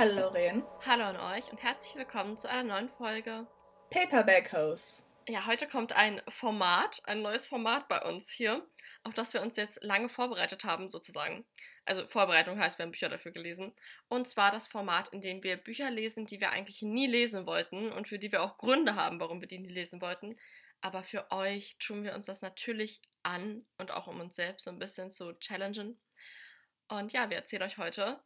Hallo 0.00 0.14
Lorraine. 0.14 0.62
Hallo 0.86 1.04
an 1.04 1.36
euch 1.36 1.52
und 1.52 1.62
herzlich 1.62 1.94
willkommen 1.94 2.38
zu 2.38 2.48
einer 2.48 2.62
neuen 2.62 2.88
Folge 2.88 3.46
Paperback 3.90 4.50
Hose. 4.50 5.02
Ja, 5.28 5.44
heute 5.44 5.68
kommt 5.68 5.92
ein 5.92 6.22
Format, 6.26 7.02
ein 7.04 7.20
neues 7.20 7.44
Format 7.44 7.86
bei 7.86 8.00
uns 8.08 8.30
hier, 8.30 8.66
auf 9.04 9.12
das 9.12 9.34
wir 9.34 9.42
uns 9.42 9.56
jetzt 9.56 9.84
lange 9.84 10.08
vorbereitet 10.08 10.64
haben, 10.64 10.88
sozusagen. 10.88 11.44
Also 11.84 12.06
Vorbereitung 12.06 12.58
heißt, 12.58 12.78
wir 12.78 12.84
haben 12.84 12.92
Bücher 12.92 13.10
dafür 13.10 13.30
gelesen. 13.32 13.74
Und 14.08 14.26
zwar 14.26 14.50
das 14.50 14.66
Format, 14.66 15.08
in 15.08 15.20
dem 15.20 15.42
wir 15.42 15.58
Bücher 15.58 15.90
lesen, 15.90 16.24
die 16.24 16.40
wir 16.40 16.48
eigentlich 16.48 16.80
nie 16.80 17.06
lesen 17.06 17.44
wollten 17.44 17.92
und 17.92 18.08
für 18.08 18.18
die 18.18 18.32
wir 18.32 18.42
auch 18.42 18.56
Gründe 18.56 18.94
haben, 18.94 19.20
warum 19.20 19.42
wir 19.42 19.48
die 19.48 19.58
nie 19.58 19.68
lesen 19.68 20.00
wollten. 20.00 20.38
Aber 20.80 21.02
für 21.02 21.30
euch 21.30 21.76
tun 21.78 22.04
wir 22.04 22.14
uns 22.14 22.24
das 22.24 22.40
natürlich 22.40 23.02
an 23.22 23.66
und 23.76 23.90
auch 23.90 24.06
um 24.06 24.18
uns 24.18 24.34
selbst 24.34 24.64
so 24.64 24.70
ein 24.70 24.78
bisschen 24.78 25.10
zu 25.10 25.34
challengen. 25.40 26.00
Und 26.88 27.12
ja, 27.12 27.28
wir 27.28 27.36
erzählen 27.36 27.64
euch 27.64 27.76
heute, 27.76 28.18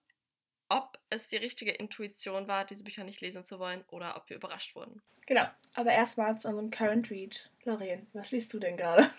ob 0.68 0.98
es 1.10 1.28
die 1.28 1.36
richtige 1.36 1.72
Intuition 1.72 2.48
war, 2.48 2.64
diese 2.64 2.84
Bücher 2.84 3.04
nicht 3.04 3.20
lesen 3.20 3.44
zu 3.44 3.58
wollen 3.58 3.84
oder 3.88 4.16
ob 4.16 4.28
wir 4.28 4.36
überrascht 4.36 4.74
wurden. 4.74 5.02
Genau, 5.26 5.46
aber 5.74 5.92
erstmal 5.92 6.38
zu 6.38 6.48
unserem 6.48 6.70
Current 6.70 7.10
Read. 7.10 7.50
Lorraine, 7.64 8.06
was 8.12 8.30
liest 8.30 8.52
du 8.52 8.58
denn 8.58 8.76
gerade? 8.76 9.10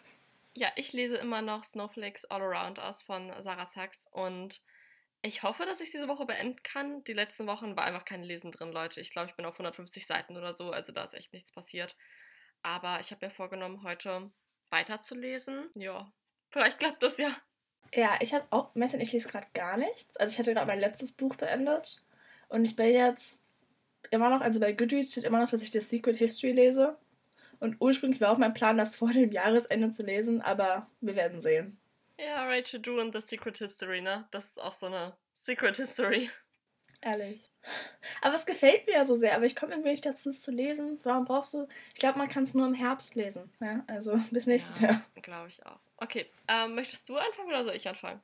Ja, 0.54 0.70
ich 0.76 0.94
lese 0.94 1.18
immer 1.18 1.41
noch 1.41 1.63
Snowflakes 1.63 2.26
All 2.26 2.41
Around 2.41 2.80
aus 2.80 3.02
von 3.02 3.34
Sarah 3.41 3.66
Sachs 3.66 4.08
und 4.12 4.62
ich 5.21 5.44
hoffe, 5.44 5.66
dass 5.66 5.81
ich 5.81 5.91
diese 5.91 6.08
Woche 6.08 6.26
beenden 6.26 6.62
kann. 6.62 7.04
Die 7.05 7.13
letzten 7.13 7.48
Wochen 7.48 7.76
war 7.76 7.85
einfach 7.85 8.05
kein 8.05 8.23
Lesen 8.23 8.52
drin, 8.52 8.71
Leute. 8.71 9.02
Ich 9.02 9.09
glaube, 9.09 9.30
ich 9.30 9.35
bin 9.35 9.46
auf 9.46 9.55
150 9.55 10.05
Seiten 10.05 10.38
oder 10.38 10.54
so, 10.54 10.71
also 10.71 10.91
da 10.91 11.04
ist 11.04 11.15
echt 11.15 11.34
nichts 11.34 11.52
passiert. 11.52 11.96
Aber 12.62 12.99
ich 12.99 13.12
habe 13.12 13.26
mir 13.26 13.32
vorgenommen, 13.32 13.84
heute 13.84 14.32
weiterzulesen. 14.70 15.70
Ja, 15.76 16.12
vielleicht 16.49 16.80
klappt 16.80 17.04
das 17.04 17.18
ja. 17.18 17.35
Ja, 17.93 18.17
ich 18.19 18.33
habe 18.33 18.45
auch, 18.49 18.73
Messin, 18.75 18.99
ich 18.99 19.11
lese 19.11 19.29
gerade 19.29 19.47
gar 19.53 19.77
nichts. 19.77 20.15
Also 20.17 20.33
ich 20.33 20.39
hatte 20.39 20.53
gerade 20.53 20.67
mein 20.67 20.79
letztes 20.79 21.11
Buch 21.11 21.35
beendet 21.35 22.03
und 22.49 22.65
ich 22.65 22.75
bin 22.75 22.93
jetzt 22.93 23.39
immer 24.11 24.29
noch, 24.29 24.41
also 24.41 24.59
bei 24.59 24.73
Goodreads 24.73 25.11
steht 25.11 25.23
immer 25.23 25.39
noch, 25.39 25.49
dass 25.49 25.63
ich 25.63 25.71
das 25.71 25.89
Secret 25.89 26.17
History 26.17 26.51
lese. 26.51 26.97
Und 27.59 27.77
ursprünglich 27.79 28.19
war 28.21 28.31
auch 28.31 28.37
mein 28.37 28.53
Plan, 28.53 28.77
das 28.77 28.95
vor 28.95 29.11
dem 29.11 29.31
Jahresende 29.31 29.89
zu 29.91 30.03
lesen, 30.03 30.41
aber 30.41 30.87
wir 31.01 31.15
werden 31.15 31.41
sehen. 31.41 31.77
Ja, 32.19 32.47
Rachel, 32.47 32.79
du 32.79 32.99
und 32.99 33.13
The 33.13 33.21
Secret 33.21 33.57
History, 33.57 34.01
ne? 34.01 34.27
Das 34.31 34.45
ist 34.45 34.61
auch 34.61 34.73
so 34.73 34.87
eine 34.87 35.15
Secret 35.33 35.77
History. 35.77 36.29
Ehrlich. 37.05 37.51
Aber 38.23 38.34
es 38.34 38.48
gefällt 38.48 38.87
mir 38.87 38.93
ja 38.93 39.05
so 39.05 39.13
sehr, 39.13 39.35
aber 39.35 39.45
ich 39.45 39.55
komme 39.55 39.73
irgendwie 39.73 39.91
nicht 39.91 40.05
dazu, 40.05 40.31
es 40.31 40.41
zu 40.41 40.49
lesen. 40.49 40.99
Warum 41.03 41.25
brauchst 41.25 41.53
du. 41.53 41.67
Ich 41.93 41.99
glaube, 41.99 42.17
man 42.17 42.27
kann 42.27 42.41
es 42.43 42.55
nur 42.55 42.65
im 42.65 42.73
Herbst 42.73 43.13
lesen. 43.13 43.53
Ja, 43.62 43.84
also 43.85 44.20
bis 44.31 44.47
nächstes 44.47 44.81
ja, 44.81 44.89
Jahr. 44.89 45.01
Glaube 45.21 45.49
ich 45.49 45.63
auch. 45.67 45.77
Okay, 45.97 46.25
ähm, 46.47 46.73
möchtest 46.73 47.07
du 47.07 47.15
anfangen 47.15 47.49
oder 47.49 47.63
soll 47.63 47.75
ich 47.75 47.87
anfangen? 47.87 48.20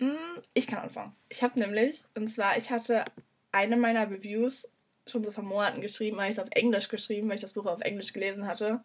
Mm, 0.00 0.40
ich 0.52 0.66
kann 0.66 0.80
anfangen. 0.80 1.14
Ich 1.28 1.44
habe 1.44 1.56
nämlich, 1.60 2.02
und 2.16 2.26
zwar, 2.26 2.56
ich 2.56 2.70
hatte 2.70 3.04
eine 3.52 3.76
meiner 3.76 4.10
Reviews 4.10 4.68
schon 5.06 5.22
so 5.22 5.30
vor 5.30 5.44
Monaten 5.44 5.80
geschrieben, 5.80 6.16
habe 6.16 6.28
ich 6.28 6.36
es 6.36 6.42
auf 6.42 6.50
Englisch 6.50 6.88
geschrieben, 6.88 7.28
weil 7.28 7.36
ich 7.36 7.40
das 7.40 7.52
Buch 7.52 7.66
auf 7.66 7.82
Englisch 7.82 8.12
gelesen 8.12 8.48
hatte. 8.48 8.82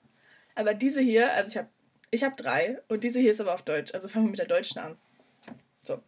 Aber 0.53 0.75
diese 0.75 1.01
hier, 1.01 1.33
also 1.33 1.49
ich 1.49 1.57
habe 1.57 1.69
ich 2.11 2.23
hab 2.23 2.37
drei 2.37 2.79
und 2.87 3.03
diese 3.03 3.19
hier 3.19 3.31
ist 3.31 3.41
aber 3.41 3.55
auf 3.55 3.63
Deutsch. 3.63 3.95
Also 3.95 4.07
fangen 4.07 4.25
wir 4.25 4.31
mit 4.31 4.39
der 4.39 4.47
deutschen 4.47 4.77
an. 4.77 4.95
So. 5.83 6.03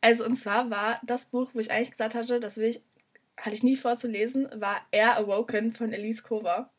Also 0.00 0.24
und 0.24 0.36
zwar 0.36 0.70
war 0.70 1.00
das 1.02 1.26
Buch, 1.26 1.50
wo 1.54 1.58
ich 1.58 1.70
eigentlich 1.70 1.90
gesagt 1.90 2.14
hatte, 2.14 2.40
das 2.40 2.56
will 2.56 2.68
ich, 2.68 2.82
hatte 3.36 3.54
ich 3.54 3.62
nie 3.62 3.76
vor 3.76 3.96
zu 3.96 4.08
lesen, 4.08 4.48
war 4.54 4.80
Air 4.90 5.16
Awoken 5.16 5.72
von 5.72 5.92
Elise 5.92 6.22
Kova. 6.22 6.70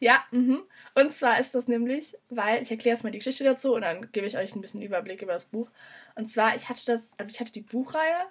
Ja, 0.00 0.24
mhm. 0.30 0.62
Und 0.94 1.12
zwar 1.12 1.40
ist 1.40 1.54
das 1.54 1.68
nämlich, 1.68 2.14
weil 2.28 2.62
ich 2.62 2.70
erkläre 2.70 2.94
erstmal 2.94 3.12
die 3.12 3.18
Geschichte 3.18 3.44
dazu 3.44 3.74
und 3.74 3.82
dann 3.82 4.10
gebe 4.12 4.26
ich 4.26 4.36
euch 4.36 4.54
ein 4.54 4.60
bisschen 4.60 4.82
Überblick 4.82 5.22
über 5.22 5.32
das 5.32 5.46
Buch. 5.46 5.70
Und 6.14 6.28
zwar, 6.28 6.54
ich 6.56 6.68
hatte 6.68 6.84
das, 6.86 7.12
also 7.18 7.30
ich 7.32 7.40
hatte 7.40 7.52
die 7.52 7.62
Buchreihe 7.62 8.26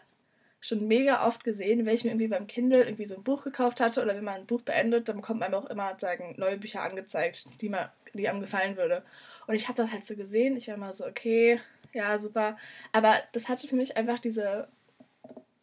schon 0.60 0.88
mega 0.88 1.26
oft 1.28 1.44
gesehen, 1.44 1.86
wenn 1.86 1.96
ich 1.96 2.04
mir 2.04 2.12
irgendwie 2.12 2.28
beim 2.28 2.46
Kindle 2.46 2.84
irgendwie 2.84 3.08
so 3.08 3.16
ein 3.16 3.24
Buch 3.24 3.44
gekauft 3.44 3.80
hatte 3.80 4.04
oder 4.04 4.16
wenn 4.16 4.24
man 4.24 4.42
ein 4.42 4.46
Buch 4.46 4.62
beendet, 4.62 5.10
dann 5.10 5.18
bekommt 5.18 5.40
man 5.40 5.54
auch 5.56 5.66
immer 5.66 5.98
sagen, 5.98 6.36
neue 6.38 6.58
Bücher 6.58 6.84
angezeigt, 6.84 7.48
die, 7.62 7.70
man, 7.70 7.90
die 8.14 8.30
einem 8.30 8.42
gefallen 8.42 8.78
würde. 8.78 9.04
Und 9.48 9.56
ich 9.56 9.68
habe 9.68 9.82
das 9.82 9.92
halt 9.92 10.06
so 10.06 10.16
gesehen, 10.16 10.56
ich 10.56 10.68
war 10.68 10.76
immer 10.76 10.94
so, 10.94 11.06
okay, 11.08 11.60
ja, 11.94 12.18
super. 12.18 12.58
Aber 12.92 13.16
das 13.34 13.50
hatte 13.50 13.68
für 13.68 13.76
mich 13.76 13.98
einfach 13.98 14.20
diese, 14.20 14.68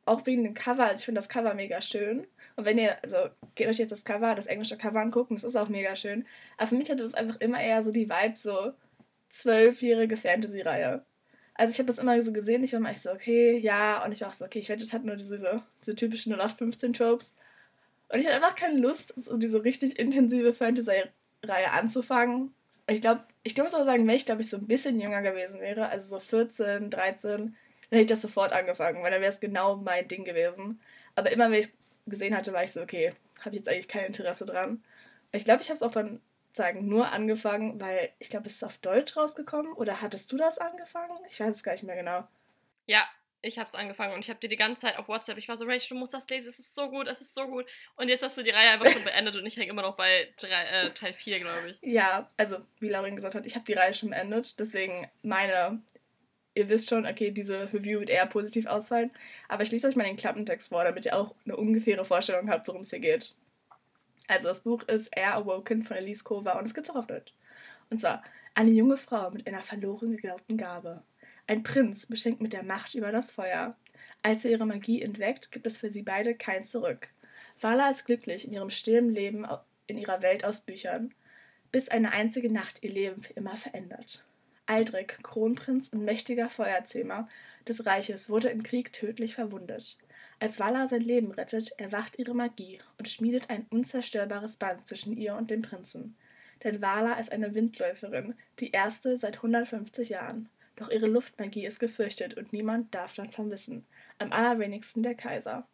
auch 0.04 0.26
wegen 0.26 0.44
dem 0.44 0.54
Cover, 0.54 0.84
also 0.84 1.00
ich 1.00 1.04
finde 1.04 1.20
das 1.20 1.28
Cover 1.28 1.54
mega 1.54 1.80
schön. 1.80 2.26
Und 2.56 2.64
wenn 2.64 2.78
ihr, 2.78 2.96
also 3.02 3.16
geht 3.54 3.68
euch 3.68 3.78
jetzt 3.78 3.92
das 3.92 4.04
Cover, 4.04 4.34
das 4.34 4.46
englische 4.46 4.76
Cover 4.76 5.00
angucken, 5.00 5.34
das 5.34 5.44
ist 5.44 5.56
auch 5.56 5.68
mega 5.68 5.94
schön. 5.96 6.26
Aber 6.56 6.68
für 6.68 6.74
mich 6.74 6.90
hatte 6.90 7.02
das 7.02 7.14
einfach 7.14 7.40
immer 7.40 7.60
eher 7.60 7.82
so 7.82 7.92
die 7.92 8.08
Vibe, 8.08 8.36
so 8.36 8.72
zwölfjährige 9.28 10.16
Fantasy-Reihe. 10.16 11.04
Also 11.54 11.72
ich 11.72 11.78
habe 11.78 11.88
das 11.88 11.98
immer 11.98 12.20
so 12.22 12.32
gesehen, 12.32 12.62
ich 12.64 12.72
war 12.72 12.80
immer 12.80 12.94
so, 12.94 13.10
okay, 13.10 13.58
ja, 13.58 14.04
und 14.04 14.12
ich 14.12 14.20
war 14.20 14.28
auch 14.28 14.32
so, 14.32 14.44
okay, 14.44 14.60
ich 14.60 14.68
wette, 14.68 14.84
das 14.84 14.92
hat 14.92 15.04
nur 15.04 15.16
diese, 15.16 15.62
diese 15.82 15.94
typischen 15.96 16.32
0815-Tropes. 16.34 17.34
Und 18.10 18.20
ich 18.20 18.26
hatte 18.26 18.36
einfach 18.36 18.54
keine 18.54 18.78
Lust, 18.78 19.12
so 19.16 19.36
diese 19.36 19.64
richtig 19.64 19.98
intensive 19.98 20.54
Fantasy-Reihe 20.54 21.72
anzufangen. 21.72 22.54
Ich 22.88 23.00
glaube, 23.02 23.24
ich 23.42 23.56
muss 23.56 23.74
aber 23.74 23.84
sagen, 23.84 24.06
wenn 24.06 24.16
ich, 24.16 24.26
glaube 24.26 24.40
ich, 24.40 24.48
so 24.48 24.56
ein 24.56 24.66
bisschen 24.66 24.98
jünger 25.00 25.20
gewesen 25.22 25.60
wäre, 25.60 25.88
also 25.88 26.16
so 26.16 26.20
14, 26.20 26.90
13, 26.90 27.30
dann 27.30 27.56
hätte 27.90 28.00
ich 28.00 28.06
das 28.06 28.22
sofort 28.22 28.52
angefangen, 28.52 29.02
weil 29.02 29.10
dann 29.10 29.20
wäre 29.20 29.32
es 29.32 29.40
genau 29.40 29.76
mein 29.76 30.08
Ding 30.08 30.24
gewesen. 30.24 30.80
Aber 31.14 31.30
immer, 31.30 31.50
wenn 31.50 31.60
ich 31.60 31.66
es 31.66 31.72
gesehen 32.06 32.36
hatte, 32.36 32.52
war 32.52 32.64
ich 32.64 32.72
so, 32.72 32.80
okay, 32.80 33.12
habe 33.40 33.50
ich 33.50 33.56
jetzt 33.56 33.68
eigentlich 33.68 33.88
kein 33.88 34.06
Interesse 34.06 34.46
dran. 34.46 34.82
Ich 35.32 35.44
glaube, 35.44 35.62
ich 35.62 35.68
habe 35.68 35.76
es 35.76 35.82
auch 35.82 35.90
dann 35.90 36.20
sagen, 36.54 36.88
nur 36.88 37.12
angefangen, 37.12 37.80
weil 37.80 38.10
ich 38.18 38.30
glaube, 38.30 38.46
es 38.46 38.54
ist 38.54 38.64
auf 38.64 38.78
Deutsch 38.78 39.16
rausgekommen. 39.16 39.72
Oder 39.74 40.00
hattest 40.00 40.32
du 40.32 40.36
das 40.36 40.58
angefangen? 40.58 41.16
Ich 41.28 41.40
weiß 41.40 41.54
es 41.54 41.62
gar 41.62 41.72
nicht 41.72 41.84
mehr 41.84 41.96
genau. 41.96 42.26
Ja, 42.86 43.04
ich 43.40 43.58
habe 43.58 43.68
es 43.68 43.74
angefangen 43.74 44.14
und 44.14 44.20
ich 44.20 44.30
habe 44.30 44.40
dir 44.40 44.48
die 44.48 44.56
ganze 44.56 44.82
Zeit 44.82 44.98
auf 44.98 45.08
WhatsApp, 45.08 45.38
ich 45.38 45.48
war 45.48 45.56
so, 45.56 45.64
Rachel, 45.64 45.90
du 45.90 45.94
musst 45.94 46.14
das 46.14 46.28
lesen, 46.28 46.48
es 46.48 46.58
ist 46.58 46.74
so 46.74 46.88
gut, 46.90 47.06
es 47.06 47.20
ist 47.20 47.34
so 47.34 47.46
gut. 47.46 47.66
Und 47.96 48.08
jetzt 48.08 48.22
hast 48.22 48.36
du 48.36 48.42
die 48.42 48.50
Reihe 48.50 48.70
einfach 48.70 48.90
schon 48.90 49.04
beendet 49.04 49.36
und 49.36 49.46
ich 49.46 49.56
hänge 49.56 49.70
immer 49.70 49.82
noch 49.82 49.96
bei 49.96 50.28
drei, 50.38 50.64
äh, 50.64 50.90
Teil 50.90 51.12
4, 51.12 51.40
glaube 51.40 51.70
ich. 51.70 51.78
Ja, 51.82 52.28
also 52.36 52.58
wie 52.80 52.88
Laurin 52.88 53.16
gesagt 53.16 53.34
hat, 53.34 53.46
ich 53.46 53.54
habe 53.54 53.64
die 53.64 53.74
Reihe 53.74 53.94
schon 53.94 54.10
beendet, 54.10 54.58
deswegen 54.58 55.08
meine, 55.22 55.80
ihr 56.54 56.68
wisst 56.68 56.88
schon, 56.88 57.06
okay, 57.06 57.30
diese 57.30 57.72
Review 57.72 58.00
wird 58.00 58.10
eher 58.10 58.26
positiv 58.26 58.66
ausfallen, 58.66 59.12
aber 59.48 59.62
ich 59.62 59.70
lese 59.70 59.86
euch 59.86 59.96
mal 59.96 60.04
den 60.04 60.16
Klappentext 60.16 60.70
vor, 60.70 60.82
damit 60.84 61.06
ihr 61.06 61.16
auch 61.16 61.34
eine 61.44 61.56
ungefähre 61.56 62.04
Vorstellung 62.04 62.50
habt, 62.50 62.66
worum 62.66 62.82
es 62.82 62.90
hier 62.90 63.00
geht. 63.00 63.34
Also 64.26 64.48
das 64.48 64.60
Buch 64.60 64.82
ist 64.82 65.16
Air 65.16 65.36
Awoken 65.36 65.82
von 65.82 65.96
Elise 65.96 66.24
Kova 66.24 66.58
und 66.58 66.66
es 66.66 66.74
gibt 66.74 66.88
es 66.88 66.94
auch 66.94 66.98
auf 66.98 67.06
Deutsch. 67.06 67.32
Und 67.88 68.00
zwar 68.00 68.22
eine 68.54 68.70
junge 68.72 68.96
Frau 68.96 69.30
mit 69.30 69.46
einer 69.46 69.62
verloren 69.62 70.10
geglaubten 70.10 70.58
Gabe. 70.58 71.02
Ein 71.48 71.62
Prinz 71.62 72.04
beschenkt 72.04 72.42
mit 72.42 72.52
der 72.52 72.62
Macht 72.62 72.94
über 72.94 73.10
das 73.10 73.30
Feuer. 73.30 73.74
Als 74.22 74.44
er 74.44 74.50
ihre 74.50 74.66
Magie 74.66 75.00
entdeckt, 75.00 75.50
gibt 75.50 75.66
es 75.66 75.78
für 75.78 75.90
sie 75.90 76.02
beide 76.02 76.34
kein 76.34 76.62
Zurück. 76.62 77.08
Vala 77.58 77.88
ist 77.88 78.04
glücklich 78.04 78.44
in 78.44 78.52
ihrem 78.52 78.68
stillen 78.68 79.08
Leben 79.14 79.46
in 79.86 79.96
ihrer 79.96 80.20
Welt 80.20 80.44
aus 80.44 80.60
Büchern, 80.60 81.14
bis 81.72 81.88
eine 81.88 82.12
einzige 82.12 82.52
Nacht 82.52 82.82
ihr 82.82 82.90
Leben 82.90 83.22
für 83.22 83.32
immer 83.32 83.56
verändert. 83.56 84.26
Aldrich, 84.66 85.08
Kronprinz 85.22 85.88
und 85.88 86.04
mächtiger 86.04 86.50
Feuerzähmer 86.50 87.26
des 87.66 87.86
Reiches, 87.86 88.28
wurde 88.28 88.50
im 88.50 88.62
Krieg 88.62 88.92
tödlich 88.92 89.34
verwundet. 89.34 89.96
Als 90.40 90.60
Vala 90.60 90.86
sein 90.86 91.00
Leben 91.00 91.30
rettet, 91.30 91.72
erwacht 91.78 92.18
ihre 92.18 92.34
Magie 92.34 92.78
und 92.98 93.08
schmiedet 93.08 93.48
ein 93.48 93.64
unzerstörbares 93.70 94.58
Band 94.58 94.86
zwischen 94.86 95.16
ihr 95.16 95.34
und 95.34 95.50
dem 95.50 95.62
Prinzen. 95.62 96.14
Denn 96.62 96.82
Vala 96.82 97.14
ist 97.14 97.32
eine 97.32 97.54
Windläuferin, 97.54 98.34
die 98.60 98.72
erste 98.72 99.16
seit 99.16 99.36
150 99.36 100.10
Jahren. 100.10 100.50
Doch 100.78 100.90
ihre 100.90 101.06
Luftmagie 101.06 101.66
ist 101.66 101.80
gefürchtet 101.80 102.34
und 102.34 102.52
niemand 102.52 102.94
darf 102.94 103.14
davon 103.14 103.50
wissen. 103.50 103.84
Am 104.18 104.32
allerwenigsten 104.32 105.02
der 105.02 105.16
Kaiser. 105.16 105.66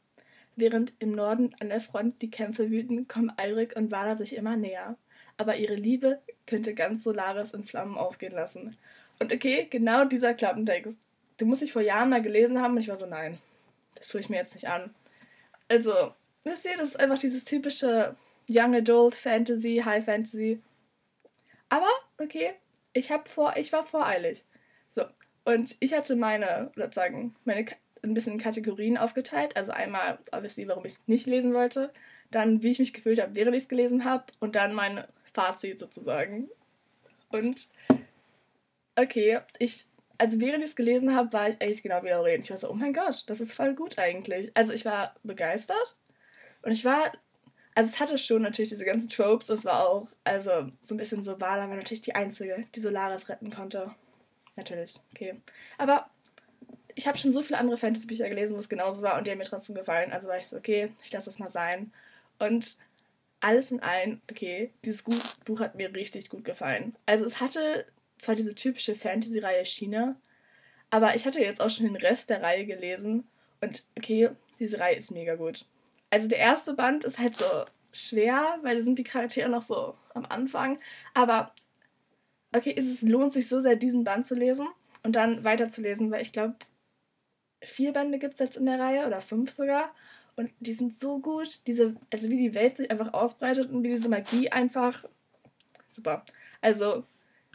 Während 0.57 0.95
im 0.99 1.13
Norden 1.13 1.55
an 1.61 1.69
der 1.69 1.81
Front 1.81 2.23
die 2.23 2.31
Kämpfe 2.31 2.71
wüten, 2.71 3.07
kommen 3.07 3.33
Alrik 3.37 3.77
und 3.77 3.91
Vala 3.91 4.17
sich 4.17 4.35
immer 4.35 4.57
näher. 4.57 4.97
Aber 5.37 5.57
ihre 5.57 5.75
Liebe 5.75 6.21
könnte 6.47 6.75
ganz 6.75 7.05
Solaris 7.05 7.53
in 7.53 7.65
Flammen 7.65 7.99
aufgehen 7.99 8.33
lassen. 8.33 8.79
Und 9.19 9.33
okay, 9.33 9.67
genau 9.69 10.05
dieser 10.05 10.33
Klappentext. 10.33 10.99
Du 11.37 11.45
musst 11.45 11.61
dich 11.61 11.73
vor 11.73 11.83
Jahren 11.83 12.09
mal 12.09 12.23
gelesen 12.23 12.61
haben 12.61 12.75
und 12.75 12.81
ich 12.81 12.89
war 12.89 12.97
so, 12.97 13.07
nein, 13.07 13.39
das 13.97 14.09
tue 14.09 14.21
ich 14.21 14.29
mir 14.29 14.37
jetzt 14.37 14.55
nicht 14.55 14.69
an. 14.69 14.95
Also, 15.69 16.15
wisst 16.45 16.65
ihr, 16.65 16.77
das 16.79 16.89
ist 16.89 17.01
einfach 17.01 17.19
dieses 17.19 17.45
typische 17.45 18.17
Young 18.49 18.75
Adult 18.75 19.15
Fantasy, 19.15 19.83
High 19.85 20.05
Fantasy. 20.05 20.63
Aber, 21.69 21.89
okay, 22.19 22.53
ich 22.93 23.11
hab 23.11 23.29
vor, 23.29 23.55
ich 23.57 23.73
war 23.73 23.85
voreilig. 23.85 24.45
So. 24.95 25.05
Und 25.45 25.77
ich 25.81 25.93
hatte 25.93 26.17
meine, 26.17 26.71
sozusagen, 26.77 27.35
meine 27.45 27.67
ein 28.03 28.15
bisschen 28.15 28.39
Kategorien 28.39 28.97
aufgeteilt. 28.99 29.57
Also 29.57 29.73
einmal, 29.73 30.19
obviously, 30.33 30.69
warum 30.69 30.85
ich 30.85 30.93
es 30.93 31.03
nicht 31.07 31.27
lesen 31.27 31.55
wollte. 31.55 31.93
Dann, 32.31 32.63
wie 32.63 32.71
ich 32.71 32.79
mich 32.79 32.93
gefühlt 32.93 33.21
habe, 33.21 33.35
während 33.35 33.57
ich 33.57 33.65
es 33.65 33.69
gelesen 33.69 34.05
habe. 34.05 34.25
Und 34.41 34.57
dann 34.57 34.75
mein 34.75 35.05
Fazit 35.33 35.81
sozusagen. 35.81 36.49
Und 37.31 37.69
okay, 38.97 39.41
ich 39.59 39.87
also 40.17 40.41
während 40.41 40.63
ich 40.63 40.71
es 40.71 40.77
gelesen 40.77 41.15
habe, 41.15 41.33
war 41.33 41.49
ich 41.49 41.61
eigentlich 41.61 41.83
genau 41.83 42.03
wie 42.05 42.11
Lauren. 42.11 42.41
Ich 42.41 42.51
war 42.51 42.57
so, 42.57 42.71
oh 42.71 42.75
mein 42.75 42.93
Gott, 42.93 43.25
das 43.27 43.41
ist 43.41 43.53
voll 43.53 43.75
gut 43.75 43.99
eigentlich. 43.99 44.53
Also 44.55 44.73
ich 44.73 44.85
war 44.85 45.15
begeistert 45.25 45.97
und 46.63 46.71
ich 46.71 46.85
war, 46.85 47.13
also 47.75 47.91
es 47.91 47.99
hatte 47.99 48.17
schon 48.17 48.43
natürlich 48.43 48.69
diese 48.69 48.85
ganzen 48.85 49.09
Tropes, 49.09 49.49
es 49.49 49.65
war 49.65 49.89
auch, 49.89 50.07
also 50.23 50.69
so 50.81 50.95
ein 50.95 50.99
bisschen 50.99 51.25
so, 51.25 51.41
Vala 51.41 51.69
war 51.69 51.77
natürlich 51.77 52.01
die 52.03 52.15
Einzige, 52.15 52.65
die 52.75 52.81
Solaris 52.81 53.29
retten 53.29 53.51
konnte. 53.51 53.91
Natürlich, 54.57 55.01
okay. 55.13 55.41
Aber 55.79 56.09
ich 56.95 57.07
habe 57.07 57.19
schon 57.19 57.33
so 57.33 57.43
viele 57.43 57.59
andere 57.59 57.77
Fantasy-Bücher 57.77 58.29
gelesen, 58.29 58.55
wo 58.55 58.59
es 58.59 58.69
genauso 58.69 59.03
war 59.03 59.19
und 59.19 59.27
die 59.27 59.31
haben 59.31 59.39
mir 59.39 59.45
trotzdem 59.45 59.75
gefallen. 59.75 60.13
Also 60.13 60.29
war 60.29 60.39
ich 60.39 60.47
so, 60.47 60.57
okay, 60.57 60.91
ich 61.03 61.13
lasse 61.13 61.27
das 61.27 61.39
mal 61.39 61.51
sein. 61.51 61.93
Und 62.39 62.77
alles 63.41 63.71
in 63.71 63.81
allem, 63.81 64.21
okay, 64.31 64.71
dieses 64.85 65.03
Buch 65.03 65.61
hat 65.61 65.75
mir 65.75 65.93
richtig 65.95 66.29
gut 66.29 66.45
gefallen. 66.45 66.97
Also 67.07 67.25
es 67.25 67.41
hatte 67.41 67.87
zwar 68.19 68.37
diese 68.37 68.55
typische 68.55 68.95
Fantasy-Reihe 68.95 69.65
China, 69.65 70.17
aber 70.91 71.15
ich 71.17 71.27
hatte 71.27 71.41
jetzt 71.41 71.61
auch 71.61 71.71
schon 71.71 71.87
den 71.87 71.97
Rest 71.97 72.31
der 72.31 72.43
Reihe 72.43 72.65
gelesen 72.65 73.27
und 73.61 73.85
okay, 73.99 74.31
diese 74.59 74.79
Reihe 74.79 74.97
ist 74.97 75.11
mega 75.11 75.35
gut. 75.35 75.67
Also 76.11 76.29
der 76.29 76.39
erste 76.39 76.75
Band 76.75 77.05
ist 77.05 77.19
halt 77.19 77.37
so 77.37 77.45
schwer, 77.93 78.59
weil 78.63 78.77
da 78.77 78.83
sind 78.83 78.99
die 78.99 79.05
Charaktere 79.05 79.49
noch 79.49 79.63
so 79.63 79.97
am 80.15 80.25
Anfang, 80.27 80.79
aber 81.13 81.53
okay, 82.55 82.75
es 82.77 83.03
lohnt 83.03 83.33
sich 83.33 83.49
so 83.49 83.61
sehr, 83.61 83.77
diesen 83.77 84.05
Band 84.05 84.27
zu 84.27 84.35
lesen 84.35 84.69
und 85.03 85.17
dann 85.17 85.45
weiterzulesen, 85.45 86.11
weil 86.11 86.23
ich 86.23 86.33
glaube, 86.33 86.55
vier 87.63 87.93
Bände 87.93 88.19
gibt 88.19 88.35
es 88.35 88.41
jetzt 88.41 88.57
in 88.57 88.67
der 88.67 88.79
Reihe 88.79 89.07
oder 89.07 89.21
fünf 89.21 89.51
sogar. 89.51 89.95
Und 90.37 90.51
die 90.59 90.73
sind 90.73 90.99
so 90.99 91.19
gut, 91.21 91.61
diese, 91.67 91.95
also 92.13 92.29
wie 92.29 92.39
die 92.39 92.55
Welt 92.55 92.77
sich 92.77 92.91
einfach 92.91 93.13
ausbreitet 93.13 93.71
und 93.71 93.83
wie 93.85 93.89
diese 93.89 94.09
Magie 94.09 94.51
einfach 94.51 95.05
super. 95.87 96.25
Also, 96.61 97.05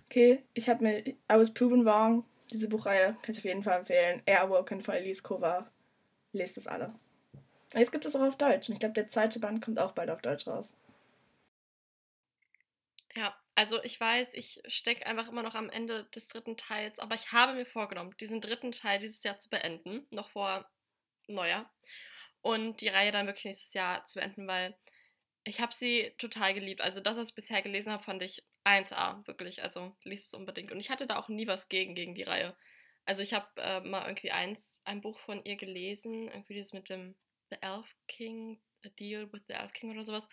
okay, 0.06 0.44
ich 0.54 0.70
habe 0.70 0.84
mir 0.84 1.08
I 1.08 1.16
Was 1.28 1.54
Proven 1.54 1.86
Wrong, 1.86 2.24
diese 2.52 2.70
Buchreihe 2.70 3.18
kann 3.22 3.32
ich 3.32 3.40
auf 3.40 3.46
jeden 3.46 3.64
Fall 3.64 3.80
empfehlen. 3.80 4.22
Airwoken 4.26 4.82
von 4.82 4.96
Elise 4.96 5.22
Kova. 5.22 5.70
Lest 6.32 6.58
es 6.58 6.68
alle. 6.68 6.94
Jetzt 7.74 7.92
gibt 7.92 8.06
es 8.06 8.16
auch 8.16 8.22
auf 8.22 8.38
Deutsch. 8.38 8.70
Und 8.70 8.74
ich 8.74 8.80
glaube, 8.80 8.94
der 8.94 9.08
zweite 9.08 9.40
Band 9.40 9.64
kommt 9.64 9.80
auch 9.80 9.92
bald 9.92 10.10
auf 10.10 10.22
Deutsch 10.22 10.48
raus. 10.48 10.76
Ja, 13.16 13.36
also 13.60 13.84
ich 13.84 14.00
weiß, 14.00 14.36
ich 14.36 14.62
stecke 14.70 15.06
einfach 15.06 15.28
immer 15.28 15.44
noch 15.44 15.54
am 15.54 15.70
Ende 15.70 16.06
des 16.16 16.30
dritten 16.30 16.56
Teils, 16.56 16.98
aber 16.98 17.16
ich 17.16 17.34
habe 17.34 17.56
mir 17.56 17.66
vorgenommen, 17.66 18.16
diesen 18.18 18.40
dritten 18.40 18.72
Teil 18.72 19.00
dieses 19.02 19.22
Jahr 19.22 19.38
zu 19.38 19.50
beenden, 19.50 20.08
noch 20.12 20.30
vor 20.30 20.66
Neujahr. 21.28 21.70
Und 22.40 22.80
die 22.80 22.88
Reihe 22.88 23.12
dann 23.12 23.28
wirklich 23.28 23.44
nächstes 23.44 23.74
Jahr 23.74 24.06
zu 24.06 24.18
beenden, 24.18 24.48
weil 24.48 24.78
ich 25.44 25.60
habe 25.60 25.74
sie 25.74 26.16
total 26.18 26.54
geliebt. 26.54 26.80
Also 26.80 27.02
das, 27.02 27.18
was 27.18 27.28
ich 27.28 27.36
bisher 27.36 27.62
gelesen 27.62 27.92
habe, 27.92 28.02
fand 28.02 28.24
ich 28.24 28.46
1A, 28.64 29.28
wirklich. 29.28 29.62
Also 29.62 29.94
liest 30.06 30.28
es 30.28 30.34
unbedingt. 30.36 30.72
Und 30.72 30.80
ich 30.80 30.90
hatte 30.90 31.06
da 31.06 31.18
auch 31.18 31.28
nie 31.28 31.46
was 31.46 31.68
gegen, 31.68 31.96
gegen 31.96 32.16
die 32.16 32.24
Reihe. 32.24 32.56
Also 33.04 33.24
ich 33.24 33.34
habe 33.34 33.50
äh, 33.58 33.82
mal 33.82 34.06
irgendwie 34.06 34.32
eins, 34.32 34.80
ein 34.86 35.02
Buch 35.02 35.20
von 35.20 35.44
ihr 35.44 35.58
gelesen, 35.58 36.30
irgendwie 36.30 36.58
das 36.58 36.72
mit 36.72 36.88
dem 36.88 37.14
The 37.50 37.58
Elf 37.60 37.94
King, 38.08 38.62
A 38.86 38.90
Deal 38.98 39.30
with 39.34 39.42
the 39.50 39.54
Elf 39.56 39.74
King 39.74 39.92
oder 39.92 40.06
sowas. 40.06 40.30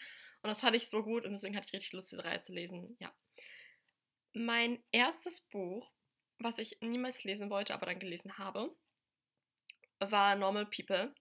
Und 0.46 0.50
das 0.50 0.60
fand 0.60 0.76
ich 0.76 0.88
so 0.88 1.02
gut 1.02 1.25
und 1.25 1.32
deswegen 1.32 1.56
hatte 1.56 1.66
ich 1.66 1.72
richtig 1.72 1.93
Lust, 1.93 2.12
diese 2.12 2.25
Reihe 2.25 2.40
zu 2.40 2.52
lesen. 2.52 2.96
Ja. 3.00 3.12
Mein 4.32 4.81
erstes 4.93 5.40
Buch, 5.40 5.93
was 6.38 6.58
ich 6.58 6.78
niemals 6.81 7.25
lesen 7.25 7.50
wollte, 7.50 7.75
aber 7.75 7.87
dann 7.87 7.98
gelesen 7.98 8.38
habe, 8.38 8.72
war 9.98 10.37
Normal 10.37 10.66
People. 10.66 11.12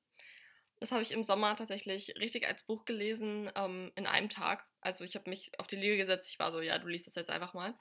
Das 0.80 0.92
habe 0.92 1.02
ich 1.02 1.12
im 1.12 1.24
Sommer 1.24 1.56
tatsächlich 1.56 2.14
richtig 2.20 2.46
als 2.46 2.68
Buch 2.68 2.86
gelesen, 2.86 3.52
ähm, 3.56 3.92
in 3.96 4.06
einem 4.06 4.30
Tag. 4.30 4.68
Also 4.80 5.04
ich 5.04 5.16
habe 5.16 5.28
mich 5.28 5.50
auf 5.58 5.66
die 5.66 5.78
Liege 5.78 5.98
gesetzt, 5.98 6.30
ich 6.30 6.38
war 6.38 6.52
so, 6.52 6.62
ja, 6.62 6.78
du 6.78 6.88
liest 6.88 7.08
das 7.08 7.16
jetzt 7.16 7.32
einfach 7.32 7.56
mal. 7.56 7.76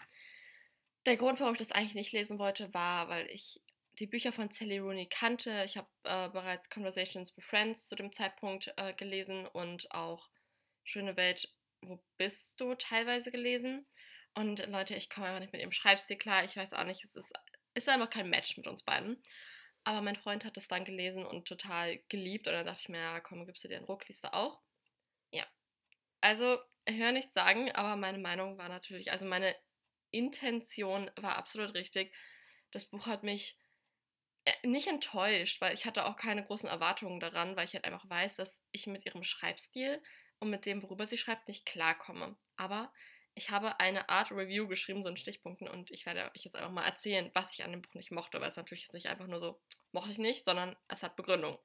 Der 1.04 1.18
Grund, 1.18 1.40
warum 1.40 1.52
ich 1.52 1.58
das 1.58 1.72
eigentlich 1.72 1.94
nicht 1.94 2.12
lesen 2.12 2.38
wollte, 2.38 2.72
war, 2.72 3.10
weil 3.10 3.28
ich 3.28 3.60
die 3.98 4.06
Bücher 4.06 4.32
von 4.32 4.48
Sally 4.50 4.78
Rooney 4.78 5.10
kannte. 5.10 5.64
Ich 5.66 5.76
habe 5.76 5.88
äh, 6.04 6.30
bereits 6.30 6.70
Conversations 6.70 7.36
with 7.36 7.44
Friends 7.44 7.86
zu 7.86 7.96
dem 7.96 8.14
Zeitpunkt 8.14 8.72
äh, 8.78 8.94
gelesen 8.94 9.46
und 9.46 9.90
auch 9.90 10.30
Schöne 10.84 11.16
Welt, 11.16 11.48
wo 11.80 12.02
bist 12.16 12.60
du 12.60 12.74
teilweise 12.74 13.30
gelesen. 13.30 13.86
Und 14.34 14.66
Leute, 14.66 14.94
ich 14.94 15.10
komme 15.10 15.26
einfach 15.26 15.40
nicht 15.40 15.52
mit 15.52 15.60
ihrem 15.60 15.72
Schreibstil 15.72 16.16
klar. 16.16 16.44
Ich 16.44 16.56
weiß 16.56 16.72
auch 16.72 16.84
nicht, 16.84 17.04
es 17.04 17.14
ist, 17.14 17.32
ist 17.74 17.88
einfach 17.88 18.10
kein 18.10 18.30
Match 18.30 18.56
mit 18.56 18.66
uns 18.66 18.82
beiden. 18.82 19.22
Aber 19.84 20.00
mein 20.00 20.16
Freund 20.16 20.44
hat 20.44 20.56
es 20.56 20.68
dann 20.68 20.84
gelesen 20.84 21.26
und 21.26 21.46
total 21.46 21.98
geliebt. 22.08 22.46
Und 22.46 22.54
dann 22.54 22.66
dachte 22.66 22.80
ich 22.82 22.88
mir, 22.88 22.98
ja, 22.98 23.20
komm, 23.20 23.46
gibst 23.46 23.64
du 23.64 23.68
dir 23.68 23.76
einen 23.76 23.86
Ruck, 23.86 24.08
liest 24.08 24.24
du 24.24 24.32
auch? 24.32 24.60
Ja. 25.30 25.46
Also, 26.20 26.58
ich 26.86 26.96
höre 26.96 27.12
nichts 27.12 27.34
sagen, 27.34 27.70
aber 27.72 27.96
meine 27.96 28.18
Meinung 28.18 28.58
war 28.58 28.68
natürlich, 28.68 29.12
also 29.12 29.26
meine 29.26 29.54
Intention 30.10 31.10
war 31.16 31.36
absolut 31.36 31.74
richtig. 31.74 32.14
Das 32.70 32.86
Buch 32.86 33.06
hat 33.06 33.22
mich 33.22 33.58
äh, 34.44 34.66
nicht 34.66 34.86
enttäuscht, 34.86 35.60
weil 35.60 35.74
ich 35.74 35.84
hatte 35.86 36.06
auch 36.06 36.16
keine 36.16 36.44
großen 36.44 36.68
Erwartungen 36.68 37.20
daran, 37.20 37.56
weil 37.56 37.66
ich 37.66 37.74
halt 37.74 37.84
einfach 37.84 38.08
weiß, 38.08 38.36
dass 38.36 38.62
ich 38.72 38.86
mit 38.86 39.04
ihrem 39.06 39.24
Schreibstil 39.24 40.02
und 40.38 40.50
mit 40.50 40.66
dem, 40.66 40.82
worüber 40.82 41.06
sie 41.06 41.18
schreibt, 41.18 41.48
nicht 41.48 41.66
klarkomme. 41.66 42.36
Aber 42.56 42.92
ich 43.34 43.50
habe 43.50 43.80
eine 43.80 44.08
Art 44.08 44.30
Review 44.30 44.68
geschrieben, 44.68 45.02
so 45.02 45.08
in 45.08 45.16
Stichpunkten, 45.16 45.68
und 45.68 45.90
ich 45.90 46.06
werde 46.06 46.30
euch 46.34 46.44
jetzt 46.44 46.56
einfach 46.56 46.70
mal 46.70 46.84
erzählen, 46.84 47.30
was 47.34 47.52
ich 47.52 47.64
an 47.64 47.72
dem 47.72 47.82
Buch 47.82 47.94
nicht 47.94 48.10
mochte, 48.10 48.40
weil 48.40 48.50
es 48.50 48.56
natürlich 48.56 48.84
jetzt 48.84 48.94
nicht 48.94 49.08
einfach 49.08 49.26
nur 49.26 49.40
so, 49.40 49.60
mochte 49.92 50.12
ich 50.12 50.18
nicht, 50.18 50.44
sondern 50.44 50.76
es 50.88 51.02
hat 51.02 51.16
Begründung. 51.16 51.58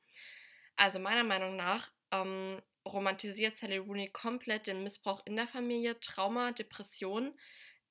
Also 0.76 0.98
meiner 0.98 1.24
Meinung 1.24 1.56
nach 1.56 1.92
ähm, 2.12 2.62
romantisiert 2.86 3.56
Sally 3.56 3.78
Rooney 3.78 4.10
komplett 4.10 4.68
den 4.68 4.84
Missbrauch 4.84 5.22
in 5.26 5.36
der 5.36 5.48
Familie, 5.48 6.00
Trauma, 6.00 6.52
Depression. 6.52 7.38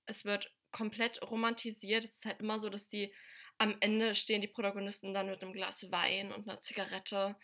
Es 0.06 0.24
wird 0.24 0.52
komplett 0.72 1.22
romantisiert. 1.22 2.04
Es 2.04 2.16
ist 2.16 2.24
halt 2.24 2.40
immer 2.40 2.58
so, 2.58 2.70
dass 2.70 2.88
die 2.88 3.12
am 3.58 3.76
Ende 3.81 4.14
stehen 4.14 4.40
die 4.40 4.48
Protagonisten 4.48 5.12
dann 5.12 5.28
mit 5.28 5.42
einem 5.42 5.52
Glas 5.52 5.90
Wein 5.90 6.32
und 6.32 6.48
einer 6.48 6.60
Zigarette 6.60 7.36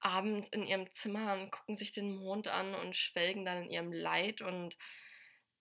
abends 0.00 0.48
in 0.50 0.66
ihrem 0.66 0.90
Zimmer 0.92 1.34
und 1.34 1.50
gucken 1.50 1.76
sich 1.76 1.92
den 1.92 2.14
Mond 2.16 2.48
an 2.48 2.74
und 2.74 2.96
schwelgen 2.96 3.44
dann 3.44 3.64
in 3.64 3.70
ihrem 3.70 3.92
Leid 3.92 4.40
und 4.40 4.76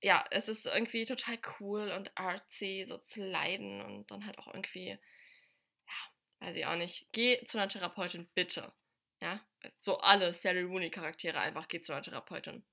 ja, 0.02 0.24
es 0.30 0.48
ist 0.48 0.66
irgendwie 0.66 1.06
total 1.06 1.40
cool 1.60 1.92
und 1.92 2.12
artsy, 2.16 2.86
so 2.88 2.98
zu 2.98 3.22
leiden 3.24 3.82
und 3.82 4.12
dann 4.12 4.26
halt 4.26 4.38
auch 4.38 4.48
irgendwie, 4.48 4.90
ja, 4.90 6.48
weiß 6.48 6.56
ich 6.56 6.66
auch 6.66 6.76
nicht, 6.76 7.08
geh 7.14 7.44
zu 7.46 7.58
einer 7.58 7.70
Therapeutin, 7.70 8.28
bitte. 8.36 8.72
Ja, 9.20 9.40
so 9.82 9.98
alle 9.98 10.34
Sally 10.36 10.62
Rooney 10.62 10.92
Charaktere 10.92 11.40
einfach 11.40 11.68
geh 11.68 11.82
zu 11.82 11.94
einer 11.94 12.04
Therapeutin. 12.04 12.64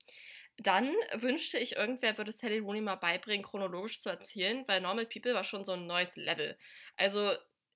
Dann 0.57 0.93
wünschte 1.13 1.57
ich, 1.57 1.75
irgendwer 1.75 2.17
würde 2.17 2.31
Sally 2.31 2.59
Rooney 2.59 2.81
mal 2.81 2.95
beibringen, 2.95 3.43
chronologisch 3.45 3.99
zu 3.99 4.09
erzählen, 4.09 4.63
weil 4.67 4.79
Normal 4.81 5.07
People 5.07 5.33
war 5.33 5.43
schon 5.43 5.65
so 5.65 5.73
ein 5.73 5.87
neues 5.87 6.15
Level. 6.15 6.57
Also 6.95 7.33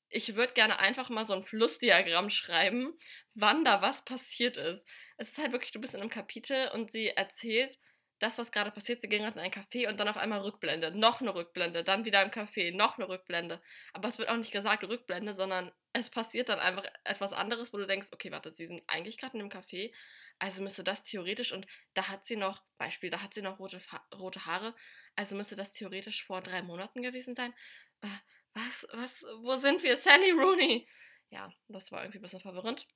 ich 0.10 0.36
würde 0.36 0.54
gerne 0.54 0.80
einfach 0.80 1.10
mal 1.10 1.26
so 1.26 1.34
ein 1.34 1.44
Flussdiagramm 1.44 2.30
schreiben, 2.30 2.98
wann 3.36 3.64
da 3.64 3.82
was 3.82 4.04
passiert 4.04 4.58
ist. 4.58 4.88
Es 5.18 5.30
ist 5.30 5.38
halt 5.38 5.52
wirklich, 5.52 5.72
du 5.72 5.82
bist 5.82 5.94
in 5.94 6.02
einem 6.02 6.10
Kapitel 6.10 6.70
und 6.70 6.92
sie 6.92 7.10
erzählt 7.10 7.78
das, 8.20 8.38
was 8.38 8.52
gerade 8.52 8.72
passiert. 8.72 9.02
Sie 9.02 9.08
ging 9.08 9.22
gerade 9.22 9.40
in 9.40 9.46
ein 9.46 9.52
Café 9.52 9.88
und 9.88 10.00
dann 10.00 10.08
auf 10.08 10.18
einmal 10.18 10.42
Rückblende, 10.42 10.92
noch 10.92 11.22
eine 11.22 11.34
Rückblende, 11.34 11.84
dann 11.84 12.06
wieder 12.06 12.22
im 12.22 12.32
Café, 12.32 12.76
noch 12.76 12.98
eine 12.98 13.08
Rückblende. 13.08 13.62
Aber 13.94 14.10
es 14.10 14.18
wird 14.18 14.30
auch 14.30 14.36
nicht 14.36 14.52
gesagt 14.52 14.84
Rückblende, 14.84 15.34
sondern 15.34 15.72
es 15.94 16.10
passiert 16.10 16.50
dann 16.50 16.60
einfach 16.60 16.84
etwas 17.04 17.34
anderes, 17.34 17.72
wo 17.74 17.78
du 17.78 17.88
denkst, 17.88 18.10
okay, 18.12 18.32
warte, 18.32 18.52
sie 18.52 18.68
sind 18.68 18.84
eigentlich 18.88 19.18
gerade 19.18 19.38
in 19.38 19.42
einem 19.42 19.52
Café, 19.52 19.94
also 20.38 20.64
müsste 20.64 20.84
das 20.84 21.04
theoretisch 21.04 21.52
und 21.52 21.66
da 21.94 22.08
hat 22.08 22.26
sie 22.26 22.36
noch, 22.36 22.64
Beispiel, 22.78 23.10
da 23.10 23.22
hat 23.22 23.34
sie 23.34 23.42
noch 23.42 23.60
rote, 23.60 23.82
rote 24.14 24.46
Haare, 24.46 24.76
also 25.16 25.36
müsste 25.36 25.56
das 25.56 25.74
theoretisch 25.74 26.26
vor 26.26 26.42
drei 26.42 26.62
Monaten 26.62 27.02
gewesen 27.02 27.36
sein. 27.36 27.54
Äh, 28.02 28.08
was, 28.54 28.88
was, 28.94 29.24
wo 29.42 29.56
sind 29.56 29.84
wir? 29.84 29.96
Sally 29.98 30.32
Rooney! 30.32 30.88
Ja, 31.30 31.52
das 31.68 31.92
war 31.92 32.02
irgendwie 32.02 32.20
ein 32.20 32.24
bisschen 32.24 32.42
verwirrend. 32.42 32.88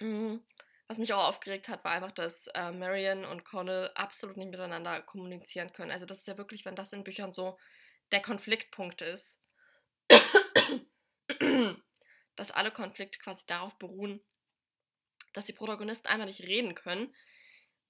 Mhm. 0.00 0.44
Was 0.86 0.98
mich 0.98 1.12
auch 1.12 1.28
aufgeregt 1.28 1.68
hat, 1.68 1.84
war 1.84 1.92
einfach, 1.92 2.12
dass 2.12 2.46
äh, 2.54 2.72
Marion 2.72 3.24
und 3.24 3.44
Connell 3.44 3.90
absolut 3.94 4.36
nicht 4.38 4.50
miteinander 4.50 5.02
kommunizieren 5.02 5.72
können. 5.72 5.90
Also 5.90 6.06
das 6.06 6.20
ist 6.20 6.26
ja 6.26 6.38
wirklich, 6.38 6.64
wenn 6.64 6.76
das 6.76 6.92
in 6.92 7.04
Büchern 7.04 7.34
so 7.34 7.58
der 8.10 8.22
Konfliktpunkt 8.22 9.02
ist, 9.02 9.38
dass 12.36 12.50
alle 12.50 12.70
Konflikte 12.70 13.18
quasi 13.18 13.44
darauf 13.46 13.78
beruhen, 13.78 14.24
dass 15.34 15.44
die 15.44 15.52
Protagonisten 15.52 16.08
einmal 16.08 16.26
nicht 16.26 16.42
reden 16.42 16.74
können, 16.74 17.14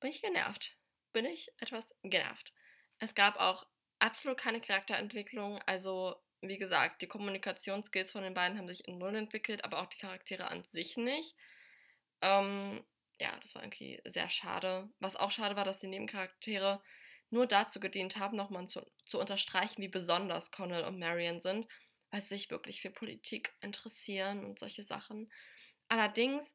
bin 0.00 0.10
ich 0.10 0.20
genervt. 0.20 0.76
Bin 1.12 1.24
ich 1.24 1.52
etwas 1.58 1.94
genervt. 2.02 2.52
Es 2.98 3.14
gab 3.14 3.36
auch 3.36 3.64
absolut 4.00 4.38
keine 4.38 4.60
Charakterentwicklung, 4.60 5.60
also 5.66 6.20
wie 6.40 6.58
gesagt, 6.58 7.02
die 7.02 7.08
Kommunikationsskills 7.08 8.12
von 8.12 8.22
den 8.22 8.34
beiden 8.34 8.58
haben 8.58 8.68
sich 8.68 8.86
in 8.86 8.98
Null 8.98 9.16
entwickelt, 9.16 9.64
aber 9.64 9.80
auch 9.80 9.86
die 9.86 9.98
Charaktere 9.98 10.48
an 10.48 10.64
sich 10.64 10.96
nicht. 10.96 11.34
Ähm, 12.20 12.84
ja, 13.20 13.30
das 13.42 13.54
war 13.54 13.62
irgendwie 13.62 14.00
sehr 14.06 14.30
schade. 14.30 14.88
Was 15.00 15.16
auch 15.16 15.30
schade 15.30 15.56
war, 15.56 15.64
dass 15.64 15.80
die 15.80 15.88
Nebencharaktere 15.88 16.82
nur 17.30 17.46
dazu 17.46 17.80
gedient 17.80 18.16
haben, 18.16 18.36
nochmal 18.36 18.66
zu, 18.68 18.86
zu 19.04 19.18
unterstreichen, 19.18 19.82
wie 19.82 19.88
besonders 19.88 20.50
Connell 20.50 20.84
und 20.84 20.98
Marion 20.98 21.40
sind, 21.40 21.66
weil 22.10 22.22
sie 22.22 22.28
sich 22.28 22.50
wirklich 22.50 22.80
für 22.80 22.90
Politik 22.90 23.54
interessieren 23.60 24.44
und 24.44 24.58
solche 24.58 24.84
Sachen. 24.84 25.30
Allerdings 25.88 26.54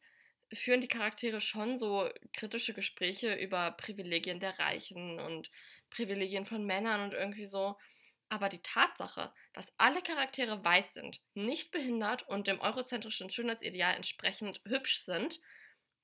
führen 0.51 0.81
die 0.81 0.87
Charaktere 0.87 1.41
schon 1.41 1.77
so 1.77 2.09
kritische 2.33 2.73
Gespräche 2.73 3.33
über 3.35 3.71
Privilegien 3.71 4.39
der 4.39 4.57
Reichen 4.59 5.19
und 5.19 5.51
Privilegien 5.89 6.45
von 6.45 6.65
Männern 6.65 7.01
und 7.01 7.13
irgendwie 7.13 7.45
so. 7.45 7.77
Aber 8.33 8.49
die 8.49 8.63
Tatsache, 8.63 9.31
dass 9.53 9.71
alle 9.77 10.01
Charaktere 10.01 10.65
weiß 10.65 10.93
sind, 10.93 11.21
nicht 11.35 11.69
behindert 11.69 12.27
und 12.27 12.47
dem 12.47 12.59
eurozentrischen 12.59 13.29
Schönheitsideal 13.29 13.95
entsprechend 13.95 14.59
hübsch 14.65 15.01
sind, 15.01 15.39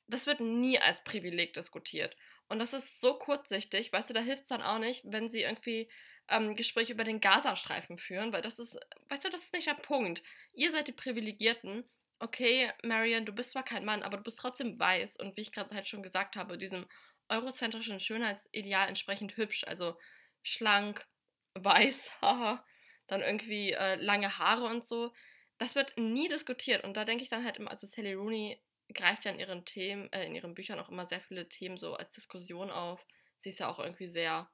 das 0.05 0.27
wird 0.27 0.39
nie 0.39 0.77
als 0.77 1.03
Privileg 1.03 1.55
diskutiert. 1.55 2.15
Und 2.47 2.59
das 2.59 2.73
ist 2.73 3.01
so 3.01 3.17
kurzsichtig, 3.17 3.91
weißt 3.91 4.11
du, 4.11 4.13
da 4.13 4.19
hilft 4.19 4.43
es 4.43 4.49
dann 4.49 4.61
auch 4.61 4.77
nicht, 4.77 5.01
wenn 5.05 5.27
sie 5.27 5.41
irgendwie 5.41 5.89
ähm, 6.27 6.55
Gespräche 6.55 6.93
über 6.93 7.03
den 7.03 7.19
Gazastreifen 7.19 7.97
führen, 7.97 8.31
weil 8.31 8.43
das 8.43 8.59
ist, 8.59 8.77
weißt 9.09 9.25
du, 9.25 9.29
das 9.31 9.45
ist 9.45 9.53
nicht 9.53 9.67
der 9.67 9.73
Punkt. 9.73 10.21
Ihr 10.53 10.69
seid 10.69 10.87
die 10.87 10.91
Privilegierten, 10.91 11.83
okay, 12.19 12.71
Marion, 12.83 13.25
du 13.25 13.31
bist 13.31 13.53
zwar 13.53 13.63
kein 13.63 13.85
Mann, 13.85 14.03
aber 14.03 14.17
du 14.17 14.23
bist 14.23 14.37
trotzdem 14.37 14.79
weiß 14.79 15.15
und 15.15 15.35
wie 15.35 15.41
ich 15.41 15.51
gerade 15.51 15.73
halt 15.73 15.87
schon 15.87 16.03
gesagt 16.03 16.35
habe, 16.35 16.59
diesem 16.59 16.85
eurozentrischen 17.27 17.99
Schönheitsideal 17.99 18.87
entsprechend 18.87 19.35
hübsch, 19.35 19.63
also 19.63 19.97
schlank, 20.43 21.07
weiß, 21.55 22.11
haha, 22.21 22.65
dann 23.07 23.21
irgendwie 23.21 23.71
äh, 23.71 23.95
lange 23.95 24.37
Haare 24.37 24.65
und 24.65 24.85
so. 24.85 25.13
Das 25.57 25.75
wird 25.75 25.97
nie 25.97 26.27
diskutiert 26.27 26.83
und 26.83 26.95
da 26.95 27.05
denke 27.05 27.23
ich 27.23 27.29
dann 27.29 27.43
halt 27.43 27.57
immer, 27.57 27.71
also 27.71 27.85
Sally 27.85 28.13
Rooney 28.13 28.61
greift 28.93 29.25
ja 29.25 29.31
in 29.31 29.39
ihren 29.39 29.65
Themen, 29.65 30.11
äh, 30.13 30.25
in 30.25 30.35
ihren 30.35 30.53
Büchern 30.53 30.79
auch 30.79 30.89
immer 30.89 31.05
sehr 31.05 31.21
viele 31.21 31.47
Themen 31.49 31.77
so 31.77 31.95
als 31.95 32.13
Diskussion 32.13 32.71
auf. 32.71 33.05
Sie 33.41 33.49
ist 33.49 33.59
ja 33.59 33.69
auch 33.69 33.79
irgendwie 33.79 34.07
sehr 34.07 34.49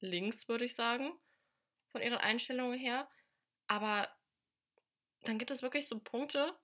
links, 0.00 0.48
würde 0.48 0.64
ich 0.64 0.74
sagen, 0.74 1.12
von 1.88 2.02
ihren 2.02 2.18
Einstellungen 2.18 2.78
her. 2.78 3.08
Aber 3.66 4.08
dann 5.22 5.38
gibt 5.38 5.50
es 5.50 5.62
wirklich 5.62 5.88
so 5.88 5.98
Punkte, 5.98 6.56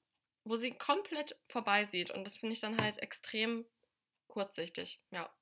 wo 0.44 0.56
sie 0.56 0.72
komplett 0.72 1.38
vorbeisieht. 1.48 2.10
Und 2.10 2.24
das 2.24 2.36
finde 2.36 2.54
ich 2.54 2.60
dann 2.60 2.80
halt 2.80 2.98
extrem 2.98 3.66
kurzsichtig. 4.28 5.00
Ja. 5.10 5.32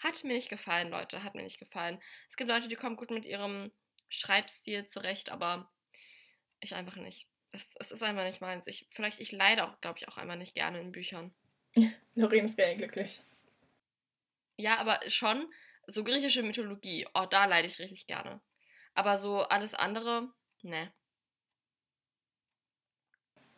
Hat 0.00 0.24
mir 0.24 0.32
nicht 0.32 0.48
gefallen, 0.48 0.90
Leute. 0.90 1.22
Hat 1.22 1.34
mir 1.34 1.42
nicht 1.42 1.58
gefallen. 1.58 2.00
Es 2.28 2.36
gibt 2.36 2.50
Leute, 2.50 2.68
die 2.68 2.76
kommen 2.76 2.96
gut 2.96 3.10
mit 3.10 3.26
ihrem 3.26 3.70
Schreibstil 4.08 4.86
zurecht, 4.86 5.30
aber 5.30 5.70
ich 6.60 6.74
einfach 6.74 6.96
nicht. 6.96 7.28
Es, 7.52 7.74
es 7.78 7.90
ist 7.90 8.02
einfach 8.02 8.24
nicht 8.24 8.40
meins. 8.40 8.66
Ich, 8.66 8.88
vielleicht, 8.90 9.20
ich 9.20 9.30
leide 9.30 9.64
auch, 9.64 9.80
glaube 9.80 9.98
ich, 9.98 10.08
auch 10.08 10.16
einmal 10.16 10.38
nicht 10.38 10.54
gerne 10.54 10.80
in 10.80 10.92
Büchern. 10.92 11.34
Lorraine 12.14 12.46
ist 12.46 12.56
gerne 12.56 12.76
glücklich. 12.76 13.22
Ja, 14.56 14.78
aber 14.78 15.00
schon 15.08 15.52
so 15.86 16.02
griechische 16.02 16.42
Mythologie. 16.42 17.06
Oh, 17.14 17.26
da 17.26 17.44
leide 17.44 17.68
ich 17.68 17.78
richtig 17.78 18.06
gerne. 18.06 18.40
Aber 18.94 19.18
so 19.18 19.42
alles 19.42 19.74
andere, 19.74 20.32
ne. 20.62 20.92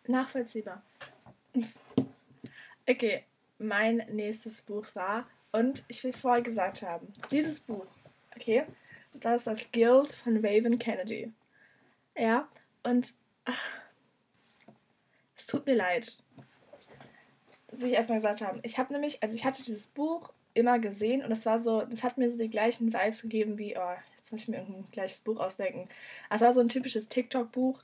Nachvollziehbar. 0.06 0.84
Okay, 2.84 3.24
mein 3.58 3.98
nächstes 4.10 4.60
Buch 4.60 4.84
war, 4.96 5.30
und 5.52 5.84
ich 5.88 6.02
will 6.02 6.12
vorher 6.12 6.42
gesagt 6.42 6.82
haben, 6.82 7.12
dieses 7.30 7.60
Buch, 7.60 7.86
okay, 8.34 8.64
das 9.14 9.38
ist 9.38 9.46
das 9.46 9.72
Guild 9.72 10.12
von 10.12 10.36
Raven 10.38 10.78
Kennedy. 10.78 11.32
Ja, 12.16 12.48
und 12.82 13.14
ach, 13.44 13.68
es 15.36 15.46
tut 15.46 15.66
mir 15.66 15.74
leid. 15.74 16.18
Das 17.68 17.80
will 17.80 17.88
ich 17.88 17.94
erstmal 17.94 18.18
gesagt 18.18 18.42
haben. 18.42 18.60
Ich 18.62 18.78
habe 18.78 18.92
nämlich, 18.92 19.22
also 19.22 19.34
ich 19.34 19.44
hatte 19.44 19.62
dieses 19.62 19.86
Buch 19.86 20.32
immer 20.54 20.78
gesehen 20.78 21.24
und 21.24 21.32
es 21.32 21.46
war 21.46 21.58
so, 21.58 21.82
das 21.82 22.02
hat 22.02 22.18
mir 22.18 22.30
so 22.30 22.38
die 22.38 22.50
gleichen 22.50 22.92
Vibes 22.92 23.22
gegeben 23.22 23.58
wie, 23.58 23.76
oh, 23.76 23.94
jetzt 24.16 24.30
muss 24.30 24.42
ich 24.42 24.48
mir 24.48 24.58
irgendein 24.58 24.90
gleiches 24.90 25.20
Buch 25.22 25.40
ausdenken. 25.40 25.88
Es 26.30 26.40
war 26.40 26.52
so 26.52 26.60
ein 26.60 26.68
typisches 26.68 27.08
TikTok-Buch, 27.08 27.82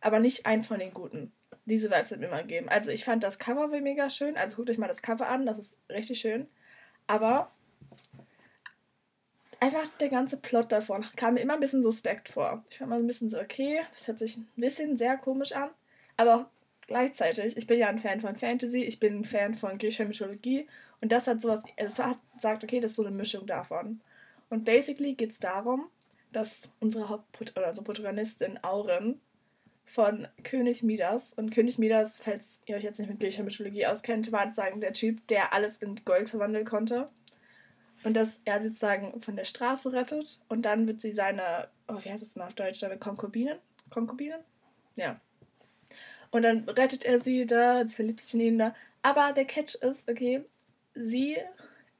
aber 0.00 0.18
nicht 0.18 0.46
eins 0.46 0.66
von 0.66 0.78
den 0.78 0.94
guten. 0.94 1.32
Diese 1.64 1.90
Vibes 1.90 2.08
sind 2.08 2.20
mir 2.20 2.26
immer 2.26 2.42
gegeben. 2.42 2.68
Also 2.68 2.90
ich 2.90 3.04
fand 3.04 3.22
das 3.22 3.38
Cover 3.38 3.68
mega 3.80 4.10
schön, 4.10 4.36
also 4.36 4.56
guckt 4.56 4.70
euch 4.70 4.78
mal 4.78 4.88
das 4.88 5.02
Cover 5.02 5.28
an, 5.28 5.46
das 5.46 5.58
ist 5.58 5.78
richtig 5.88 6.20
schön. 6.20 6.48
Aber 7.12 7.50
einfach 9.60 9.86
der 10.00 10.08
ganze 10.08 10.38
Plot 10.38 10.72
davon 10.72 11.04
kam 11.14 11.34
mir 11.34 11.40
immer 11.40 11.52
ein 11.52 11.60
bisschen 11.60 11.82
suspekt 11.82 12.30
vor. 12.30 12.64
Ich 12.70 12.78
fand 12.78 12.88
mal 12.88 13.00
ein 13.00 13.06
bisschen 13.06 13.28
so, 13.28 13.38
okay, 13.38 13.82
das 13.92 14.08
hört 14.08 14.18
sich 14.18 14.38
ein 14.38 14.48
bisschen 14.56 14.96
sehr 14.96 15.18
komisch 15.18 15.52
an, 15.52 15.68
aber 16.16 16.48
gleichzeitig, 16.86 17.58
ich 17.58 17.66
bin 17.66 17.78
ja 17.78 17.88
ein 17.88 17.98
Fan 17.98 18.22
von 18.22 18.34
Fantasy, 18.34 18.84
ich 18.84 18.98
bin 18.98 19.18
ein 19.18 19.24
Fan 19.26 19.52
von 19.52 19.76
griechischer 19.76 20.06
Mythologie 20.06 20.66
und 21.02 21.12
das 21.12 21.26
hat 21.26 21.42
sowas, 21.42 21.62
es 21.76 21.98
hat 21.98 22.18
sagt, 22.38 22.64
okay, 22.64 22.80
das 22.80 22.92
ist 22.92 22.96
so 22.96 23.04
eine 23.04 23.14
Mischung 23.14 23.46
davon. 23.46 24.00
Und 24.48 24.64
basically 24.64 25.12
geht 25.12 25.32
es 25.32 25.38
darum, 25.38 25.90
dass 26.32 26.62
unsere 26.80 27.10
Haupt 27.10 27.52
oder 27.58 27.68
unsere 27.68 27.84
Protagonistin 27.84 28.58
Auren 28.64 29.20
von 29.84 30.28
König 30.44 30.82
Midas. 30.82 31.32
Und 31.34 31.50
König 31.50 31.78
Midas, 31.78 32.18
falls 32.18 32.62
ihr 32.66 32.76
euch 32.76 32.84
jetzt 32.84 32.98
nicht 32.98 33.08
mit 33.08 33.20
griechischer 33.20 33.42
Mythologie 33.42 33.86
auskennt, 33.86 34.32
war 34.32 34.46
sozusagen 34.46 34.80
der 34.80 34.92
Typ, 34.92 35.26
der 35.28 35.52
alles 35.52 35.78
in 35.78 36.02
Gold 36.04 36.28
verwandeln 36.28 36.64
konnte. 36.64 37.06
Und 38.04 38.14
dass 38.14 38.40
er 38.44 38.60
sozusagen 38.60 39.20
von 39.20 39.36
der 39.36 39.44
Straße 39.44 39.92
rettet. 39.92 40.40
Und 40.48 40.62
dann 40.62 40.86
wird 40.86 41.00
sie 41.00 41.12
seine, 41.12 41.68
oh, 41.88 41.98
wie 42.00 42.10
heißt 42.10 42.22
es 42.22 42.34
denn 42.34 42.42
auf 42.42 42.54
Deutsch, 42.54 42.80
seine 42.80 42.98
Konkubinen? 42.98 43.58
Konkubinen? 43.90 44.40
Ja. 44.96 45.20
Und 46.30 46.42
dann 46.42 46.68
rettet 46.68 47.04
er 47.04 47.18
sie 47.18 47.46
da, 47.46 47.86
sie 47.86 47.94
verliebt 47.94 48.20
sich 48.20 48.34
in 48.34 48.40
ihn 48.40 48.58
da. 48.58 48.74
Aber 49.02 49.32
der 49.32 49.44
Catch 49.44 49.74
ist, 49.76 50.08
okay, 50.08 50.44
sie 50.94 51.36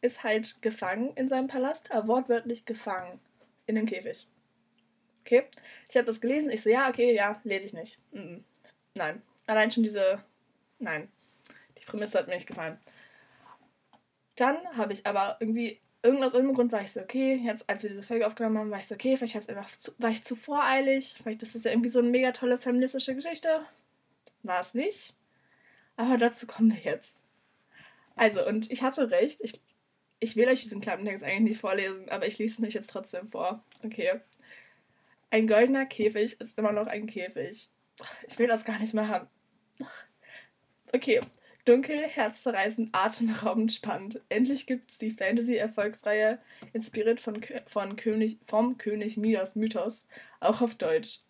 ist 0.00 0.24
halt 0.24 0.62
gefangen 0.62 1.12
in 1.14 1.28
seinem 1.28 1.46
Palast, 1.46 1.92
aber 1.92 2.08
wortwörtlich 2.08 2.64
gefangen 2.64 3.20
in 3.66 3.76
dem 3.76 3.86
Käfig. 3.86 4.26
Okay? 5.24 5.44
Ich 5.88 5.96
habe 5.96 6.06
das 6.06 6.20
gelesen, 6.20 6.50
ich 6.50 6.62
so, 6.62 6.70
ja, 6.70 6.88
okay, 6.88 7.14
ja, 7.14 7.40
lese 7.44 7.66
ich 7.66 7.72
nicht. 7.72 7.98
Mm 8.12 8.18
-mm. 8.18 8.42
Nein. 8.94 9.22
Allein 9.46 9.70
schon 9.70 9.82
diese. 9.82 10.22
Nein. 10.78 11.08
Die 11.78 11.84
Prämisse 11.84 12.18
hat 12.18 12.28
mir 12.28 12.34
nicht 12.34 12.46
gefallen. 12.46 12.78
Dann 14.36 14.56
habe 14.76 14.92
ich 14.92 15.06
aber 15.06 15.36
irgendwie, 15.40 15.80
irgendwas 16.02 16.34
irgendeinem 16.34 16.56
Grund 16.56 16.72
war 16.72 16.82
ich 16.82 16.92
so, 16.92 17.00
okay, 17.00 17.34
jetzt 17.34 17.68
als 17.68 17.82
wir 17.82 17.90
diese 17.90 18.02
Folge 18.02 18.26
aufgenommen 18.26 18.58
haben, 18.58 18.70
war 18.70 18.78
ich 18.78 18.86
so, 18.86 18.94
okay, 18.94 19.16
vielleicht 19.16 19.48
einfach 19.48 19.70
zu, 19.70 19.92
war 19.98 20.10
ich 20.10 20.24
zu 20.24 20.36
voreilig, 20.36 21.16
vielleicht 21.22 21.42
ist 21.42 21.54
das 21.54 21.64
ja 21.64 21.70
irgendwie 21.70 21.88
so 21.88 21.98
eine 21.98 22.08
mega 22.08 22.32
tolle 22.32 22.58
feministische 22.58 23.14
Geschichte. 23.14 23.64
War 24.42 24.60
es 24.60 24.74
nicht. 24.74 25.14
Aber 25.96 26.16
dazu 26.16 26.46
kommen 26.46 26.72
wir 26.72 26.92
jetzt. 26.92 27.18
Also, 28.16 28.46
und 28.46 28.70
ich 28.70 28.82
hatte 28.82 29.10
recht, 29.10 29.40
ich, 29.42 29.60
ich 30.20 30.36
will 30.36 30.48
euch 30.48 30.62
diesen 30.62 30.80
Klappentext 30.80 31.24
eigentlich 31.24 31.40
nicht 31.40 31.60
vorlesen, 31.60 32.08
aber 32.08 32.26
ich 32.26 32.38
lese 32.38 32.62
es 32.62 32.68
euch 32.68 32.74
jetzt 32.74 32.90
trotzdem 32.90 33.28
vor. 33.28 33.64
Okay. 33.84 34.20
Ein 35.32 35.46
goldener 35.46 35.86
Käfig 35.86 36.38
ist 36.42 36.58
immer 36.58 36.72
noch 36.72 36.86
ein 36.88 37.06
Käfig. 37.06 37.70
Ich 38.28 38.38
will 38.38 38.48
das 38.48 38.66
gar 38.66 38.78
nicht 38.78 38.92
mehr 38.92 39.08
haben. 39.08 39.28
Okay. 40.92 41.22
Dunkel, 41.64 42.06
herzzerreißend, 42.06 42.90
atemberaubend 42.92 43.72
spannend. 43.72 44.20
Endlich 44.28 44.66
gibt's 44.66 44.98
die 44.98 45.10
Fantasy-Erfolgsreihe, 45.10 46.38
inspiriert 46.74 47.18
von, 47.18 47.40
von 47.66 47.96
König, 47.96 48.40
vom 48.44 48.76
König 48.76 49.16
Midas 49.16 49.56
Mythos, 49.56 50.06
auch 50.40 50.60
auf 50.60 50.74
Deutsch. 50.74 51.20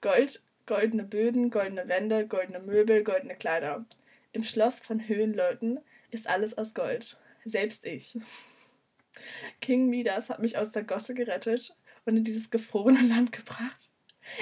Gold, 0.00 0.42
goldene 0.64 1.04
Böden, 1.04 1.50
goldene 1.50 1.88
Wände, 1.88 2.26
goldene 2.26 2.60
Möbel, 2.60 3.04
goldene 3.04 3.34
Kleider. 3.34 3.84
Im 4.32 4.44
Schloss 4.44 4.80
von 4.80 5.06
Höhenleuten 5.06 5.78
ist 6.10 6.26
alles 6.26 6.56
aus 6.56 6.72
Gold. 6.72 7.18
Selbst 7.44 7.84
ich. 7.84 8.18
King 9.60 9.90
Midas 9.90 10.30
hat 10.30 10.40
mich 10.40 10.56
aus 10.56 10.72
der 10.72 10.84
Gosse 10.84 11.12
gerettet 11.12 11.76
und 12.04 12.16
in 12.16 12.24
dieses 12.24 12.50
gefrorene 12.50 13.02
Land 13.02 13.32
gebracht. 13.32 13.90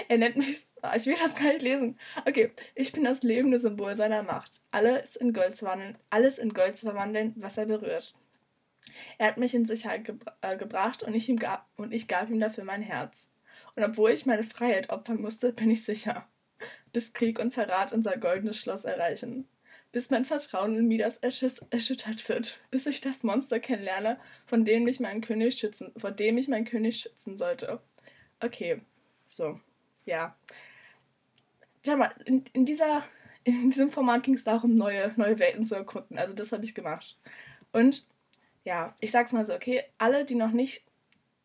Er 0.08 0.18
nennt 0.18 0.36
mich. 0.36 0.66
Ah, 0.82 0.96
ich 0.96 1.06
will 1.06 1.16
das 1.20 1.34
gar 1.34 1.52
nicht 1.52 1.62
lesen. 1.62 1.98
Okay, 2.26 2.52
ich 2.74 2.92
bin 2.92 3.04
das 3.04 3.22
lebende 3.22 3.58
Symbol 3.58 3.94
seiner 3.94 4.22
Macht. 4.22 4.60
Alles 4.70 5.16
in 5.16 5.32
Gold 5.32 5.52
zu 5.52 5.64
verwandeln, 5.64 5.98
alles 6.10 6.38
in 6.38 6.52
Gold 6.52 6.76
zu 6.76 6.86
verwandeln, 6.86 7.34
was 7.36 7.56
er 7.56 7.66
berührt. 7.66 8.14
Er 9.18 9.28
hat 9.28 9.38
mich 9.38 9.54
in 9.54 9.64
Sicherheit 9.64 10.04
gebra 10.04 10.36
äh, 10.40 10.56
gebracht 10.56 11.02
und 11.02 11.14
ich, 11.14 11.28
ihm 11.28 11.38
gab, 11.38 11.68
und 11.76 11.92
ich 11.92 12.08
gab 12.08 12.30
ihm 12.30 12.40
dafür 12.40 12.64
mein 12.64 12.82
Herz. 12.82 13.30
Und 13.74 13.84
obwohl 13.84 14.10
ich 14.10 14.26
meine 14.26 14.42
Freiheit 14.42 14.90
opfern 14.90 15.20
musste, 15.20 15.52
bin 15.52 15.70
ich 15.70 15.84
sicher. 15.84 16.26
Bis 16.92 17.12
Krieg 17.12 17.38
und 17.38 17.54
Verrat 17.54 17.92
unser 17.92 18.16
goldenes 18.16 18.58
Schloss 18.58 18.84
erreichen 18.84 19.48
bis 19.92 20.10
mein 20.10 20.24
Vertrauen 20.24 20.76
in 20.76 20.86
Midas 20.86 21.18
erschüttert 21.18 22.28
wird, 22.28 22.60
bis 22.70 22.86
ich 22.86 23.00
das 23.00 23.22
Monster 23.22 23.58
kennenlerne, 23.58 24.18
von 24.46 24.64
dem 24.64 24.84
mich 24.84 25.00
mein 25.00 25.20
König 25.20 25.58
schützen, 25.58 25.92
vor 25.96 26.12
dem 26.12 26.38
ich 26.38 26.48
meinen 26.48 26.64
König 26.64 27.00
schützen 27.00 27.36
sollte. 27.36 27.80
Okay, 28.40 28.80
so, 29.26 29.60
ja. 30.04 30.36
Schau 31.84 31.96
mal, 31.96 32.12
in, 32.24 32.44
in, 32.52 32.66
dieser, 32.66 33.04
in 33.44 33.70
diesem 33.70 33.90
Format 33.90 34.22
ging 34.22 34.34
es 34.34 34.44
darum, 34.44 34.74
neue, 34.74 35.12
neue 35.16 35.38
Welten 35.38 35.64
zu 35.64 35.74
erkunden. 35.74 36.18
Also 36.18 36.34
das 36.34 36.52
habe 36.52 36.64
ich 36.64 36.74
gemacht. 36.74 37.18
Und 37.72 38.06
ja, 38.64 38.94
ich 39.00 39.10
sag's 39.10 39.32
mal 39.32 39.44
so, 39.44 39.54
okay, 39.54 39.82
alle, 39.98 40.24
die 40.24 40.34
noch 40.34 40.52
nicht 40.52 40.84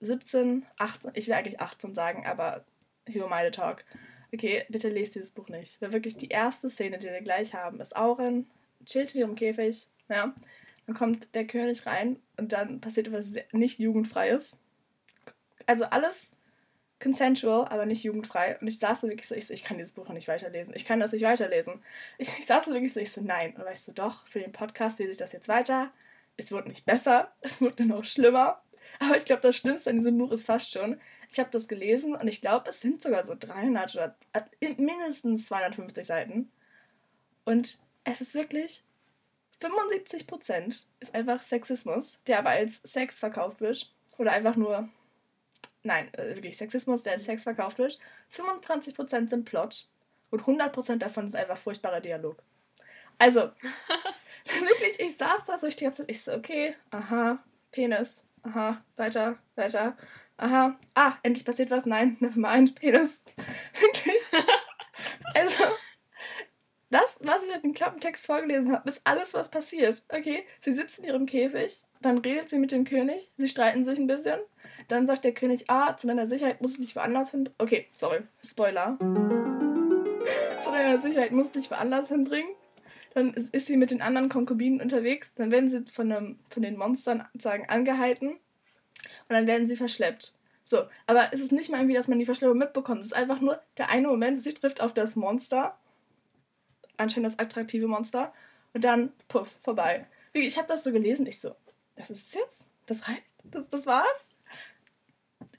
17, 0.01 0.65
18, 0.77 1.11
ich 1.15 1.27
will 1.27 1.33
eigentlich 1.33 1.59
18 1.59 1.93
sagen, 1.93 2.25
aber 2.25 2.65
Hero 3.07 3.29
My 3.29 3.49
Talk, 3.51 3.85
okay, 4.33 4.65
bitte 4.69 4.89
lest 4.89 5.15
dieses 5.15 5.31
Buch 5.31 5.49
nicht. 5.49 5.81
Weil 5.81 5.93
wirklich 5.93 6.17
die 6.17 6.29
erste 6.29 6.69
Szene, 6.69 6.97
die 6.97 7.07
wir 7.07 7.21
gleich 7.21 7.53
haben, 7.53 7.79
ist 7.79 7.95
Auren, 7.95 8.47
chillt 8.85 9.15
in 9.15 9.21
ihrem 9.21 9.35
Käfig, 9.35 9.87
ja. 10.09 10.33
Dann 10.85 10.95
kommt 10.95 11.33
der 11.33 11.47
König 11.47 11.85
rein 11.85 12.19
und 12.37 12.51
dann 12.51 12.79
passiert 12.79 13.07
etwas 13.07 13.33
nicht 13.51 13.79
jugendfreies. 13.79 14.55
Also 15.65 15.85
alles 15.85 16.31
consensual, 17.01 17.67
aber 17.67 17.85
nicht 17.85 18.03
jugendfrei. 18.03 18.57
Und 18.59 18.67
ich 18.67 18.79
saß 18.79 19.01
da 19.01 19.07
wirklich 19.07 19.27
so, 19.27 19.35
ich, 19.35 19.47
so, 19.47 19.53
ich 19.53 19.63
kann 19.63 19.77
dieses 19.77 19.93
Buch 19.93 20.05
noch 20.07 20.13
nicht 20.13 20.27
weiterlesen. 20.27 20.73
Ich 20.75 20.85
kann 20.85 20.99
das 20.99 21.11
nicht 21.11 21.23
weiterlesen. 21.23 21.83
Ich, 22.17 22.29
ich 22.39 22.45
saß 22.45 22.65
da 22.65 22.71
wirklich 22.71 22.93
so, 22.93 22.99
ich 22.99 23.11
so, 23.11 23.21
nein. 23.21 23.55
Und 23.55 23.65
weißt 23.65 23.87
du, 23.87 23.91
doch, 23.91 24.27
für 24.27 24.39
den 24.39 24.51
Podcast 24.51 24.99
lese 24.99 25.11
ich 25.11 25.17
das 25.17 25.33
jetzt 25.33 25.47
weiter. 25.47 25.91
Es 26.37 26.51
wird 26.51 26.67
nicht 26.67 26.85
besser, 26.85 27.31
es 27.41 27.61
wird 27.61 27.79
nur 27.79 27.87
noch 27.87 28.03
schlimmer. 28.03 28.61
Aber 28.99 29.17
ich 29.17 29.25
glaube, 29.25 29.41
das 29.41 29.55
Schlimmste 29.55 29.89
an 29.89 29.97
diesem 29.97 30.17
Buch 30.17 30.31
ist 30.31 30.45
fast 30.45 30.71
schon, 30.71 30.99
ich 31.35 31.39
habe 31.41 31.51
das 31.51 31.67
gelesen 31.67 32.15
und 32.15 32.29
ich 32.29 32.39
glaube, 32.39 32.69
es 32.69 32.79
sind 32.79 33.01
sogar 33.01 33.25
so 33.25 33.35
300 33.37 33.93
oder 33.93 34.15
mindestens 34.77 35.47
250 35.47 36.05
Seiten. 36.05 36.49
Und 37.43 37.77
es 38.05 38.21
ist 38.21 38.35
wirklich 38.35 38.85
75% 39.61 40.85
ist 41.01 41.13
einfach 41.13 41.41
Sexismus, 41.41 42.19
der 42.25 42.39
aber 42.39 42.51
als 42.51 42.79
Sex 42.83 43.19
verkauft 43.19 43.59
wird. 43.59 43.93
Oder 44.17 44.31
einfach 44.31 44.55
nur, 44.55 44.87
nein, 45.83 46.09
äh, 46.13 46.37
wirklich 46.37 46.55
Sexismus, 46.55 47.03
der 47.03 47.13
als 47.13 47.25
Sex 47.25 47.43
verkauft 47.43 47.79
wird. 47.79 47.99
25% 48.33 49.27
sind 49.27 49.43
Plot. 49.43 49.89
Und 50.29 50.43
100% 50.43 50.99
davon 50.99 51.27
ist 51.27 51.35
einfach 51.35 51.57
furchtbarer 51.57 51.99
Dialog. 51.99 52.41
Also, 53.17 53.41
wirklich, 54.45 55.01
ich 55.01 55.17
saß 55.17 55.43
da 55.43 55.57
so, 55.57 55.67
ich 55.67 55.75
dachte, 55.75 56.05
ich 56.07 56.23
so, 56.23 56.31
okay, 56.31 56.77
aha, 56.91 57.43
Penis, 57.71 58.23
aha, 58.43 58.81
weiter, 58.95 59.37
weiter, 59.55 59.97
aha, 60.37 60.77
ah, 60.93 61.13
endlich 61.23 61.45
passiert 61.45 61.71
was, 61.71 61.85
nein, 61.85 62.17
never 62.19 62.39
mind, 62.39 62.75
Penis. 62.75 63.23
Wirklich. 63.79 64.23
Also, 65.33 65.65
das, 66.89 67.19
was 67.21 67.43
ich 67.43 67.53
mit 67.53 67.63
dem 67.63 67.73
Klappentext 67.73 68.25
vorgelesen 68.25 68.71
habe, 68.71 68.87
ist 68.87 69.01
alles, 69.03 69.33
was 69.33 69.49
passiert. 69.49 70.01
Okay, 70.07 70.45
sie 70.61 70.71
sitzt 70.71 70.99
in 70.99 71.05
ihrem 71.05 71.25
Käfig, 71.25 71.83
dann 72.01 72.19
redet 72.19 72.49
sie 72.49 72.59
mit 72.59 72.71
dem 72.71 72.85
König, 72.85 73.31
sie 73.35 73.49
streiten 73.49 73.83
sich 73.83 73.99
ein 73.99 74.07
bisschen, 74.07 74.39
dann 74.87 75.05
sagt 75.05 75.25
der 75.25 75.33
König, 75.33 75.65
ah, 75.67 75.97
zu 75.97 76.07
deiner 76.07 76.27
Sicherheit 76.27 76.61
musst 76.61 76.77
du 76.77 76.81
dich 76.81 76.95
woanders 76.95 77.31
hin... 77.31 77.49
Okay, 77.57 77.87
sorry, 77.93 78.19
Spoiler. 78.41 78.97
zu 80.61 80.71
deiner 80.71 80.99
Sicherheit 80.99 81.33
musst 81.33 81.55
du 81.55 81.59
dich 81.59 81.69
woanders 81.69 82.07
hinbringen. 82.07 82.51
Dann 83.13 83.33
ist 83.33 83.67
sie 83.67 83.75
mit 83.77 83.91
den 83.91 84.01
anderen 84.01 84.29
Konkubinen 84.29 84.79
unterwegs, 84.79 85.33
dann 85.35 85.51
werden 85.51 85.69
sie 85.69 85.83
von, 85.91 86.11
einem, 86.11 86.39
von 86.49 86.63
den 86.63 86.77
Monstern 86.77 87.27
sagen 87.33 87.65
angehalten 87.67 88.39
und 89.27 89.35
dann 89.35 89.47
werden 89.47 89.67
sie 89.67 89.75
verschleppt. 89.75 90.33
So, 90.63 90.83
aber 91.05 91.29
es 91.31 91.41
ist 91.41 91.51
nicht 91.51 91.69
mal 91.69 91.77
irgendwie, 91.77 91.95
dass 91.95 92.07
man 92.07 92.17
die 92.17 92.25
Verschleppung 92.25 92.57
mitbekommt. 92.57 93.01
Es 93.01 93.07
ist 93.07 93.13
einfach 93.13 93.39
nur 93.39 93.61
der 93.77 93.89
eine 93.89 94.07
Moment, 94.07 94.39
sie 94.39 94.53
trifft 94.53 94.81
auf 94.81 94.93
das 94.93 95.15
Monster, 95.15 95.77
anscheinend 96.97 97.31
das 97.31 97.39
attraktive 97.39 97.87
Monster, 97.87 98.33
und 98.73 98.83
dann, 98.83 99.13
puff, 99.27 99.51
vorbei. 99.61 100.07
Ich 100.33 100.57
habe 100.57 100.67
das 100.67 100.83
so 100.83 100.91
gelesen, 100.91 101.27
ich 101.27 101.39
so, 101.39 101.55
das 101.95 102.09
ist 102.09 102.27
es 102.27 102.33
jetzt? 102.33 102.67
Das 102.87 103.07
reicht? 103.07 103.23
Das, 103.43 103.69
das 103.69 103.85
war's? 103.85 104.29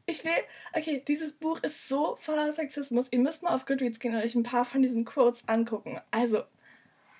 Ich 0.06 0.24
will, 0.24 0.32
okay, 0.72 1.02
dieses 1.06 1.32
Buch 1.32 1.60
ist 1.62 1.88
so 1.88 2.14
voller 2.16 2.52
Sexismus. 2.52 3.08
Ihr 3.10 3.18
müsst 3.18 3.42
mal 3.42 3.54
auf 3.54 3.66
Goodreads 3.66 3.98
gehen 3.98 4.14
und 4.14 4.22
euch 4.22 4.34
ein 4.34 4.42
paar 4.42 4.64
von 4.64 4.82
diesen 4.82 5.04
Quotes 5.04 5.48
angucken. 5.48 6.00
Also, 6.10 6.42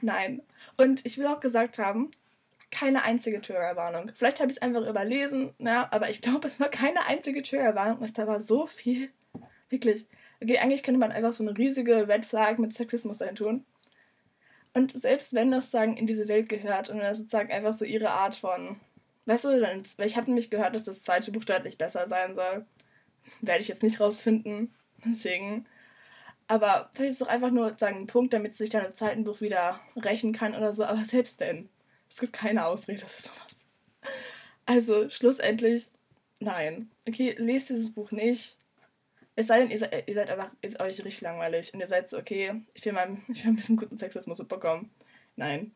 nein. 0.00 0.42
Und 0.76 1.04
ich 1.04 1.18
will 1.18 1.26
auch 1.26 1.40
gesagt 1.40 1.78
haben, 1.78 2.10
keine 2.70 3.02
einzige 3.02 3.40
Triggerwarnung. 3.40 4.10
Vielleicht 4.14 4.40
habe 4.40 4.50
ich 4.50 4.56
es 4.56 4.62
einfach 4.62 4.86
überlesen, 4.86 5.54
ja, 5.58 5.88
aber 5.90 6.10
ich 6.10 6.20
glaube, 6.20 6.46
es 6.48 6.60
war 6.60 6.68
keine 6.68 7.06
einzige 7.06 7.42
Triggerwarnung. 7.42 8.04
Da 8.14 8.26
war 8.26 8.40
so 8.40 8.66
viel. 8.66 9.10
Wirklich. 9.68 10.06
Okay, 10.42 10.58
eigentlich 10.58 10.82
könnte 10.82 11.00
man 11.00 11.12
einfach 11.12 11.32
so 11.32 11.42
eine 11.42 11.56
riesige 11.56 12.08
Red 12.08 12.26
Flag 12.26 12.58
mit 12.58 12.74
Sexismus 12.74 13.18
dahin 13.18 13.36
tun. 13.36 13.66
Und 14.74 14.96
selbst 14.96 15.32
wenn 15.32 15.50
das 15.50 15.70
sagen 15.70 15.96
in 15.96 16.06
diese 16.06 16.28
Welt 16.28 16.50
gehört 16.50 16.90
und 16.90 16.98
das 16.98 17.18
sozusagen 17.18 17.50
einfach 17.50 17.72
so 17.72 17.86
ihre 17.86 18.10
Art 18.10 18.36
von. 18.36 18.78
Weißt 19.24 19.44
du, 19.44 19.58
dann, 19.58 19.82
ich 20.04 20.16
habe 20.16 20.26
nämlich 20.26 20.50
gehört, 20.50 20.74
dass 20.74 20.84
das 20.84 21.02
zweite 21.02 21.32
Buch 21.32 21.44
deutlich 21.44 21.78
besser 21.78 22.06
sein 22.06 22.34
soll. 22.34 22.66
Werde 23.40 23.60
ich 23.60 23.68
jetzt 23.68 23.82
nicht 23.82 24.00
rausfinden. 24.00 24.74
Deswegen. 25.04 25.66
Aber 26.46 26.90
vielleicht 26.94 27.10
ist 27.10 27.20
es 27.20 27.26
doch 27.26 27.32
einfach 27.32 27.50
nur 27.50 27.72
sagen 27.78 27.96
ein 27.96 28.06
Punkt, 28.06 28.34
damit 28.34 28.52
sie 28.52 28.64
sich 28.64 28.70
dann 28.70 28.84
im 28.84 28.92
zweiten 28.92 29.24
Buch 29.24 29.40
wieder 29.40 29.80
rächen 29.96 30.32
kann 30.32 30.54
oder 30.54 30.72
so. 30.72 30.84
Aber 30.84 31.04
selbst 31.06 31.40
wenn. 31.40 31.70
Es 32.08 32.20
gibt 32.20 32.32
keine 32.32 32.66
Ausrede 32.66 33.06
für 33.06 33.22
sowas. 33.22 33.66
Also, 34.64 35.08
schlussendlich, 35.10 35.86
nein. 36.40 36.90
Okay, 37.06 37.34
lest 37.38 37.70
dieses 37.70 37.92
Buch 37.92 38.10
nicht. 38.10 38.58
Es 39.36 39.48
sei 39.48 39.60
denn, 39.60 39.70
ihr 39.70 39.78
seid, 39.78 40.08
ihr 40.08 40.14
seid 40.14 40.30
einfach 40.30 40.50
ist 40.62 40.80
euch 40.80 41.04
richtig 41.04 41.20
langweilig 41.20 41.72
und 41.74 41.80
ihr 41.80 41.86
seid 41.86 42.08
so, 42.08 42.18
okay, 42.18 42.62
ich 42.74 42.84
will, 42.84 42.92
mal, 42.92 43.18
ich 43.28 43.44
will 43.44 43.52
ein 43.52 43.56
bisschen 43.56 43.76
guten 43.76 43.98
Sexismus 43.98 44.38
mitbekommen. 44.38 44.90
Nein. 45.36 45.74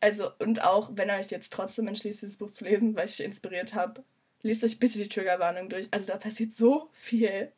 Also, 0.00 0.30
und 0.38 0.62
auch, 0.62 0.90
wenn 0.94 1.08
ihr 1.08 1.16
euch 1.16 1.30
jetzt 1.30 1.52
trotzdem 1.52 1.88
entschließt, 1.88 2.22
dieses 2.22 2.36
Buch 2.36 2.50
zu 2.50 2.64
lesen, 2.64 2.94
weil 2.94 3.06
ich 3.06 3.20
inspiriert 3.20 3.74
habe, 3.74 4.04
lest 4.42 4.62
euch 4.62 4.78
bitte 4.78 4.98
die 4.98 5.08
Triggerwarnung 5.08 5.68
durch. 5.68 5.88
Also, 5.90 6.12
da 6.12 6.18
passiert 6.18 6.52
so 6.52 6.88
viel. 6.92 7.52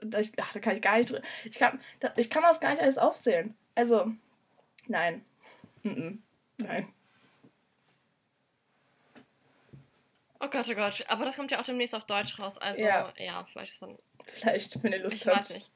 Da, 0.00 0.20
ich, 0.20 0.32
ach, 0.38 0.52
da 0.52 0.60
kann 0.60 0.74
ich 0.74 0.82
gar 0.82 0.98
nicht. 0.98 1.12
Ich 1.44 1.56
kann, 1.56 1.80
da, 2.00 2.12
ich 2.16 2.30
kann 2.30 2.42
das 2.42 2.60
gar 2.60 2.70
nicht 2.70 2.82
alles 2.82 2.98
aufzählen. 2.98 3.54
Also, 3.74 4.10
nein. 4.88 5.24
Mm 5.82 5.88
-mm. 5.88 6.18
Nein. 6.58 6.93
Oh 10.40 10.48
Gott, 10.48 10.68
oh 10.68 10.74
Gott. 10.74 11.04
Aber 11.08 11.24
das 11.24 11.36
kommt 11.36 11.50
ja 11.50 11.60
auch 11.60 11.64
demnächst 11.64 11.94
auf 11.94 12.06
Deutsch 12.06 12.38
raus. 12.38 12.58
Also, 12.58 12.82
ja, 12.82 13.12
ja 13.18 13.44
vielleicht 13.44 13.72
ist 13.72 13.82
dann. 13.82 13.98
Vielleicht, 14.24 14.82
wenn 14.82 14.92
ihr 14.92 15.02
Lust 15.02 15.22
ich 15.22 15.26
habt. 15.26 15.50
Weiß 15.50 15.54
nicht. 15.54 15.70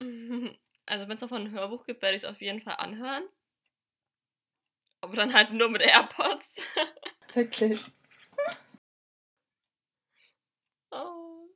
Also, 0.88 1.08
wenn 1.08 1.16
es 1.16 1.20
davon 1.20 1.42
ein 1.42 1.50
Hörbuch 1.50 1.84
gibt, 1.84 2.00
werde 2.00 2.16
ich 2.16 2.22
es 2.22 2.28
auf 2.28 2.40
jeden 2.40 2.62
Fall 2.62 2.76
anhören. 2.76 3.24
Aber 5.00 5.16
dann 5.16 5.34
halt 5.34 5.50
nur 5.50 5.68
mit 5.68 5.82
AirPods. 5.82 6.60
Wirklich. 7.34 7.86
oh. 10.92 11.48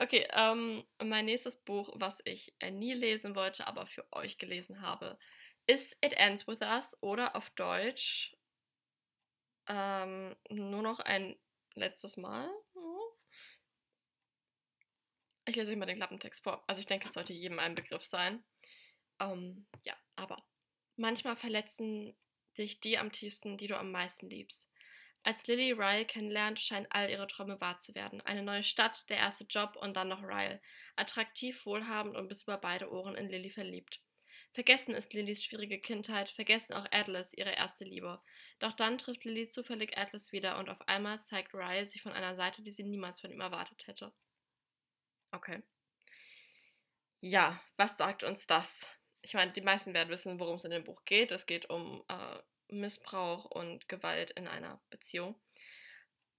Okay, 0.00 0.26
ähm, 0.32 0.84
mein 1.00 1.26
nächstes 1.26 1.56
Buch, 1.56 1.92
was 1.94 2.20
ich 2.24 2.52
äh, 2.58 2.72
nie 2.72 2.94
lesen 2.94 3.36
wollte, 3.36 3.68
aber 3.68 3.86
für 3.86 4.04
euch 4.12 4.38
gelesen 4.38 4.80
habe, 4.80 5.16
ist 5.68 5.96
It 6.04 6.14
Ends 6.14 6.48
With 6.48 6.62
Us 6.62 6.96
oder 7.00 7.36
auf 7.36 7.50
Deutsch 7.50 8.36
ähm, 9.68 10.36
nur 10.50 10.82
noch 10.82 11.00
ein 11.00 11.36
letztes 11.74 12.16
Mal. 12.16 12.48
Ich 15.46 15.56
lese 15.56 15.70
euch 15.70 15.76
mal 15.76 15.86
den 15.86 15.96
Klappentext 15.96 16.42
vor. 16.42 16.62
Also 16.66 16.80
ich 16.80 16.86
denke, 16.86 17.08
es 17.08 17.14
sollte 17.14 17.32
jedem 17.32 17.58
ein 17.58 17.74
Begriff 17.74 18.06
sein. 18.06 18.44
Ähm, 19.20 19.66
ja, 19.84 19.96
aber 20.16 20.44
manchmal 20.96 21.36
verletzen 21.36 22.16
dich 22.58 22.80
die 22.80 22.98
am 22.98 23.10
tiefsten, 23.10 23.58
die 23.58 23.66
du 23.66 23.76
am 23.76 23.90
meisten 23.90 24.28
liebst. 24.28 24.68
Als 25.24 25.46
Lily 25.46 25.72
Ryle 25.72 26.04
kennenlernt, 26.04 26.60
scheinen 26.60 26.88
all 26.90 27.08
ihre 27.08 27.28
Träume 27.28 27.60
wahr 27.60 27.78
zu 27.78 27.94
werden. 27.94 28.20
Eine 28.22 28.42
neue 28.42 28.64
Stadt, 28.64 29.08
der 29.08 29.18
erste 29.18 29.44
Job 29.44 29.76
und 29.76 29.94
dann 29.94 30.08
noch 30.08 30.22
Ryle. 30.22 30.60
Attraktiv, 30.96 31.64
wohlhabend 31.64 32.16
und 32.16 32.28
bis 32.28 32.42
über 32.42 32.58
beide 32.58 32.90
Ohren 32.90 33.14
in 33.14 33.28
Lily 33.28 33.50
verliebt. 33.50 34.01
Vergessen 34.52 34.94
ist 34.94 35.14
Lillys 35.14 35.42
schwierige 35.42 35.80
Kindheit, 35.80 36.28
vergessen 36.28 36.74
auch 36.74 36.86
Atlas, 36.90 37.32
ihre 37.32 37.52
erste 37.52 37.84
Liebe. 37.84 38.20
Doch 38.58 38.72
dann 38.72 38.98
trifft 38.98 39.24
Lily 39.24 39.48
zufällig 39.48 39.96
Atlas 39.96 40.30
wieder 40.32 40.58
und 40.58 40.68
auf 40.68 40.86
einmal 40.88 41.22
zeigt 41.22 41.54
Rye 41.54 41.84
sich 41.84 42.02
von 42.02 42.12
einer 42.12 42.36
Seite, 42.36 42.62
die 42.62 42.70
sie 42.70 42.84
niemals 42.84 43.20
von 43.20 43.30
ihm 43.30 43.40
erwartet 43.40 43.86
hätte. 43.86 44.12
Okay. 45.30 45.62
Ja, 47.20 47.62
was 47.76 47.96
sagt 47.96 48.24
uns 48.24 48.46
das? 48.46 48.86
Ich 49.22 49.32
meine, 49.32 49.52
die 49.52 49.62
meisten 49.62 49.94
werden 49.94 50.10
wissen, 50.10 50.38
worum 50.38 50.56
es 50.56 50.64
in 50.64 50.70
dem 50.70 50.84
Buch 50.84 51.04
geht. 51.06 51.32
Es 51.32 51.46
geht 51.46 51.70
um 51.70 52.04
äh, 52.08 52.38
Missbrauch 52.68 53.46
und 53.46 53.88
Gewalt 53.88 54.32
in 54.32 54.48
einer 54.48 54.82
Beziehung. 54.90 55.40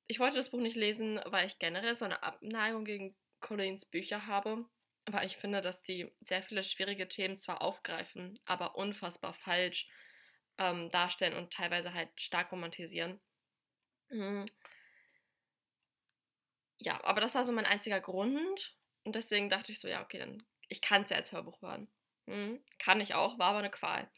Ich 0.06 0.20
wollte 0.20 0.36
das 0.36 0.52
Buch 0.52 0.60
nicht 0.60 0.76
lesen, 0.76 1.20
weil 1.26 1.48
ich 1.48 1.58
generell 1.58 1.96
so 1.96 2.06
eine 2.06 2.22
Abneigung 2.22 2.86
gegen 2.86 3.16
Collins 3.40 3.86
Bücher 3.86 4.28
habe. 4.28 4.66
Aber 5.06 5.24
ich 5.24 5.38
finde, 5.38 5.62
dass 5.62 5.84
die 5.84 6.12
sehr 6.22 6.42
viele 6.44 6.64
schwierige 6.64 7.08
Themen 7.08 7.38
zwar 7.38 7.62
aufgreifen, 7.62 8.40
aber 8.46 8.76
unfassbar 8.76 9.34
falsch 9.34 9.90
ähm, 10.58 10.90
darstellen 10.92 11.36
und 11.36 11.52
teilweise 11.52 11.94
halt 11.94 12.10
stark 12.16 12.52
romantisieren. 12.52 13.20
Mhm. 14.10 14.46
Ja, 16.80 17.04
aber 17.04 17.22
das 17.22 17.36
war 17.36 17.44
so 17.44 17.52
mein 17.52 17.66
einziger 17.66 18.00
Grund. 18.00 18.78
Und 19.04 19.16
deswegen 19.16 19.50
dachte 19.50 19.72
ich 19.72 19.80
so, 19.80 19.88
ja, 19.88 20.02
okay, 20.02 20.20
dann 20.20 20.44
ich 20.70 20.82
kann 20.82 21.04
es 21.04 21.10
ja 21.10 21.18
als 21.18 21.32
Hörbuch 21.32 21.62
hören. 21.62 21.88
Mhm. 22.26 22.64
Kann 22.80 23.02
ich 23.02 23.14
auch, 23.14 23.38
war 23.38 23.50
aber 23.50 23.60
eine 23.60 23.70
Qual. 23.70 24.10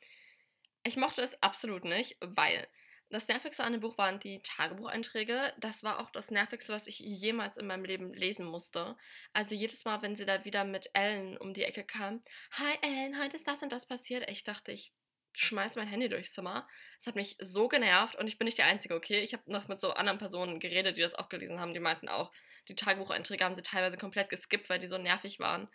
Ich 0.83 0.97
mochte 0.97 1.21
es 1.21 1.41
absolut 1.41 1.83
nicht, 1.83 2.17
weil 2.21 2.67
das 3.15 3.29
Nervigste 3.29 3.63
an 3.63 3.71
dem 3.71 3.79
Buch 3.79 3.97
waren 3.97 4.19
die 4.19 4.41
Tagebucheinträge. 4.43 5.53
Das 5.57 5.83
war 5.83 5.99
auch 5.99 6.09
das 6.09 6.31
Nervigste, 6.31 6.73
was 6.73 6.85
ich 6.85 6.99
jemals 6.99 7.55
in 7.55 7.65
meinem 7.65 7.85
Leben 7.85 8.13
lesen 8.13 8.45
musste. 8.45 8.97
Also 9.31 9.55
jedes 9.55 9.85
Mal, 9.85 10.01
wenn 10.01 10.17
sie 10.17 10.25
da 10.25 10.43
wieder 10.43 10.65
mit 10.65 10.89
Ellen 10.93 11.37
um 11.37 11.53
die 11.53 11.63
Ecke 11.63 11.85
kam, 11.85 12.21
Hi 12.51 12.77
Ellen, 12.81 13.17
heute 13.17 13.37
ist 13.37 13.47
das 13.47 13.63
und 13.63 13.71
das 13.71 13.87
passiert. 13.87 14.29
Ich 14.29 14.43
dachte, 14.43 14.73
ich 14.73 14.93
schmeiß 15.31 15.77
mein 15.77 15.87
Handy 15.87 16.09
durchs 16.09 16.33
Zimmer. 16.33 16.67
Das 16.99 17.07
hat 17.07 17.15
mich 17.15 17.37
so 17.39 17.69
genervt 17.69 18.17
und 18.17 18.27
ich 18.27 18.37
bin 18.37 18.45
nicht 18.45 18.57
die 18.57 18.63
Einzige, 18.63 18.95
okay? 18.95 19.21
Ich 19.21 19.33
habe 19.33 19.49
noch 19.49 19.69
mit 19.69 19.79
so 19.79 19.91
anderen 19.91 20.19
Personen 20.19 20.59
geredet, 20.59 20.97
die 20.97 21.01
das 21.01 21.15
auch 21.15 21.29
gelesen 21.29 21.61
haben. 21.61 21.73
Die 21.73 21.79
meinten 21.79 22.09
auch, 22.09 22.33
die 22.67 22.75
Tagebucheinträge 22.75 23.45
haben 23.45 23.55
sie 23.55 23.63
teilweise 23.63 23.97
komplett 23.97 24.29
geskippt, 24.29 24.69
weil 24.69 24.79
die 24.79 24.89
so 24.89 24.97
nervig 24.97 25.39
waren. 25.39 25.69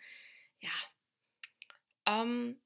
Ja. 0.59 0.69
Ähm, 2.05 2.61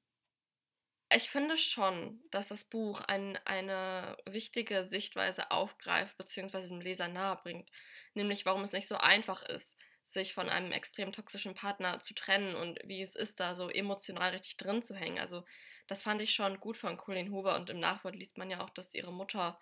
ich 1.10 1.30
finde 1.30 1.56
schon, 1.56 2.20
dass 2.30 2.48
das 2.48 2.64
Buch 2.64 3.00
ein, 3.02 3.38
eine 3.44 4.16
wichtige 4.26 4.84
Sichtweise 4.84 5.50
aufgreift, 5.50 6.16
beziehungsweise 6.16 6.68
dem 6.68 6.80
Leser 6.80 7.08
nahebringt. 7.08 7.70
Nämlich, 8.14 8.44
warum 8.44 8.62
es 8.62 8.72
nicht 8.72 8.88
so 8.88 8.96
einfach 8.96 9.42
ist, 9.42 9.76
sich 10.04 10.34
von 10.34 10.48
einem 10.48 10.72
extrem 10.72 11.12
toxischen 11.12 11.54
Partner 11.54 12.00
zu 12.00 12.14
trennen 12.14 12.54
und 12.56 12.78
wie 12.84 13.02
es 13.02 13.14
ist, 13.14 13.40
da 13.40 13.54
so 13.54 13.68
emotional 13.68 14.30
richtig 14.30 14.56
drin 14.56 14.82
zu 14.82 14.94
hängen. 14.94 15.18
Also 15.18 15.44
das 15.86 16.02
fand 16.02 16.20
ich 16.20 16.32
schon 16.34 16.58
gut 16.60 16.76
von 16.76 16.96
Colleen 16.96 17.30
Hoover 17.30 17.56
und 17.56 17.70
im 17.70 17.78
Nachwort 17.78 18.16
liest 18.16 18.38
man 18.38 18.50
ja 18.50 18.60
auch, 18.60 18.70
dass 18.70 18.94
ihre 18.94 19.12
Mutter 19.12 19.58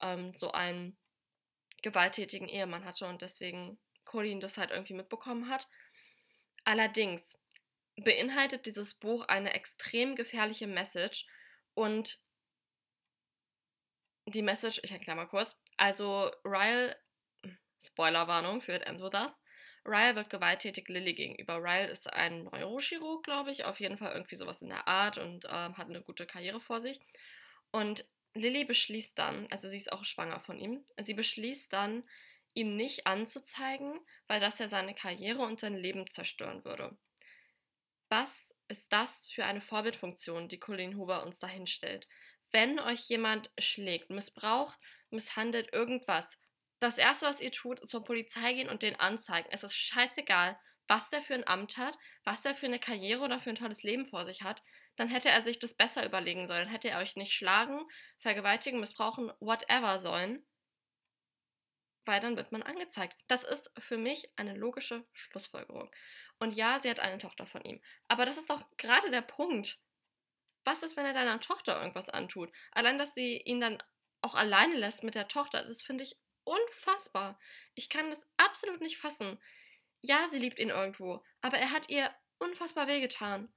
ähm, 0.00 0.34
so 0.34 0.52
einen 0.52 0.96
gewalttätigen 1.82 2.48
Ehemann 2.48 2.84
hatte 2.84 3.06
und 3.06 3.22
deswegen 3.22 3.78
Colleen 4.04 4.40
das 4.40 4.58
halt 4.58 4.70
irgendwie 4.70 4.94
mitbekommen 4.94 5.48
hat. 5.48 5.68
Allerdings 6.64 7.36
beinhaltet 7.96 8.66
dieses 8.66 8.94
Buch 8.94 9.24
eine 9.26 9.54
extrem 9.54 10.16
gefährliche 10.16 10.66
Message 10.66 11.26
und 11.74 12.20
die 14.26 14.42
Message, 14.42 14.80
ich 14.82 14.90
erkläre 14.90 15.16
mal 15.16 15.26
kurz, 15.26 15.56
also 15.76 16.30
Ryle, 16.44 16.96
Spoilerwarnung 17.80 18.60
für 18.60 18.74
It 18.74 18.82
Ends 18.82 19.02
With 19.02 19.14
Us, 19.14 19.40
Ryle 19.86 20.16
wird 20.16 20.30
gewalttätig 20.30 20.88
Lilly 20.88 21.14
gegenüber. 21.14 21.58
Ryle 21.58 21.86
ist 21.86 22.12
ein 22.12 22.44
Neurochirurg, 22.44 23.22
glaube 23.22 23.52
ich, 23.52 23.64
auf 23.64 23.78
jeden 23.78 23.96
Fall 23.96 24.12
irgendwie 24.12 24.36
sowas 24.36 24.60
in 24.60 24.68
der 24.68 24.88
Art 24.88 25.16
und 25.16 25.44
ähm, 25.44 25.78
hat 25.78 25.88
eine 25.88 26.02
gute 26.02 26.26
Karriere 26.26 26.60
vor 26.60 26.80
sich. 26.80 26.98
Und 27.70 28.04
Lilly 28.34 28.64
beschließt 28.64 29.16
dann, 29.16 29.46
also 29.50 29.68
sie 29.68 29.76
ist 29.76 29.92
auch 29.92 30.04
schwanger 30.04 30.40
von 30.40 30.58
ihm, 30.58 30.84
sie 31.00 31.14
beschließt 31.14 31.72
dann, 31.72 32.02
ihm 32.52 32.74
nicht 32.74 33.06
anzuzeigen, 33.06 34.00
weil 34.26 34.40
das 34.40 34.58
ja 34.58 34.68
seine 34.68 34.94
Karriere 34.94 35.42
und 35.42 35.60
sein 35.60 35.76
Leben 35.76 36.10
zerstören 36.10 36.64
würde. 36.64 36.96
Was 38.08 38.54
ist 38.68 38.92
das 38.92 39.28
für 39.28 39.44
eine 39.44 39.60
Vorbildfunktion, 39.60 40.48
die 40.48 40.60
Colleen 40.60 40.96
Hoover 40.96 41.24
uns 41.24 41.38
dahin 41.38 41.66
stellt? 41.66 42.06
Wenn 42.52 42.78
euch 42.78 43.08
jemand 43.08 43.50
schlägt, 43.58 44.10
missbraucht, 44.10 44.78
misshandelt 45.10 45.72
irgendwas, 45.72 46.36
das 46.78 46.98
erste, 46.98 47.26
was 47.26 47.40
ihr 47.40 47.52
tut, 47.52 47.80
ist 47.80 47.90
zur 47.90 48.04
Polizei 48.04 48.52
gehen 48.52 48.68
und 48.68 48.82
den 48.82 49.00
anzeigen. 49.00 49.48
Es 49.50 49.62
ist 49.62 49.74
scheißegal, 49.74 50.58
was 50.88 51.08
der 51.10 51.22
für 51.22 51.34
ein 51.34 51.46
Amt 51.46 51.78
hat, 51.78 51.96
was 52.24 52.44
er 52.44 52.54
für 52.54 52.66
eine 52.66 52.78
Karriere 52.78 53.24
oder 53.24 53.38
für 53.38 53.50
ein 53.50 53.56
tolles 53.56 53.82
Leben 53.82 54.06
vor 54.06 54.26
sich 54.26 54.42
hat. 54.42 54.62
Dann 54.96 55.08
hätte 55.08 55.28
er 55.28 55.42
sich 55.42 55.58
das 55.58 55.74
besser 55.74 56.04
überlegen 56.06 56.46
sollen. 56.46 56.68
Hätte 56.68 56.88
er 56.88 56.98
euch 57.00 57.16
nicht 57.16 57.32
schlagen, 57.32 57.80
vergewaltigen, 58.18 58.80
missbrauchen, 58.80 59.32
whatever 59.40 59.98
sollen. 59.98 60.46
Weil 62.04 62.20
dann 62.20 62.36
wird 62.36 62.52
man 62.52 62.62
angezeigt. 62.62 63.16
Das 63.26 63.42
ist 63.42 63.70
für 63.78 63.98
mich 63.98 64.30
eine 64.36 64.54
logische 64.54 65.04
Schlussfolgerung. 65.12 65.90
Und 66.38 66.54
ja, 66.54 66.80
sie 66.80 66.90
hat 66.90 67.00
eine 67.00 67.18
Tochter 67.18 67.46
von 67.46 67.62
ihm. 67.62 67.80
Aber 68.08 68.26
das 68.26 68.36
ist 68.36 68.50
doch 68.50 68.62
gerade 68.76 69.10
der 69.10 69.22
Punkt. 69.22 69.78
Was 70.64 70.82
ist, 70.82 70.96
wenn 70.96 71.06
er 71.06 71.14
deiner 71.14 71.40
Tochter 71.40 71.78
irgendwas 71.78 72.08
antut? 72.08 72.52
Allein, 72.72 72.98
dass 72.98 73.14
sie 73.14 73.36
ihn 73.38 73.60
dann 73.60 73.82
auch 74.20 74.34
alleine 74.34 74.74
lässt 74.74 75.02
mit 75.02 75.14
der 75.14 75.28
Tochter, 75.28 75.64
das 75.64 75.82
finde 75.82 76.04
ich 76.04 76.16
unfassbar. 76.44 77.38
Ich 77.74 77.88
kann 77.88 78.10
das 78.10 78.26
absolut 78.36 78.80
nicht 78.80 78.98
fassen. 78.98 79.38
Ja, 80.00 80.28
sie 80.28 80.38
liebt 80.38 80.58
ihn 80.58 80.70
irgendwo, 80.70 81.24
aber 81.40 81.58
er 81.58 81.70
hat 81.70 81.88
ihr 81.88 82.14
unfassbar 82.38 82.86
wehgetan. 82.86 83.52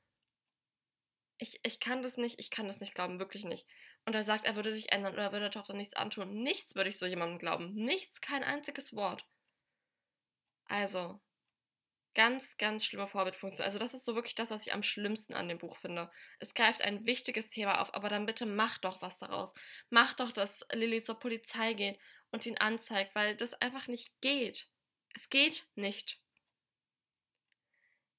Ich, 1.38 1.60
ich 1.64 1.80
kann 1.80 2.02
das 2.02 2.18
nicht, 2.18 2.40
ich 2.40 2.52
kann 2.52 2.68
das 2.68 2.80
nicht 2.80 2.94
glauben, 2.94 3.20
wirklich 3.20 3.46
nicht. 3.46 3.68
Und 4.06 4.14
er 4.14 4.24
sagt, 4.24 4.46
er 4.46 4.56
würde 4.56 4.74
sich 4.74 4.92
ändern 4.92 5.14
oder 5.14 5.32
würde 5.32 5.46
der 5.46 5.52
Tochter 5.52 5.74
nichts 5.74 5.94
antun. 5.94 6.42
Nichts 6.42 6.76
würde 6.76 6.90
ich 6.90 7.00
so 7.00 7.06
jemandem 7.06 7.40
glauben. 7.40 7.74
Nichts, 7.76 8.22
kein 8.22 8.44
einziges 8.44 8.96
Wort. 8.96 9.26
Also, 10.66 11.20
ganz, 12.16 12.58
ganz 12.58 12.86
schlimme 12.86 13.08
Vorbildfunktion. 13.08 13.66
Also, 13.66 13.80
das 13.80 13.94
ist 13.94 14.06
so 14.06 14.16
wirklich 14.16 14.36
das, 14.36 14.52
was 14.52 14.66
ich 14.66 14.74
am 14.74 14.84
schlimmsten 14.84 15.34
an 15.34 15.48
dem 15.48 15.58
Buch 15.58 15.78
finde. 15.78 16.12
Es 16.40 16.54
greift 16.54 16.82
ein 16.82 17.06
wichtiges 17.06 17.50
Thema 17.50 17.82
auf, 17.82 17.94
aber 17.94 18.10
dann 18.10 18.26
bitte 18.26 18.46
mach 18.46 18.78
doch 18.80 19.02
was 19.02 19.20
daraus. 19.20 19.54
Mach 19.90 20.14
doch, 20.14 20.32
dass 20.32 20.66
Lilly 20.72 21.02
zur 21.02 21.20
Polizei 21.20 21.74
geht 21.74 22.00
und 22.32 22.46
ihn 22.46 22.58
anzeigt, 22.58 23.16
weil 23.16 23.36
das 23.36 23.54
einfach 23.54 23.88
nicht 23.88 24.10
geht. 24.22 24.68
Es 25.16 25.30
geht 25.30 25.68
nicht. 25.76 26.20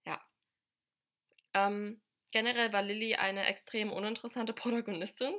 Ja. 0.07 0.21
Ähm, 1.55 2.03
generell 2.33 2.73
war 2.73 2.83
Lilly 2.83 3.15
eine 3.17 3.47
extrem 3.47 3.93
uninteressante 3.93 4.53
Protagonistin. 4.55 5.35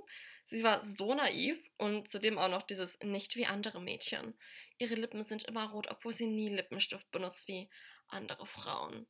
Sie 0.52 0.64
war 0.64 0.84
so 0.84 1.14
naiv 1.14 1.58
und 1.78 2.10
zudem 2.10 2.38
auch 2.38 2.50
noch 2.50 2.64
dieses 2.64 3.00
nicht 3.00 3.38
wie 3.38 3.46
andere 3.46 3.82
Mädchen. 3.82 4.38
Ihre 4.78 4.96
Lippen 4.96 5.24
sind 5.24 5.46
immer 5.46 5.70
rot, 5.70 5.88
obwohl 5.90 6.12
sie 6.12 6.28
nie 6.28 6.50
Lippenstift 6.50 7.10
benutzt 7.10 7.48
wie 7.48 7.70
andere 8.10 8.46
Frauen. 8.46 9.08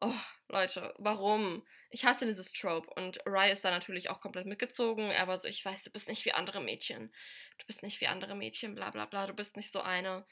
Oh, 0.00 0.14
Leute, 0.48 0.94
warum? 0.96 1.66
Ich 1.90 2.06
hasse 2.06 2.24
dieses 2.24 2.50
Trope. 2.54 2.88
Und 2.94 3.18
Rye 3.26 3.52
ist 3.52 3.62
da 3.62 3.70
natürlich 3.70 4.08
auch 4.08 4.22
komplett 4.22 4.46
mitgezogen. 4.46 5.10
Er 5.10 5.28
war 5.28 5.36
so, 5.36 5.48
ich 5.48 5.62
weiß, 5.62 5.84
du 5.84 5.90
bist 5.90 6.08
nicht 6.08 6.24
wie 6.24 6.32
andere 6.32 6.62
Mädchen. 6.62 7.12
Du 7.58 7.66
bist 7.66 7.82
nicht 7.82 8.00
wie 8.00 8.06
andere 8.06 8.34
Mädchen, 8.34 8.74
bla 8.74 8.88
bla 8.88 9.04
bla. 9.04 9.26
Du 9.26 9.34
bist 9.34 9.58
nicht 9.58 9.70
so 9.70 9.82
eine. 9.82 10.24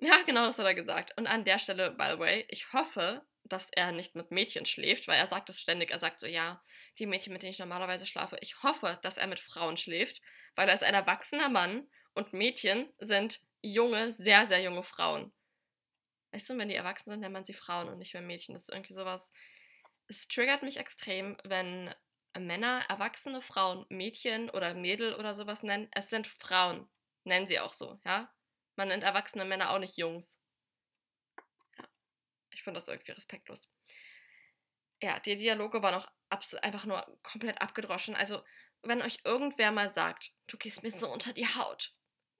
Ja, 0.00 0.20
genau 0.26 0.44
das 0.44 0.58
hat 0.58 0.66
er 0.66 0.74
gesagt. 0.74 1.16
Und 1.16 1.26
an 1.26 1.44
der 1.44 1.58
Stelle, 1.58 1.92
by 1.92 2.08
the 2.12 2.18
way, 2.18 2.44
ich 2.50 2.74
hoffe, 2.74 3.26
dass 3.44 3.70
er 3.70 3.92
nicht 3.92 4.16
mit 4.16 4.30
Mädchen 4.30 4.66
schläft, 4.66 5.08
weil 5.08 5.18
er 5.18 5.28
sagt 5.28 5.48
das 5.48 5.58
ständig. 5.58 5.90
Er 5.90 5.98
sagt 5.98 6.20
so, 6.20 6.26
ja, 6.26 6.62
die 6.98 7.06
Mädchen, 7.06 7.32
mit 7.32 7.42
denen 7.42 7.52
ich 7.52 7.58
normalerweise 7.58 8.06
schlafe. 8.06 8.38
Ich 8.40 8.62
hoffe, 8.62 8.98
dass 9.02 9.18
er 9.18 9.26
mit 9.26 9.40
Frauen 9.40 9.76
schläft, 9.76 10.20
weil 10.54 10.68
er 10.68 10.74
ist 10.74 10.82
ein 10.82 10.94
erwachsener 10.94 11.48
Mann 11.48 11.88
und 12.14 12.32
Mädchen 12.32 12.92
sind 12.98 13.40
junge, 13.62 14.12
sehr, 14.12 14.46
sehr 14.46 14.62
junge 14.62 14.82
Frauen. 14.82 15.32
Weißt 16.32 16.50
du, 16.50 16.58
wenn 16.58 16.68
die 16.68 16.74
erwachsen 16.74 17.10
sind, 17.10 17.20
nennt 17.20 17.32
man 17.32 17.44
sie 17.44 17.54
Frauen 17.54 17.88
und 17.88 17.98
nicht 17.98 18.14
mehr 18.14 18.22
Mädchen. 18.22 18.54
Das 18.54 18.64
ist 18.64 18.74
irgendwie 18.74 18.94
sowas. 18.94 19.32
Es 20.08 20.28
triggert 20.28 20.62
mich 20.62 20.76
extrem, 20.78 21.36
wenn 21.44 21.94
Männer 22.38 22.84
erwachsene 22.88 23.40
Frauen 23.40 23.86
Mädchen 23.88 24.50
oder 24.50 24.74
Mädel 24.74 25.14
oder 25.14 25.34
sowas 25.34 25.62
nennen. 25.62 25.88
Es 25.92 26.10
sind 26.10 26.26
Frauen. 26.26 26.88
Nennen 27.24 27.46
sie 27.46 27.58
auch 27.58 27.74
so, 27.74 27.98
ja? 28.04 28.32
Man 28.76 28.88
nennt 28.88 29.02
erwachsene 29.02 29.44
Männer 29.44 29.70
auch 29.70 29.78
nicht 29.78 29.96
Jungs. 29.96 30.40
Ja. 31.78 31.88
Ich 32.50 32.62
finde 32.62 32.78
das 32.80 32.88
irgendwie 32.88 33.12
respektlos. 33.12 33.70
Ja, 35.02 35.18
die 35.20 35.36
Dialoge 35.36 35.82
waren 35.82 35.94
auch 35.94 36.08
einfach 36.30 36.84
nur 36.84 37.18
komplett 37.22 37.60
abgedroschen. 37.60 38.16
Also, 38.16 38.42
wenn 38.82 39.02
euch 39.02 39.18
irgendwer 39.24 39.72
mal 39.72 39.90
sagt, 39.90 40.32
du 40.46 40.56
gehst 40.56 40.82
mir 40.82 40.90
so 40.90 41.10
unter 41.12 41.32
die 41.32 41.46
Haut, 41.46 41.94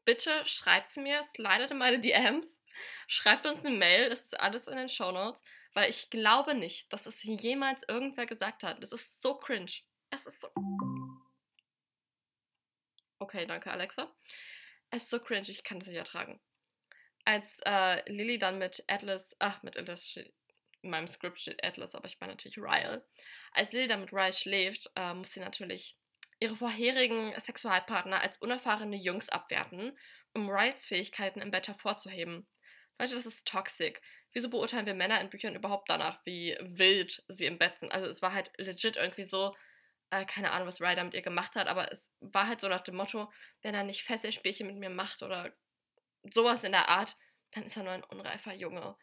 bitte 0.05 0.47
schreibt's 0.47 0.97
mir, 0.97 1.23
slidet 1.23 1.71
in 1.71 1.79
meine 1.79 2.01
DMs 2.01 2.57
Schreibt 3.07 3.47
uns 3.47 3.65
eine 3.65 3.77
Mail, 3.77 4.11
das 4.11 4.23
ist 4.23 4.39
alles 4.39 4.69
in 4.69 4.77
den 4.77 4.89
Show 4.89 5.11
Notes, 5.13 5.43
weil 5.73 5.91
ich 5.91 6.11
glaube 6.11 6.55
nicht, 6.55 6.93
dass 6.93 7.07
es 7.07 7.23
jemals 7.23 7.83
irgendwer 7.89 8.27
gesagt 8.27 8.63
hat. 8.63 8.83
Das 8.83 8.93
ist 8.93 9.21
so 9.23 9.37
cringe. 9.37 9.71
Es 10.11 10.27
ist 10.27 10.41
so. 10.41 10.49
Okay, 13.19 13.47
danke, 13.47 13.71
Alexa. 13.71 14.15
Es 14.91 15.05
ist 15.05 15.11
so 15.11 15.21
cringe, 15.21 15.49
ich 15.49 15.65
kann 15.65 15.79
das 15.79 15.89
nicht 15.89 15.97
ertragen. 15.97 16.41
Als 17.25 17.61
äh, 17.65 18.09
Lily 18.11 18.39
dann 18.39 18.59
mit 18.59 18.85
Atlas, 18.87 19.35
ach, 19.41 19.63
mit 19.63 19.77
Atlas 19.77 20.17
in 20.87 20.91
meinem 20.91 21.09
Skript 21.09 21.41
steht 21.41 21.63
Atlas, 21.63 21.95
aber 21.95 22.07
ich 22.07 22.19
meine 22.21 22.33
natürlich 22.33 22.59
Ryle. 22.59 23.07
Als 23.53 23.73
Lily 23.73 23.95
mit 23.97 24.13
Ryle 24.13 24.33
schläft, 24.33 24.91
äh, 24.97 25.13
muss 25.13 25.33
sie 25.33 25.41
natürlich 25.41 25.99
ihre 26.39 26.57
vorherigen 26.57 27.39
Sexualpartner 27.39 28.21
als 28.21 28.39
unerfahrene 28.39 28.97
Jungs 28.97 29.29
abwerten, 29.29 29.99
um 30.35 30.49
Ryles 30.49 30.87
Fähigkeiten 30.87 31.41
im 31.41 31.51
Bett 31.51 31.69
hervorzuheben. 31.69 32.47
Leute, 32.99 33.15
das 33.15 33.27
ist 33.27 33.47
toxic. 33.47 34.01
Wieso 34.33 34.51
beurteilen 34.51 34.87
wir 34.87 34.95
Männer 34.95 35.21
in 35.21 35.31
Büchern 35.31 35.55
überhaupt 35.55 35.89
danach, 35.89 36.21
wie 36.25 36.57
wild 36.61 37.23
sie 37.29 37.47
im 37.47 37.59
Bett 37.59 37.79
sind? 37.79 37.93
Also 37.93 38.07
es 38.07 38.23
war 38.23 38.33
halt 38.33 38.51
legit 38.59 38.97
irgendwie 38.97 39.25
so, 39.25 39.55
äh, 40.11 40.25
keine 40.25 40.53
Ahnung, 40.53 40.69
was 40.69 40.81
Ryder 40.81 41.05
mit 41.05 41.15
ihr 41.15 41.23
gemacht 41.23 41.55
hat, 41.55 41.69
aber 41.69 41.91
es 41.91 42.13
war 42.21 42.47
halt 42.47 42.61
so 42.61 42.69
nach 42.69 42.83
dem 42.83 42.97
Motto, 42.97 43.33
wenn 43.63 43.75
er 43.75 43.85
nicht 43.85 44.03
Fesselspielchen 44.03 44.67
mit 44.67 44.77
mir 44.77 44.91
macht 44.91 45.23
oder 45.23 45.55
sowas 46.33 46.65
in 46.65 46.73
der 46.73 46.89
Art, 46.89 47.17
dann 47.53 47.65
ist 47.65 47.77
er 47.77 47.83
nur 47.83 47.93
ein 47.93 48.05
unreifer 48.05 48.55
Junge. 48.55 48.97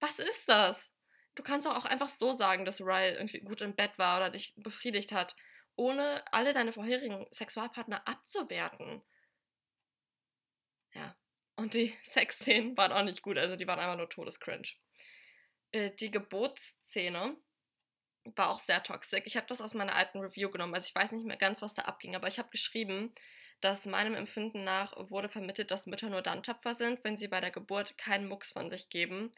Was 0.00 0.18
ist 0.18 0.48
das? 0.48 0.91
Du 1.34 1.42
kannst 1.42 1.66
auch 1.66 1.84
einfach 1.84 2.10
so 2.10 2.32
sagen, 2.32 2.64
dass 2.64 2.80
Ryle 2.80 3.14
irgendwie 3.14 3.40
gut 3.40 3.62
im 3.62 3.74
Bett 3.74 3.98
war 3.98 4.18
oder 4.18 4.30
dich 4.30 4.54
befriedigt 4.56 5.12
hat, 5.12 5.34
ohne 5.76 6.22
alle 6.32 6.52
deine 6.52 6.72
vorherigen 6.72 7.26
Sexualpartner 7.30 8.06
abzuwerten. 8.06 9.02
Ja, 10.94 11.16
und 11.56 11.74
die 11.74 11.96
Sexszenen 12.04 12.76
waren 12.76 12.92
auch 12.92 13.04
nicht 13.04 13.22
gut, 13.22 13.38
also 13.38 13.56
die 13.56 13.66
waren 13.66 13.78
einfach 13.78 13.96
nur 13.96 14.10
todescringe. 14.10 14.68
Äh, 15.72 15.90
die 15.92 16.10
Geburtsszene 16.10 17.36
war 18.24 18.50
auch 18.50 18.58
sehr 18.58 18.82
toxisch. 18.82 19.22
Ich 19.24 19.36
habe 19.36 19.46
das 19.48 19.60
aus 19.60 19.74
meiner 19.74 19.94
alten 19.96 20.20
Review 20.20 20.50
genommen, 20.50 20.74
also 20.74 20.86
ich 20.86 20.94
weiß 20.94 21.12
nicht 21.12 21.26
mehr 21.26 21.36
ganz, 21.36 21.62
was 21.62 21.74
da 21.74 21.82
abging, 21.82 22.14
aber 22.14 22.28
ich 22.28 22.38
habe 22.38 22.50
geschrieben, 22.50 23.14
dass 23.62 23.86
meinem 23.86 24.14
Empfinden 24.14 24.64
nach 24.64 24.92
wurde 25.10 25.28
vermittelt, 25.28 25.70
dass 25.70 25.86
Mütter 25.86 26.10
nur 26.10 26.22
dann 26.22 26.42
tapfer 26.42 26.74
sind, 26.74 27.02
wenn 27.04 27.16
sie 27.16 27.28
bei 27.28 27.40
der 27.40 27.52
Geburt 27.52 27.96
keinen 27.96 28.28
Mucks 28.28 28.52
von 28.52 28.70
sich 28.70 28.90
geben. 28.90 29.32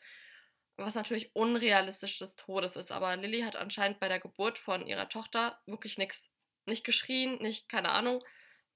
Was 0.76 0.94
natürlich 0.94 1.34
unrealistisch 1.34 2.18
des 2.18 2.36
Todes 2.36 2.76
ist. 2.76 2.90
Aber 2.90 3.16
Lilly 3.16 3.42
hat 3.42 3.56
anscheinend 3.56 4.00
bei 4.00 4.08
der 4.08 4.20
Geburt 4.20 4.58
von 4.58 4.86
ihrer 4.86 5.08
Tochter 5.08 5.60
wirklich 5.66 5.98
nichts, 5.98 6.30
nicht 6.66 6.84
geschrien, 6.84 7.36
nicht, 7.38 7.68
keine 7.68 7.90
Ahnung, 7.90 8.22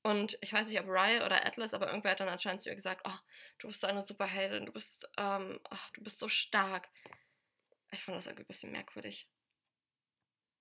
und 0.02 0.38
ich 0.40 0.52
weiß 0.52 0.68
nicht, 0.68 0.80
ob 0.80 0.86
Rye 0.86 1.24
oder 1.24 1.44
Atlas, 1.44 1.74
aber 1.74 1.88
irgendwer 1.88 2.12
hat 2.12 2.20
dann 2.20 2.28
anscheinend 2.28 2.62
zu 2.62 2.68
ihr 2.68 2.76
gesagt, 2.76 3.02
oh, 3.04 3.18
du 3.58 3.68
bist 3.68 3.84
eine 3.84 4.02
Superheldin, 4.02 4.66
du 4.66 4.72
bist, 4.72 5.08
ähm, 5.18 5.60
oh, 5.70 5.76
du 5.94 6.02
bist 6.02 6.18
so 6.18 6.28
stark. 6.28 6.88
Ich 7.90 8.02
fand 8.02 8.16
das 8.16 8.26
irgendwie 8.26 8.44
ein 8.44 8.46
bisschen 8.46 8.72
merkwürdig. 8.72 9.28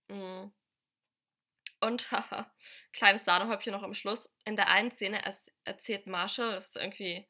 Mhm. 0.09 0.51
Und, 1.79 2.11
haha, 2.11 2.51
kleines 2.93 3.25
Sahnehäubchen 3.25 3.71
noch 3.71 3.83
am 3.83 3.93
Schluss. 3.93 4.29
In 4.45 4.55
der 4.55 4.69
einen 4.69 4.91
Szene 4.91 5.21
erzählt 5.63 6.07
Marshall, 6.07 6.51
das 6.53 6.67
ist 6.67 6.77
irgendwie. 6.77 7.27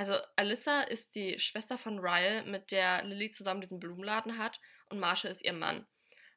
Also, 0.00 0.14
Alyssa 0.36 0.80
ist 0.84 1.14
die 1.14 1.38
Schwester 1.38 1.76
von 1.76 1.98
Ryle, 1.98 2.42
mit 2.44 2.70
der 2.70 3.04
Lily 3.04 3.32
zusammen 3.32 3.60
diesen 3.60 3.78
Blumenladen 3.78 4.38
hat, 4.38 4.58
und 4.88 4.98
Marshall 4.98 5.30
ist 5.30 5.44
ihr 5.44 5.52
Mann. 5.52 5.86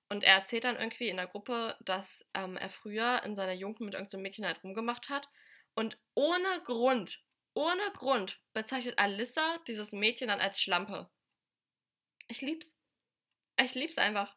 Und 0.09 0.25
er 0.25 0.33
erzählt 0.33 0.65
dann 0.65 0.75
irgendwie 0.75 1.07
in 1.07 1.15
der 1.15 1.27
Gruppe, 1.27 1.77
dass 1.79 2.25
ähm, 2.33 2.57
er 2.57 2.69
früher 2.69 3.23
in 3.23 3.37
seiner 3.37 3.53
Jugend 3.53 3.79
mit 3.79 3.93
irgendeinem 3.93 4.23
Mädchen 4.23 4.45
halt 4.45 4.61
rumgemacht 4.65 5.07
hat. 5.07 5.29
Und 5.75 5.97
ohne 6.13 6.61
Grund, 6.65 7.23
ohne 7.53 7.89
Grund 7.93 8.41
bezeichnet 8.51 8.99
Alyssa 8.99 9.59
dieses 9.65 9.93
Mädchen 9.93 10.27
dann 10.27 10.41
als 10.41 10.59
Schlampe. 10.59 11.09
Ich 12.27 12.41
lieb's. 12.41 12.77
Ich 13.57 13.75
lieb's 13.75 13.97
einfach. 13.97 14.35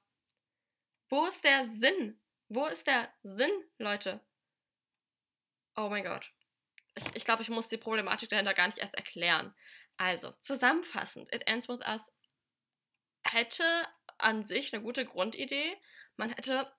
Wo 1.08 1.26
ist 1.26 1.42
der 1.42 1.64
Sinn? 1.64 2.20
Wo 2.46 2.66
ist 2.66 2.86
der 2.86 3.12
Sinn, 3.24 3.50
Leute? 3.78 4.20
Oh 5.74 5.88
mein 5.88 6.04
Gott. 6.04 6.32
Ich, 6.96 7.04
ich 7.14 7.24
glaube, 7.24 7.42
ich 7.42 7.50
muss 7.50 7.68
die 7.68 7.76
Problematik 7.76 8.28
dahinter 8.30 8.54
gar 8.54 8.66
nicht 8.66 8.78
erst 8.78 8.94
erklären. 8.94 9.54
Also, 9.96 10.32
zusammenfassend, 10.42 11.32
It 11.34 11.46
Ends 11.46 11.68
With 11.68 11.86
Us 11.86 12.12
hätte 13.24 13.86
an 14.18 14.42
sich 14.42 14.72
eine 14.72 14.82
gute 14.82 15.04
Grundidee. 15.04 15.76
Man 16.16 16.30
hätte 16.30 16.72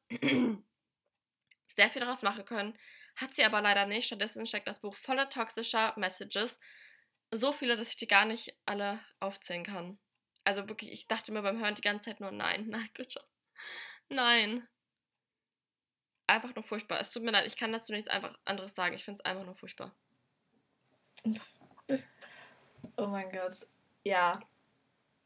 sehr 1.68 1.90
viel 1.90 2.02
daraus 2.02 2.22
machen 2.24 2.46
können, 2.46 2.78
hat 3.16 3.36
sie 3.36 3.44
aber 3.44 3.62
leider 3.62 3.86
nicht. 3.86 4.08
Stattdessen 4.08 4.46
steckt 4.46 4.68
das 4.68 4.82
Buch 4.82 4.96
voller 4.96 5.30
toxischer 5.30 5.94
Messages. 5.98 6.60
So 7.32 7.52
viele, 7.52 7.78
dass 7.78 7.90
ich 7.90 7.98
die 7.98 8.08
gar 8.08 8.26
nicht 8.26 8.56
alle 8.66 9.00
aufzählen 9.20 9.64
kann. 9.64 10.00
Also 10.44 10.68
wirklich, 10.70 10.92
ich 10.92 11.08
dachte 11.08 11.32
mir 11.32 11.42
beim 11.42 11.60
Hören 11.60 11.76
die 11.76 11.82
ganze 11.82 12.06
Zeit 12.06 12.20
nur, 12.20 12.32
nein, 12.32 12.68
nein, 12.70 12.90
bitte. 12.94 13.24
Nein. 14.10 14.68
Einfach 16.28 16.54
nur 16.56 16.64
furchtbar. 16.64 17.00
Es 17.00 17.12
tut 17.12 17.24
mir 17.24 17.32
leid, 17.32 17.48
ich 17.48 17.58
kann 17.58 17.72
dazu 17.72 17.92
nichts 17.92 18.08
einfach 18.08 18.38
anderes 18.46 18.76
sagen. 18.76 18.96
Ich 18.96 19.04
finde 19.04 19.20
es 19.20 19.26
einfach 19.26 19.46
nur 19.46 19.56
furchtbar. 19.56 19.96
Oh 23.00 23.08
mein 23.08 23.32
Gott. 23.32 23.68
Ja. 24.04 24.40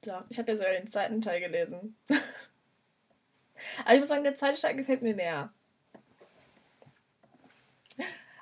Ja, 0.03 0.25
ich 0.29 0.37
habe 0.37 0.51
ja 0.51 0.57
sogar 0.57 0.73
den 0.73 0.89
zweiten 0.89 1.21
Teil 1.21 1.39
gelesen. 1.39 1.95
Aber 3.85 3.93
ich 3.93 3.99
muss 3.99 4.09
sagen, 4.09 4.23
der 4.23 4.35
zweite 4.35 4.59
Teil 4.59 4.75
gefällt 4.75 5.01
mir 5.01 5.15
mehr. 5.15 5.53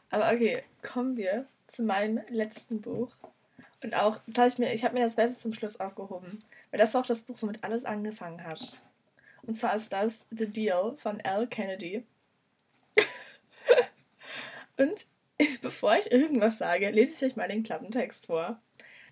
Aber 0.10 0.32
okay, 0.34 0.64
kommen 0.82 1.18
wir 1.18 1.46
zu 1.68 1.84
meinem 1.84 2.24
letzten 2.30 2.82
Buch. 2.82 3.12
Und 3.84 3.94
auch, 3.94 4.20
das 4.28 4.38
habe 4.38 4.66
ich 4.66 4.74
ich 4.74 4.84
habe 4.84 4.96
mir 4.96 5.04
das 5.04 5.16
Beste 5.16 5.40
zum 5.40 5.54
Schluss 5.54 5.80
aufgehoben. 5.80 6.40
Weil 6.72 6.80
das 6.80 6.94
war 6.94 7.02
auch 7.02 7.06
das 7.06 7.24
Buch, 7.24 7.38
womit 7.42 7.64
alles 7.64 7.86
angefangen 7.86 8.44
hat. 8.44 8.82
Und 9.44 9.56
zwar 9.56 9.76
ist 9.76 9.92
das 9.94 10.26
The 10.32 10.48
Deal 10.48 10.98
von 10.98 11.22
Al 11.22 11.48
Kennedy. 11.48 12.06
Und 14.78 15.06
bevor 15.62 15.96
ich 15.98 16.12
irgendwas 16.12 16.58
sage, 16.58 16.90
lese 16.90 17.26
ich 17.26 17.32
euch 17.32 17.38
mal 17.38 17.48
den 17.48 17.64
Klappentext 17.64 18.28
vor. 18.28 18.62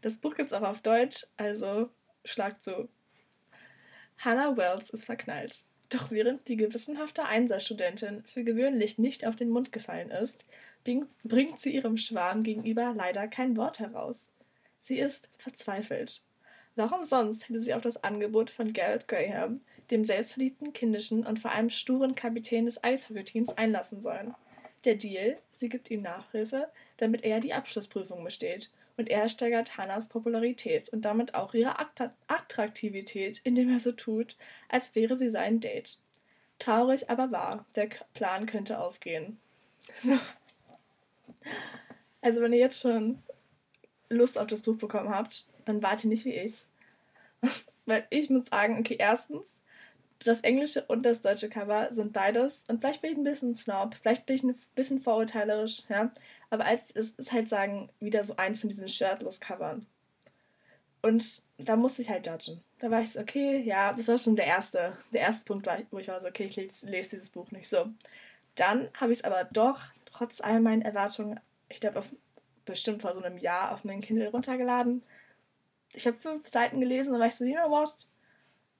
Das 0.01 0.17
Buch 0.17 0.35
gibt 0.35 0.47
es 0.47 0.53
auch 0.53 0.63
auf 0.63 0.81
Deutsch, 0.81 1.25
also 1.37 1.89
schlagt 2.25 2.63
zu. 2.63 2.89
Hannah 4.17 4.57
Wells 4.57 4.89
ist 4.89 5.05
verknallt. 5.05 5.65
Doch 5.89 6.11
während 6.11 6.47
die 6.47 6.57
gewissenhafte 6.57 7.23
Einserstudentin 7.23 8.23
für 8.25 8.43
gewöhnlich 8.43 8.97
nicht 8.97 9.25
auf 9.25 9.35
den 9.35 9.49
Mund 9.49 9.71
gefallen 9.71 10.11
ist, 10.11 10.43
bringt 10.83 11.59
sie 11.59 11.73
ihrem 11.73 11.97
Schwarm 11.97 12.43
gegenüber 12.43 12.93
leider 12.95 13.27
kein 13.27 13.55
Wort 13.55 13.79
heraus. 13.79 14.29
Sie 14.79 14.99
ist 14.99 15.29
verzweifelt. 15.37 16.23
Warum 16.75 17.03
sonst 17.03 17.47
hätte 17.47 17.59
sie 17.59 17.73
auf 17.73 17.81
das 17.81 18.03
Angebot 18.03 18.49
von 18.49 18.73
Garrett 18.73 19.07
Graham, 19.07 19.61
dem 19.89 20.03
selbstverliebten, 20.03 20.73
kindischen 20.73 21.25
und 21.25 21.39
vor 21.39 21.51
allem 21.51 21.69
sturen 21.69 22.15
Kapitän 22.15 22.65
des 22.65 22.83
Eishockeyteams, 22.83 23.57
einlassen 23.57 24.01
sollen? 24.01 24.35
Der 24.87 24.95
Deal, 24.95 25.37
sie 25.53 25.67
gibt 25.67 25.91
ihm 25.91 26.01
Nachhilfe, 26.01 26.71
damit 26.95 27.25
er 27.25 27.41
die 27.41 27.53
Abschlussprüfung 27.53 28.23
besteht 28.23 28.71
und 28.95 29.09
er 29.09 29.27
steigert 29.27 29.77
Hannas 29.77 30.07
Popularität 30.07 30.87
und 30.87 31.01
damit 31.01 31.35
auch 31.35 31.53
ihre 31.53 31.75
Attraktivität, 32.27 33.41
indem 33.43 33.69
er 33.69 33.81
so 33.81 33.91
tut, 33.91 34.37
als 34.69 34.95
wäre 34.95 35.17
sie 35.17 35.29
sein 35.29 35.59
Date. 35.59 35.99
Traurig 36.57 37.09
aber 37.09 37.33
wahr, 37.33 37.65
der 37.75 37.89
Plan 38.13 38.45
könnte 38.45 38.79
aufgehen. 38.79 39.41
Also, 42.21 42.41
wenn 42.41 42.53
ihr 42.53 42.59
jetzt 42.59 42.81
schon 42.81 43.21
Lust 44.07 44.39
auf 44.39 44.47
das 44.47 44.61
Buch 44.61 44.77
bekommen 44.77 45.09
habt, 45.09 45.47
dann 45.65 45.83
warte 45.83 46.07
nicht 46.07 46.23
wie 46.23 46.33
ich. 46.33 46.63
Weil 47.85 48.07
ich 48.09 48.29
muss 48.29 48.45
sagen, 48.45 48.79
okay, 48.79 48.95
erstens, 48.97 49.59
das 50.23 50.41
englische 50.41 50.83
und 50.85 51.03
das 51.03 51.21
deutsche 51.21 51.49
Cover 51.49 51.87
sind 51.91 52.13
beides, 52.13 52.65
und 52.67 52.79
vielleicht 52.79 53.01
bin 53.01 53.11
ich 53.11 53.17
ein 53.17 53.23
bisschen 53.23 53.55
snob, 53.55 53.95
vielleicht 53.95 54.25
bin 54.25 54.35
ich 54.35 54.43
ein 54.43 54.55
bisschen 54.75 54.99
vorurteilerisch, 54.99 55.83
ja, 55.89 56.11
aber 56.49 56.65
als 56.65 56.91
es 56.91 57.11
ist 57.11 57.31
halt 57.31 57.49
sagen, 57.49 57.89
wieder 57.99 58.23
so 58.23 58.35
eins 58.37 58.59
von 58.59 58.69
diesen 58.69 58.87
Shirtless-Covern. 58.87 59.85
Und 61.01 61.43
da 61.57 61.75
musste 61.75 62.01
ich 62.01 62.09
halt 62.09 62.25
judgen. 62.25 62.61
Da 62.79 62.91
war 62.91 63.01
ich 63.01 63.11
so, 63.11 63.19
okay, 63.19 63.61
ja, 63.61 63.93
das 63.93 64.07
war 64.07 64.17
schon 64.17 64.35
der 64.35 64.47
erste, 64.47 64.97
der 65.11 65.21
erste 65.21 65.45
Punkt, 65.45 65.67
wo 65.91 65.99
ich 65.99 66.07
war 66.07 66.19
so, 66.19 66.27
okay, 66.27 66.45
ich 66.45 66.55
lese, 66.55 66.87
lese 66.87 67.11
dieses 67.11 67.29
Buch 67.29 67.51
nicht 67.51 67.69
so. 67.69 67.85
Dann 68.55 68.89
habe 68.95 69.11
ich 69.11 69.19
es 69.19 69.23
aber 69.23 69.45
doch, 69.51 69.79
trotz 70.11 70.41
all 70.41 70.59
meinen 70.59 70.81
Erwartungen, 70.81 71.39
ich 71.69 71.79
glaube, 71.79 72.03
bestimmt 72.65 73.01
vor 73.01 73.13
so 73.13 73.21
einem 73.21 73.37
Jahr 73.37 73.73
auf 73.73 73.83
mein 73.83 74.01
Kindle 74.01 74.29
runtergeladen. 74.29 75.03
Ich 75.93 76.07
habe 76.07 76.17
fünf 76.17 76.47
Seiten 76.49 76.79
gelesen 76.79 77.13
und 77.13 77.19
war 77.19 77.27
ich 77.27 77.35
so, 77.35 77.45
you 77.45 77.55
know 77.55 77.69
what? 77.69 77.93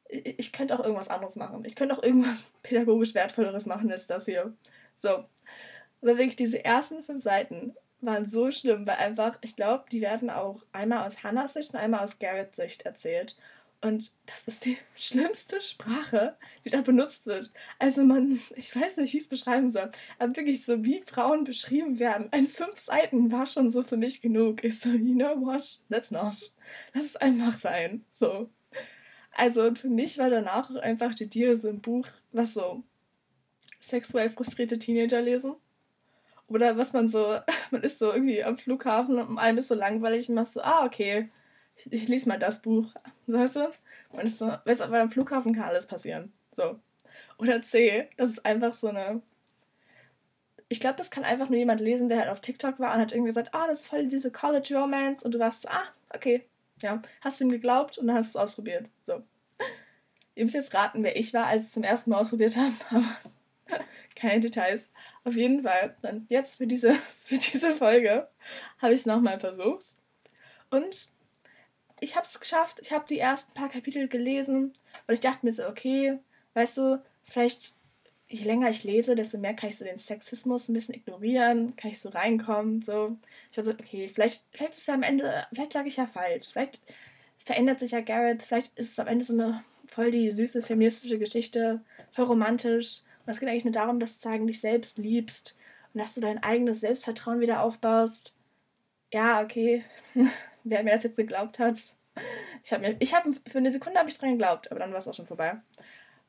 Ich, 0.10 0.54
könnte 0.54 0.78
auch 0.78 0.84
irgendwas 0.84 1.10
anderes 1.10 1.36
machen. 1.36 1.64
Ich 1.66 1.76
könnte 1.76 1.98
auch 1.98 2.04
irgendwas 2.04 2.54
pädagogisch 2.64 3.14
Wertvolleres 3.14 3.66
machen 3.66 3.92
als 3.92 4.08
das 4.08 4.26
hier. 4.26 4.54
So, 4.96 5.26
aber 6.02 6.18
wirklich, 6.18 6.36
diese 6.36 6.64
ersten 6.64 7.04
fünf 7.04 7.24
Seiten 7.24 7.76
waren 8.02 8.26
so 8.26 8.52
schlimm, 8.52 8.86
weil 8.86 8.98
einfach, 8.98 9.38
ich 9.42 9.56
glaube, 9.56 9.86
die 9.92 10.02
werden 10.02 10.30
auch 10.30 10.64
einmal 10.72 11.06
aus 11.06 11.24
Hannahs 11.24 11.54
Sicht 11.54 11.74
und 11.74 11.80
einmal 11.80 12.04
aus 12.04 12.20
Garretts 12.20 12.58
Sicht 12.58 12.84
erzählt. 12.84 13.36
Und 13.82 14.12
das 14.26 14.44
ist 14.44 14.66
die 14.66 14.78
schlimmste 14.96 15.62
Sprache, 15.62 16.38
die 16.66 16.70
da 16.70 16.82
benutzt 16.82 17.26
wird. 17.26 17.52
Also 17.80 18.04
man, 18.04 18.40
ich 18.56 18.76
weiß 18.76 18.98
nicht, 18.98 19.14
wie 19.14 19.18
ich 19.18 19.24
es 19.24 19.30
beschreiben 19.30 19.70
soll, 19.70 19.92
aber 20.20 20.36
wirklich 20.36 20.66
so, 20.66 20.84
wie 20.84 21.02
Frauen 21.02 21.44
beschrieben 21.44 22.00
werden. 22.00 22.30
Ein 22.32 22.48
fünf 22.48 22.80
Seiten 22.80 23.32
war 23.32 23.46
schon 23.46 23.70
so 23.70 23.84
für 23.84 23.98
mich 23.98 24.22
genug. 24.22 24.64
Ich 24.64 24.80
so, 24.80 24.90
you 24.90 25.16
know 25.16 25.40
what? 25.42 25.80
Let's 25.90 26.12
not. 26.12 26.52
Lass 26.94 27.06
es 27.06 27.16
einfach 27.18 27.58
sein. 27.58 28.06
So. 28.12 28.50
Also 29.38 29.74
für 29.76 29.90
mich 29.90 30.18
war 30.18 30.32
danach 30.32 30.76
einfach 30.78 31.14
die 31.14 31.30
Deal 31.30 31.56
so 31.56 31.70
ein 31.70 31.80
Buch, 31.80 32.08
was 32.32 32.56
so 32.56 32.84
sexuell 33.80 34.30
frustrierte 34.30 34.80
Teenager 34.80 35.22
lesen. 35.22 35.56
Oder 36.48 36.76
was 36.78 36.92
man 36.92 37.08
so, 37.08 37.40
man 37.72 37.84
ist 37.84 38.00
so 38.00 38.12
irgendwie 38.12 38.44
am 38.44 38.58
Flughafen 38.58 39.20
und 39.20 39.38
einem 39.38 39.60
ist 39.60 39.68
so 39.68 39.76
langweilig 39.76 40.28
und 40.28 40.36
man 40.36 40.44
so, 40.44 40.62
ah, 40.62 40.86
okay, 40.86 41.30
ich, 41.76 41.94
ich 41.94 42.08
lese 42.08 42.28
mal 42.28 42.40
das 42.40 42.64
Buch. 42.64 42.88
Weißt 43.28 43.58
du? 43.58 43.72
Man 44.12 44.26
ist 44.26 44.40
so, 44.40 44.48
weißt 44.48 44.82
du, 44.82 44.92
weil 44.92 45.02
am 45.02 45.12
Flughafen 45.12 45.54
kann 45.54 45.66
alles 45.66 45.86
passieren. 45.86 46.34
So. 46.52 46.80
Oder 47.38 47.62
C, 47.62 48.10
das 48.18 48.32
ist 48.32 48.46
einfach 48.46 48.74
so 48.74 48.88
eine. 48.88 49.22
Ich 50.70 50.80
glaube, 50.80 50.98
das 50.98 51.12
kann 51.12 51.24
einfach 51.24 51.50
nur 51.50 51.60
jemand 51.60 51.80
lesen, 51.80 52.10
der 52.10 52.20
halt 52.20 52.30
auf 52.30 52.42
TikTok 52.42 52.80
war 52.80 52.94
und 52.96 53.02
hat 53.02 53.12
irgendwie 53.12 53.30
gesagt, 53.30 53.54
ah, 53.54 53.64
oh, 53.64 53.68
das 53.68 53.82
ist 53.82 53.88
voll 53.88 54.08
diese 54.08 54.32
College 54.32 54.76
Romance 54.76 55.24
und 55.24 55.36
du 55.36 55.40
warst 55.40 55.62
so, 55.62 55.70
ah, 55.70 55.84
okay, 56.14 56.44
ja, 56.82 57.02
hast 57.22 57.42
ihm 57.42 57.50
geglaubt 57.50 57.98
und 57.98 58.08
dann 58.08 58.18
hast 58.18 58.34
du 58.34 58.40
es 58.40 58.44
ausprobiert. 58.44 58.90
So. 59.00 59.24
Ihr 60.36 60.44
müsst 60.44 60.56
jetzt 60.56 60.74
raten, 60.74 61.04
wer 61.04 61.18
ich 61.18 61.34
war, 61.34 61.48
als 61.48 61.64
ich 61.64 61.68
es 61.68 61.74
zum 61.74 61.84
ersten 61.84 62.12
Mal 62.12 62.20
ausprobiert 62.20 62.56
habe, 62.58 62.74
aber 62.90 63.80
keine 64.16 64.40
Details. 64.40 64.90
Auf 65.24 65.36
jeden 65.36 65.64
Fall, 65.64 65.96
dann 66.02 66.26
jetzt 66.30 66.58
für 66.58 66.68
diese, 66.68 66.94
für 67.18 67.38
diese 67.38 67.76
Folge 67.76 68.28
habe 68.80 68.94
ich 68.94 69.02
es 69.02 69.06
nochmal 69.06 69.40
versucht. 69.40 69.96
Und 70.70 71.10
ich 72.00 72.16
habe 72.16 72.26
es 72.26 72.40
geschafft. 72.40 72.80
Ich 72.82 72.92
habe 72.92 73.06
die 73.10 73.20
ersten 73.20 73.54
paar 73.54 73.70
Kapitel 73.70 74.08
gelesen 74.08 74.74
und 75.08 75.14
ich 75.14 75.20
dachte 75.20 75.46
mir 75.46 75.52
so, 75.52 75.68
okay, 75.68 76.20
weißt 76.54 76.78
du, 76.78 77.04
vielleicht 77.24 77.74
je 78.30 78.44
länger 78.44 78.70
ich 78.70 78.84
lese, 78.84 79.16
desto 79.16 79.38
mehr 79.38 79.54
kann 79.54 79.70
ich 79.70 79.78
so 79.78 79.86
den 79.86 79.98
Sexismus 79.98 80.68
ein 80.68 80.74
bisschen 80.74 80.96
ignorieren, 80.96 81.76
kann 81.76 81.92
ich 81.92 82.00
so 82.00 82.10
reinkommen, 82.10 82.82
so. 82.82 83.18
Ich 83.52 83.58
war 83.58 83.64
so, 83.64 83.72
okay, 83.72 84.08
vielleicht, 84.08 84.44
vielleicht 84.52 84.74
ist 84.74 84.82
es 84.82 84.90
am 84.90 85.04
Ende, 85.04 85.46
vielleicht 85.54 85.74
lag 85.74 85.86
ich 85.86 85.98
ja 85.98 86.08
falsch, 86.08 86.48
vielleicht 86.52 86.82
verändert 87.38 87.80
sich 87.80 87.92
ja 87.92 88.02
Garrett, 88.02 88.44
vielleicht 88.44 88.78
ist 88.78 88.92
es 88.92 89.00
am 89.00 89.08
Ende 89.08 89.24
so 89.24 89.34
eine 89.34 89.64
voll 89.88 90.12
die 90.12 90.32
süße 90.32 90.62
feministische 90.62 91.18
Geschichte, 91.18 91.82
voll 92.12 92.26
romantisch 92.26 93.04
und 93.26 93.32
es 93.32 93.40
geht 93.40 93.50
eigentlich 93.50 93.66
nur 93.66 93.74
darum, 93.74 94.00
dass 94.00 94.20
du 94.20 94.24
sagen, 94.24 94.48
dich 94.48 94.60
selbst 94.60 94.98
liebst 94.98 95.56
und 95.94 96.02
dass 96.02 96.14
du 96.14 96.22
dein 96.22 96.44
eigenes 96.44 96.82
Selbstvertrauen 96.82 97.40
wieder 97.40 97.62
aufbaust. 97.62 98.34
Ja, 99.14 99.42
okay. 99.42 99.84
Wer 100.64 100.84
mir 100.84 100.92
das 100.92 101.04
jetzt 101.04 101.16
geglaubt 101.16 101.60
hat. 101.60 101.78
Ich 102.64 102.74
habe 102.74 102.88
mir, 102.88 102.96
ich 103.00 103.14
habe 103.14 103.32
für 103.32 103.58
eine 103.58 103.72
Sekunde 103.72 104.00
habe 104.00 104.10
ich 104.10 104.18
dran 104.18 104.32
geglaubt, 104.32 104.70
aber 104.72 104.82
dann 104.82 104.92
war 104.92 105.00
es 105.00 105.08
auch 105.08 105.14
schon 105.14 105.26
vorbei. 105.26 105.58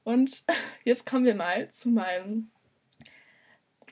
Und 0.09 0.43
jetzt 0.85 1.05
kommen 1.05 1.27
wir 1.27 1.35
mal 1.35 1.69
zu 1.69 1.91
meinem 1.91 2.51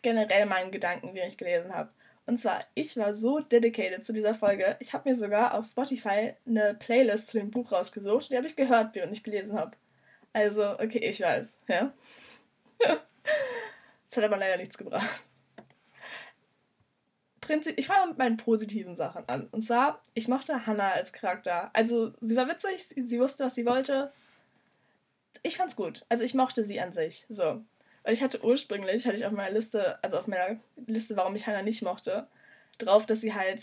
generell 0.01 0.47
meinen 0.47 0.71
Gedanken, 0.71 1.15
die 1.15 1.21
ich 1.21 1.37
gelesen 1.37 1.75
habe. 1.75 1.91
Und 2.25 2.39
zwar, 2.39 2.61
ich 2.75 2.97
war 2.97 3.13
so 3.13 3.41
dedicated 3.41 4.03
zu 4.03 4.15
dieser 4.15 4.33
Folge. 4.33 4.77
Ich 4.81 4.95
habe 4.95 5.11
mir 5.11 5.15
sogar 5.15 5.53
auf 5.53 5.67
Spotify 5.67 6.35
eine 6.47 6.73
Playlist 6.73 7.29
zu 7.29 7.39
dem 7.39 7.51
Buch 7.51 7.71
rausgesucht. 7.71 8.31
Die 8.31 8.37
habe 8.37 8.47
ich 8.47 8.57
gehört, 8.57 8.95
während 8.95 9.13
ich 9.13 9.25
gelesen 9.25 9.59
habe. 9.59 9.77
Also, 10.33 10.79
okay, 10.79 11.01
ich 11.01 11.21
weiß, 11.21 11.59
ja. 11.69 11.93
das 12.79 14.17
hat 14.17 14.25
aber 14.25 14.39
leider 14.39 14.57
nichts 14.57 14.79
gebracht. 14.79 15.29
Prinzip, 17.43 17.79
ich 17.79 17.89
fange 17.89 18.09
mit 18.09 18.19
meinen 18.19 18.39
positiven 18.39 18.97
Sachen 18.97 19.29
an. 19.29 19.49
Und 19.51 19.63
zwar, 19.63 20.01
ich 20.15 20.29
mochte 20.29 20.67
Hannah 20.67 20.93
als 20.93 21.13
Charakter. 21.13 21.71
Also, 21.75 22.15
sie 22.23 22.37
war 22.37 22.49
witzig, 22.49 22.85
sie, 22.85 23.07
sie 23.07 23.21
wusste, 23.21 23.45
was 23.45 23.55
sie 23.55 23.67
wollte. 23.67 24.11
Ich 25.43 25.57
fand's 25.57 25.77
gut. 25.77 26.05
Also, 26.09 26.25
ich 26.25 26.35
mochte 26.35 26.65
sie 26.65 26.81
an 26.81 26.93
sich. 26.93 27.27
So. 27.29 27.63
Weil 28.03 28.13
ich 28.13 28.23
hatte 28.23 28.45
ursprünglich, 28.45 29.07
hatte 29.07 29.17
ich 29.17 29.27
auf 29.27 29.33
meiner 29.33 29.53
Liste, 29.53 30.03
also 30.03 30.19
auf 30.19 30.29
meiner 30.29 30.61
Liste, 30.87 31.17
warum 31.17 31.35
ich 31.35 31.47
Hannah 31.47 31.63
nicht 31.63 31.83
mochte, 31.83 32.29
drauf, 32.79 33.07
dass 33.07 33.21
sie 33.21 33.35
halt 33.35 33.61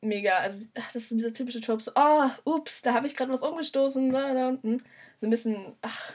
mega, 0.00 0.38
also 0.38 0.66
das 0.92 1.08
sind 1.08 1.18
diese 1.18 1.32
typische 1.32 1.60
Tropes, 1.60 1.90
oh, 1.94 2.28
ups, 2.44 2.82
da 2.82 2.94
habe 2.94 3.06
ich 3.06 3.16
gerade 3.16 3.32
was 3.32 3.42
umgestoßen. 3.42 4.10
So 4.10 4.18
ein 4.18 5.30
bisschen, 5.30 5.76
ach, 5.82 6.12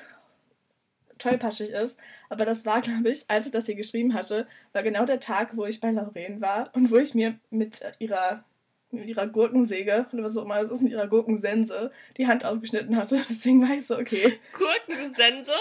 tollpatschig 1.21 1.69
ist. 1.69 1.99
Aber 2.29 2.45
das 2.45 2.65
war, 2.65 2.81
glaube 2.81 3.09
ich, 3.09 3.25
als 3.29 3.45
ich 3.45 3.51
das 3.51 3.65
hier 3.65 3.75
geschrieben 3.75 4.13
hatte, 4.13 4.47
war 4.73 4.83
genau 4.83 5.05
der 5.05 5.19
Tag, 5.19 5.55
wo 5.55 5.65
ich 5.65 5.79
bei 5.79 5.91
Lauren 5.91 6.41
war 6.41 6.71
und 6.75 6.91
wo 6.91 6.97
ich 6.97 7.13
mir 7.13 7.39
mit 7.49 7.81
ihrer 7.99 8.43
mit 8.91 9.07
ihrer 9.07 9.27
Gurkensäge 9.27 10.05
oder 10.11 10.23
was 10.23 10.37
auch 10.37 10.43
immer 10.43 10.59
es 10.59 10.69
ist, 10.69 10.81
mit 10.81 10.91
ihrer 10.91 11.07
Gurkensense 11.07 11.91
die 12.17 12.27
Hand 12.27 12.45
aufgeschnitten 12.45 12.95
hatte. 12.95 13.21
Deswegen 13.29 13.61
war 13.61 13.75
ich 13.75 13.85
so, 13.85 13.97
okay. 13.97 14.39
Gurkensense? 14.53 15.53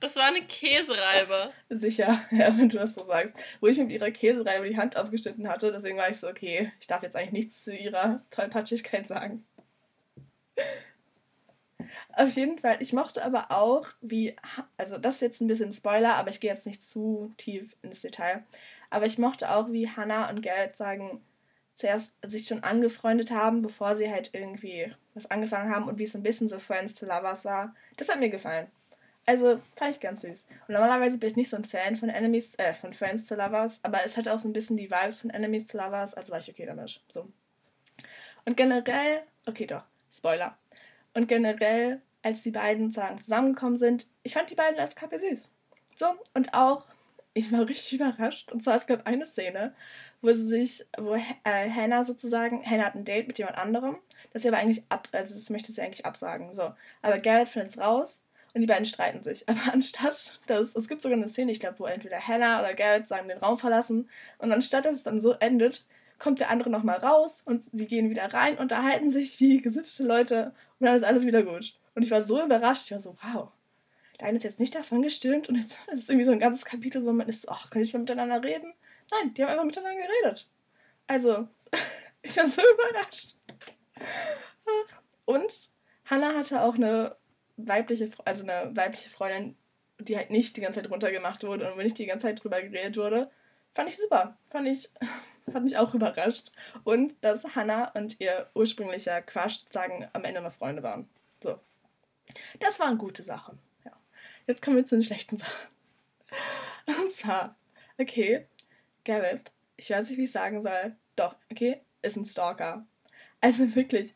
Das 0.00 0.16
war 0.16 0.24
eine 0.24 0.42
Käsereibe. 0.42 1.50
Sicher, 1.70 2.20
ja, 2.30 2.56
wenn 2.56 2.68
du 2.68 2.78
das 2.78 2.94
so 2.94 3.02
sagst. 3.02 3.34
Wo 3.60 3.66
ich 3.66 3.78
mit 3.78 3.90
ihrer 3.90 4.10
Käsereibe 4.10 4.68
die 4.68 4.76
Hand 4.76 4.96
aufgeschnitten 4.96 5.48
hatte, 5.48 5.72
deswegen 5.72 5.98
war 5.98 6.10
ich 6.10 6.18
so, 6.18 6.28
okay, 6.28 6.72
ich 6.80 6.86
darf 6.86 7.02
jetzt 7.02 7.16
eigentlich 7.16 7.32
nichts 7.32 7.64
zu 7.64 7.74
ihrer 7.74 8.22
Tollpatschigkeit 8.30 9.06
sagen. 9.06 9.44
Auf 12.12 12.36
jeden 12.36 12.58
Fall, 12.58 12.76
ich 12.80 12.92
mochte 12.92 13.24
aber 13.24 13.50
auch, 13.50 13.86
wie, 14.00 14.36
also 14.76 14.98
das 14.98 15.16
ist 15.16 15.20
jetzt 15.22 15.40
ein 15.40 15.46
bisschen 15.46 15.72
Spoiler, 15.72 16.16
aber 16.16 16.30
ich 16.30 16.40
gehe 16.40 16.50
jetzt 16.50 16.66
nicht 16.66 16.82
zu 16.82 17.32
tief 17.36 17.76
ins 17.82 18.00
Detail. 18.02 18.44
Aber 18.90 19.06
ich 19.06 19.18
mochte 19.18 19.50
auch, 19.50 19.70
wie 19.70 19.88
Hannah 19.88 20.28
und 20.28 20.42
Geralt 20.42 20.76
sagen, 20.76 21.22
zuerst 21.80 22.14
sich 22.24 22.46
schon 22.46 22.62
angefreundet 22.62 23.30
haben, 23.30 23.62
bevor 23.62 23.96
sie 23.96 24.10
halt 24.10 24.30
irgendwie 24.32 24.92
was 25.14 25.30
angefangen 25.30 25.74
haben 25.74 25.88
und 25.88 25.98
wie 25.98 26.04
es 26.04 26.14
ein 26.14 26.22
bisschen 26.22 26.48
so 26.48 26.58
Friends 26.58 26.94
to 26.94 27.06
Lovers 27.06 27.44
war. 27.44 27.74
Das 27.96 28.08
hat 28.08 28.20
mir 28.20 28.30
gefallen. 28.30 28.68
Also 29.26 29.60
fand 29.76 29.94
ich 29.94 30.00
ganz 30.00 30.22
süß. 30.22 30.46
Und 30.68 30.74
normalerweise 30.74 31.18
bin 31.18 31.30
ich 31.30 31.36
nicht 31.36 31.50
so 31.50 31.56
ein 31.56 31.64
Fan 31.64 31.96
von 31.96 32.08
Enemies, 32.08 32.54
äh, 32.56 32.74
von 32.74 32.92
Friends 32.92 33.26
to 33.26 33.34
Lovers, 33.34 33.80
aber 33.82 34.04
es 34.04 34.16
hat 34.16 34.28
auch 34.28 34.38
so 34.38 34.48
ein 34.48 34.52
bisschen 34.52 34.76
die 34.76 34.90
Vibe 34.90 35.12
von 35.12 35.30
Enemies 35.30 35.66
to 35.66 35.78
Lovers, 35.78 36.14
also 36.14 36.32
war 36.32 36.38
ich 36.38 36.50
okay 36.50 36.66
damit. 36.66 37.00
So. 37.08 37.28
Und 38.44 38.56
generell, 38.56 39.22
okay 39.46 39.66
doch, 39.66 39.84
Spoiler. 40.12 40.56
Und 41.14 41.28
generell, 41.28 42.00
als 42.22 42.42
die 42.42 42.50
beiden 42.50 42.90
sagen, 42.90 43.20
zusammengekommen 43.20 43.76
sind, 43.76 44.06
ich 44.22 44.34
fand 44.34 44.50
die 44.50 44.54
beiden 44.54 44.78
als 44.78 44.94
Kappe 44.94 45.18
süß. 45.18 45.50
So, 45.96 46.06
und 46.34 46.54
auch, 46.54 46.86
ich 47.40 47.52
war 47.52 47.68
richtig 47.68 47.94
überrascht. 48.00 48.52
Und 48.52 48.62
zwar, 48.62 48.76
es 48.76 48.86
gab 48.86 49.06
eine 49.06 49.24
Szene, 49.24 49.74
wo 50.20 50.32
sie 50.32 50.46
sich, 50.46 50.86
wo 50.98 51.14
äh, 51.14 51.70
Hannah 51.70 52.04
sozusagen, 52.04 52.64
Hannah 52.64 52.84
hat 52.84 52.94
ein 52.94 53.04
Date 53.04 53.26
mit 53.26 53.38
jemand 53.38 53.58
anderem, 53.58 53.96
das 54.32 54.42
sie 54.42 54.48
aber 54.48 54.58
eigentlich 54.58 54.84
ab, 54.88 55.08
also 55.12 55.34
das 55.34 55.50
möchte 55.50 55.72
sie 55.72 55.80
eigentlich 55.80 56.06
absagen, 56.06 56.52
so. 56.52 56.72
Aber 57.02 57.18
Garrett 57.18 57.48
findet 57.48 57.70
es 57.70 57.78
raus 57.78 58.22
und 58.54 58.60
die 58.60 58.66
beiden 58.66 58.84
streiten 58.84 59.22
sich. 59.22 59.44
Aber 59.48 59.72
anstatt, 59.72 60.38
dass, 60.46 60.74
es 60.74 60.88
gibt 60.88 61.02
sogar 61.02 61.16
eine 61.16 61.28
Szene, 61.28 61.52
ich 61.52 61.60
glaube, 61.60 61.78
wo 61.78 61.86
entweder 61.86 62.26
Hannah 62.26 62.60
oder 62.60 62.74
Garrett 62.74 63.08
sagen, 63.08 63.28
den 63.28 63.38
Raum 63.38 63.58
verlassen 63.58 64.08
und 64.38 64.52
anstatt, 64.52 64.84
dass 64.84 64.94
es 64.94 65.02
dann 65.02 65.20
so 65.20 65.32
endet, 65.32 65.86
kommt 66.18 66.40
der 66.40 66.50
andere 66.50 66.68
nochmal 66.68 66.98
raus 66.98 67.42
und 67.44 67.64
sie 67.72 67.86
gehen 67.86 68.10
wieder 68.10 68.32
rein, 68.34 68.58
unterhalten 68.58 69.10
sich 69.10 69.40
wie 69.40 69.60
gesittete 69.62 70.02
Leute 70.04 70.52
und 70.78 70.86
dann 70.86 70.94
ist 70.94 71.04
alles 71.04 71.24
wieder 71.24 71.42
gut. 71.42 71.72
Und 71.94 72.02
ich 72.02 72.10
war 72.10 72.22
so 72.22 72.44
überrascht, 72.44 72.86
ich 72.86 72.92
war 72.92 72.98
so, 72.98 73.16
wow, 73.22 73.48
der 74.20 74.28
eine 74.28 74.36
ist 74.36 74.44
jetzt 74.44 74.60
nicht 74.60 74.74
davon 74.74 75.02
gestürmt 75.02 75.48
und 75.48 75.56
jetzt 75.56 75.78
ist 75.92 76.04
es 76.04 76.08
irgendwie 76.08 76.26
so 76.26 76.32
ein 76.32 76.40
ganzes 76.40 76.64
Kapitel, 76.64 77.04
wo 77.04 77.12
man 77.12 77.28
ist, 77.28 77.48
ach, 77.48 77.70
kann 77.70 77.82
ich 77.82 77.92
mal 77.92 78.00
miteinander 78.00 78.42
reden? 78.42 78.74
Nein, 79.10 79.34
die 79.34 79.42
haben 79.42 79.50
einfach 79.50 79.64
miteinander 79.64 80.00
geredet. 80.00 80.48
Also, 81.06 81.48
ich 82.22 82.36
war 82.36 82.46
so 82.46 82.62
überrascht. 82.74 83.34
Und 85.24 85.70
Hannah 86.04 86.34
hatte 86.34 86.62
auch 86.62 86.74
eine 86.74 87.16
weibliche, 87.56 88.10
also 88.24 88.44
eine 88.44 88.74
weibliche 88.76 89.10
Freundin, 89.10 89.56
die 89.98 90.16
halt 90.16 90.30
nicht 90.30 90.56
die 90.56 90.60
ganze 90.60 90.80
Zeit 90.80 90.90
runtergemacht 90.90 91.42
wurde 91.44 91.70
und 91.70 91.78
wo 91.78 91.82
nicht 91.82 91.98
die 91.98 92.06
ganze 92.06 92.26
Zeit 92.26 92.42
drüber 92.42 92.62
geredet 92.62 92.96
wurde. 92.96 93.30
Fand 93.72 93.88
ich 93.88 93.96
super. 93.96 94.36
Fand 94.48 94.66
ich, 94.66 94.88
hat 95.52 95.62
mich 95.62 95.76
auch 95.76 95.94
überrascht. 95.94 96.52
Und 96.84 97.14
dass 97.20 97.44
Hannah 97.54 97.90
und 97.90 98.20
ihr 98.20 98.48
ursprünglicher 98.54 99.22
Quatsch 99.22 99.60
sozusagen 99.60 100.08
am 100.12 100.24
Ende 100.24 100.40
noch 100.40 100.52
Freunde 100.52 100.82
waren. 100.82 101.08
So. 101.42 101.58
Das 102.60 102.80
waren 102.80 102.98
gute 102.98 103.22
Sachen. 103.22 103.58
Jetzt 104.46 104.62
kommen 104.62 104.76
wir 104.76 104.86
zu 104.86 104.96
den 104.96 105.04
schlechten 105.04 105.36
Sachen. 105.36 105.68
Und 106.86 107.10
zwar, 107.10 107.56
okay, 107.98 108.46
Gareth, 109.04 109.52
ich 109.76 109.90
weiß 109.90 110.08
nicht, 110.08 110.18
wie 110.18 110.24
ich 110.24 110.32
sagen 110.32 110.62
soll. 110.62 110.96
Doch, 111.16 111.36
okay, 111.50 111.80
ist 112.02 112.16
ein 112.16 112.24
Stalker. 112.24 112.86
Also 113.40 113.74
wirklich, 113.74 114.14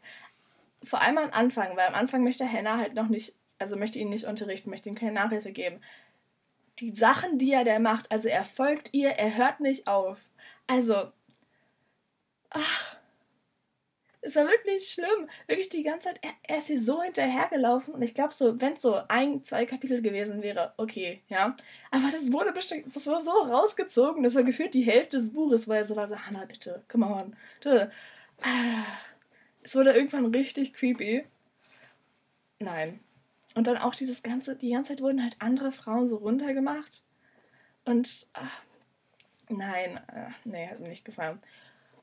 vor 0.82 1.00
allem 1.00 1.18
am 1.18 1.30
Anfang, 1.30 1.76
weil 1.76 1.86
am 1.86 1.94
Anfang 1.94 2.24
möchte 2.24 2.50
Hannah 2.50 2.78
halt 2.78 2.94
noch 2.94 3.08
nicht, 3.08 3.34
also 3.58 3.76
möchte 3.76 3.98
ihn 3.98 4.10
nicht 4.10 4.24
unterrichten, 4.24 4.70
möchte 4.70 4.88
ihm 4.88 4.94
keine 4.94 5.12
Nachhilfe 5.12 5.52
geben. 5.52 5.80
Die 6.80 6.90
Sachen, 6.90 7.38
die 7.38 7.52
er 7.52 7.64
der 7.64 7.80
macht, 7.80 8.10
also 8.10 8.28
er 8.28 8.44
folgt 8.44 8.92
ihr, 8.92 9.10
er 9.10 9.36
hört 9.36 9.60
nicht 9.60 9.86
auf. 9.86 10.28
Also, 10.66 11.12
ach, 12.50 12.93
es 14.24 14.36
war 14.36 14.46
wirklich 14.46 14.88
schlimm. 14.88 15.28
Wirklich 15.46 15.68
die 15.68 15.82
ganze 15.82 16.08
Zeit, 16.08 16.18
er, 16.22 16.32
er 16.42 16.58
ist 16.58 16.68
hier 16.68 16.80
so 16.80 17.02
hinterhergelaufen. 17.02 17.94
Und 17.94 18.02
ich 18.02 18.14
glaube, 18.14 18.32
so, 18.32 18.60
wenn 18.60 18.72
es 18.72 18.82
so 18.82 19.00
ein, 19.08 19.44
zwei 19.44 19.66
Kapitel 19.66 20.02
gewesen 20.02 20.42
wäre, 20.42 20.72
okay, 20.76 21.22
ja. 21.28 21.54
Aber 21.90 22.10
das 22.10 22.32
wurde 22.32 22.52
bestimmt, 22.52 22.86
das 22.94 23.06
war 23.06 23.20
so 23.20 23.30
rausgezogen. 23.30 24.22
Das 24.22 24.34
war 24.34 24.42
gefühlt 24.42 24.74
die 24.74 24.82
Hälfte 24.82 25.18
des 25.18 25.32
Buches, 25.32 25.68
weil 25.68 25.78
er 25.78 25.84
so 25.84 25.96
war 25.96 26.08
so, 26.08 26.18
Hannah, 26.18 26.46
bitte, 26.46 26.82
come 26.88 27.06
on. 27.06 27.36
Bitte. 27.60 27.90
Es 29.62 29.74
wurde 29.76 29.92
irgendwann 29.92 30.26
richtig 30.26 30.72
creepy. 30.74 31.24
Nein. 32.58 33.00
Und 33.54 33.66
dann 33.66 33.76
auch 33.76 33.94
dieses 33.94 34.22
ganze, 34.22 34.56
die 34.56 34.70
ganze 34.70 34.92
Zeit 34.92 35.00
wurden 35.00 35.22
halt 35.22 35.36
andere 35.38 35.70
Frauen 35.70 36.08
so 36.08 36.16
runtergemacht. 36.16 37.02
Und 37.84 38.26
ach, 38.32 38.62
nein, 39.48 40.00
äh, 40.12 40.30
nee, 40.44 40.66
hat 40.68 40.80
mir 40.80 40.88
nicht 40.88 41.04
gefallen. 41.04 41.38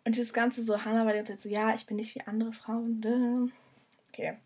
Und 0.03 0.17
das 0.17 0.33
Ganze 0.33 0.63
so, 0.63 0.83
Hannah 0.83 1.05
war 1.05 1.11
die 1.11 1.19
ganze 1.19 1.33
Zeit 1.33 1.41
so, 1.41 1.49
ja, 1.49 1.73
ich 1.73 1.85
bin 1.85 1.97
nicht 1.97 2.15
wie 2.15 2.21
andere 2.21 2.53
Frauen. 2.53 3.51
Okay. 4.09 4.37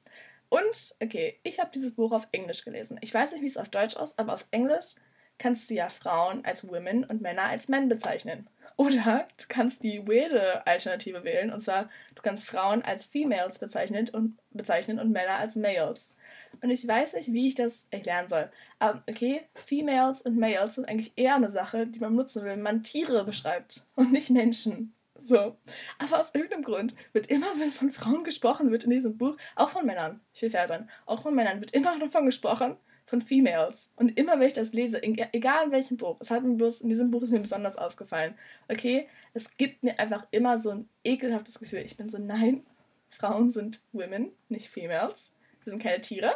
Und, 0.49 0.95
okay, 1.01 1.39
ich 1.43 1.59
habe 1.59 1.71
dieses 1.73 1.93
Buch 1.95 2.11
auf 2.11 2.27
Englisch 2.31 2.63
gelesen. 2.63 2.97
Ich 3.01 3.13
weiß 3.13 3.31
nicht, 3.31 3.41
wie 3.41 3.47
es 3.47 3.57
auf 3.57 3.69
Deutsch 3.69 3.95
ist, 3.95 4.19
aber 4.19 4.33
auf 4.33 4.45
Englisch 4.51 4.95
kannst 5.37 5.69
du 5.69 5.73
ja 5.73 5.89
Frauen 5.89 6.45
als 6.45 6.67
Women 6.67 7.03
und 7.03 7.21
Männer 7.21 7.43
als 7.43 7.67
Men 7.67 7.89
bezeichnen. 7.89 8.49
Oder 8.77 9.27
du 9.37 9.45
kannst 9.47 9.83
die 9.83 10.07
weirde 10.07 10.65
Alternative 10.65 11.23
wählen, 11.23 11.51
und 11.51 11.59
zwar, 11.59 11.89
du 12.13 12.21
kannst 12.21 12.45
Frauen 12.45 12.81
als 12.81 13.05
Females 13.05 13.59
bezeichnen 13.59 14.09
und, 14.09 14.37
bezeichnen 14.51 14.99
und 14.99 15.11
Männer 15.11 15.37
als 15.37 15.55
Males. 15.55 16.13
Und 16.61 16.69
ich 16.69 16.87
weiß 16.87 17.13
nicht, 17.13 17.33
wie 17.33 17.47
ich 17.47 17.55
das 17.55 17.85
erklären 17.91 18.27
soll. 18.27 18.49
Aber 18.79 19.03
okay, 19.09 19.41
Females 19.55 20.21
und 20.21 20.37
Males 20.37 20.75
sind 20.75 20.87
eigentlich 20.87 21.13
eher 21.15 21.35
eine 21.35 21.49
Sache, 21.49 21.87
die 21.87 21.99
man 21.99 22.15
nutzen 22.15 22.43
will, 22.43 22.51
wenn 22.51 22.61
man 22.61 22.83
Tiere 22.83 23.23
beschreibt 23.25 23.83
und 23.95 24.11
nicht 24.11 24.29
Menschen. 24.29 24.93
So. 25.25 25.57
Aber 25.97 26.19
aus 26.19 26.35
irgendeinem 26.35 26.63
Grund 26.63 26.95
wird 27.13 27.27
immer, 27.27 27.47
wenn 27.57 27.71
von 27.71 27.89
Frauen 27.91 28.23
gesprochen 28.23 28.69
wird 28.69 28.83
in 28.83 28.91
diesem 28.91 29.17
Buch, 29.17 29.35
auch 29.55 29.69
von 29.69 29.85
Männern, 29.85 30.21
ich 30.33 30.41
will 30.43 30.51
fair 30.51 30.67
sein, 30.67 30.87
auch 31.07 31.23
von 31.23 31.33
Männern 31.33 31.61
wird 31.61 31.71
immer 31.71 31.97
davon 31.97 32.25
gesprochen, 32.27 32.77
von 33.07 33.21
Females. 33.21 33.91
Und 33.95 34.19
immer, 34.19 34.39
wenn 34.39 34.47
ich 34.47 34.53
das 34.53 34.73
lese, 34.73 35.01
egal 35.01 35.65
in 35.65 35.71
welchem 35.71 35.97
Buch, 35.97 36.17
es 36.19 36.29
hat 36.29 36.43
mir 36.43 36.55
bloß, 36.55 36.81
in 36.81 36.89
diesem 36.89 37.09
Buch 37.09 37.23
ist 37.23 37.31
mir 37.31 37.39
besonders 37.39 37.77
aufgefallen, 37.77 38.35
okay, 38.69 39.07
es 39.33 39.57
gibt 39.57 39.83
mir 39.83 39.99
einfach 39.99 40.27
immer 40.29 40.59
so 40.59 40.69
ein 40.69 40.89
ekelhaftes 41.03 41.59
Gefühl. 41.59 41.79
Ich 41.79 41.97
bin 41.97 42.09
so, 42.09 42.19
nein, 42.19 42.63
Frauen 43.09 43.51
sind 43.51 43.81
Women, 43.93 44.31
nicht 44.49 44.69
Females. 44.69 45.33
Wir 45.63 45.71
sind 45.71 45.81
keine 45.81 46.01
Tiere. 46.01 46.35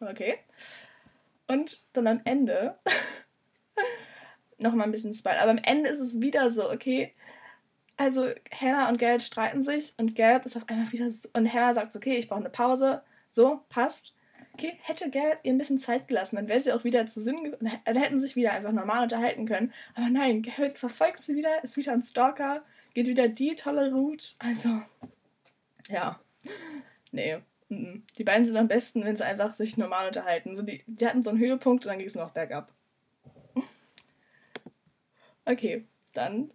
Okay. 0.00 0.38
Und 1.46 1.82
dann 1.92 2.08
am 2.08 2.20
Ende, 2.24 2.76
nochmal 4.58 4.86
ein 4.86 4.92
bisschen 4.92 5.12
Spoil, 5.12 5.36
aber 5.38 5.52
am 5.52 5.60
Ende 5.64 5.90
ist 5.90 6.00
es 6.00 6.20
wieder 6.20 6.50
so, 6.50 6.70
okay, 6.72 7.14
also 7.96 8.28
Hannah 8.52 8.88
und 8.88 8.98
Garrett 8.98 9.22
streiten 9.22 9.62
sich 9.62 9.94
und 9.96 10.14
Garrett 10.14 10.44
ist 10.44 10.56
auf 10.56 10.68
einmal 10.68 10.90
wieder 10.92 11.10
so, 11.10 11.28
und 11.32 11.52
Hannah 11.52 11.74
sagt, 11.74 11.96
okay, 11.96 12.16
ich 12.16 12.28
brauche 12.28 12.40
eine 12.40 12.50
Pause. 12.50 13.02
So, 13.28 13.60
passt. 13.68 14.14
Okay, 14.54 14.78
hätte 14.82 15.10
Garrett 15.10 15.40
ihr 15.42 15.52
ein 15.52 15.58
bisschen 15.58 15.78
Zeit 15.78 16.08
gelassen, 16.08 16.36
dann 16.36 16.48
wäre 16.48 16.60
sie 16.60 16.72
auch 16.72 16.84
wieder 16.84 17.04
zu 17.06 17.20
Sinn 17.20 17.54
dann 17.60 17.96
hätten 17.96 18.18
sie 18.18 18.26
sich 18.26 18.36
wieder 18.36 18.52
einfach 18.52 18.72
normal 18.72 19.02
unterhalten 19.02 19.46
können. 19.46 19.72
Aber 19.94 20.08
nein, 20.08 20.42
Garrett 20.42 20.78
verfolgt 20.78 21.22
sie 21.22 21.36
wieder, 21.36 21.62
ist 21.62 21.76
wieder 21.76 21.92
ein 21.92 22.02
Stalker, 22.02 22.64
geht 22.94 23.06
wieder 23.06 23.28
die 23.28 23.54
tolle 23.54 23.92
Route. 23.92 24.34
Also, 24.38 24.68
ja. 25.88 26.18
Nee. 27.12 27.38
Die 27.68 28.24
beiden 28.24 28.46
sind 28.46 28.56
am 28.56 28.68
besten, 28.68 29.04
wenn 29.04 29.16
sie 29.16 29.26
einfach 29.26 29.52
sich 29.52 29.76
normal 29.76 30.06
unterhalten. 30.06 30.54
So 30.54 30.62
die, 30.62 30.84
die 30.86 31.06
hatten 31.06 31.22
so 31.22 31.30
einen 31.30 31.38
Höhepunkt 31.38 31.84
und 31.84 31.90
dann 31.90 31.98
ging 31.98 32.06
es 32.06 32.14
noch 32.14 32.30
bergab. 32.30 32.72
Okay, 35.44 35.84
dann 36.14 36.48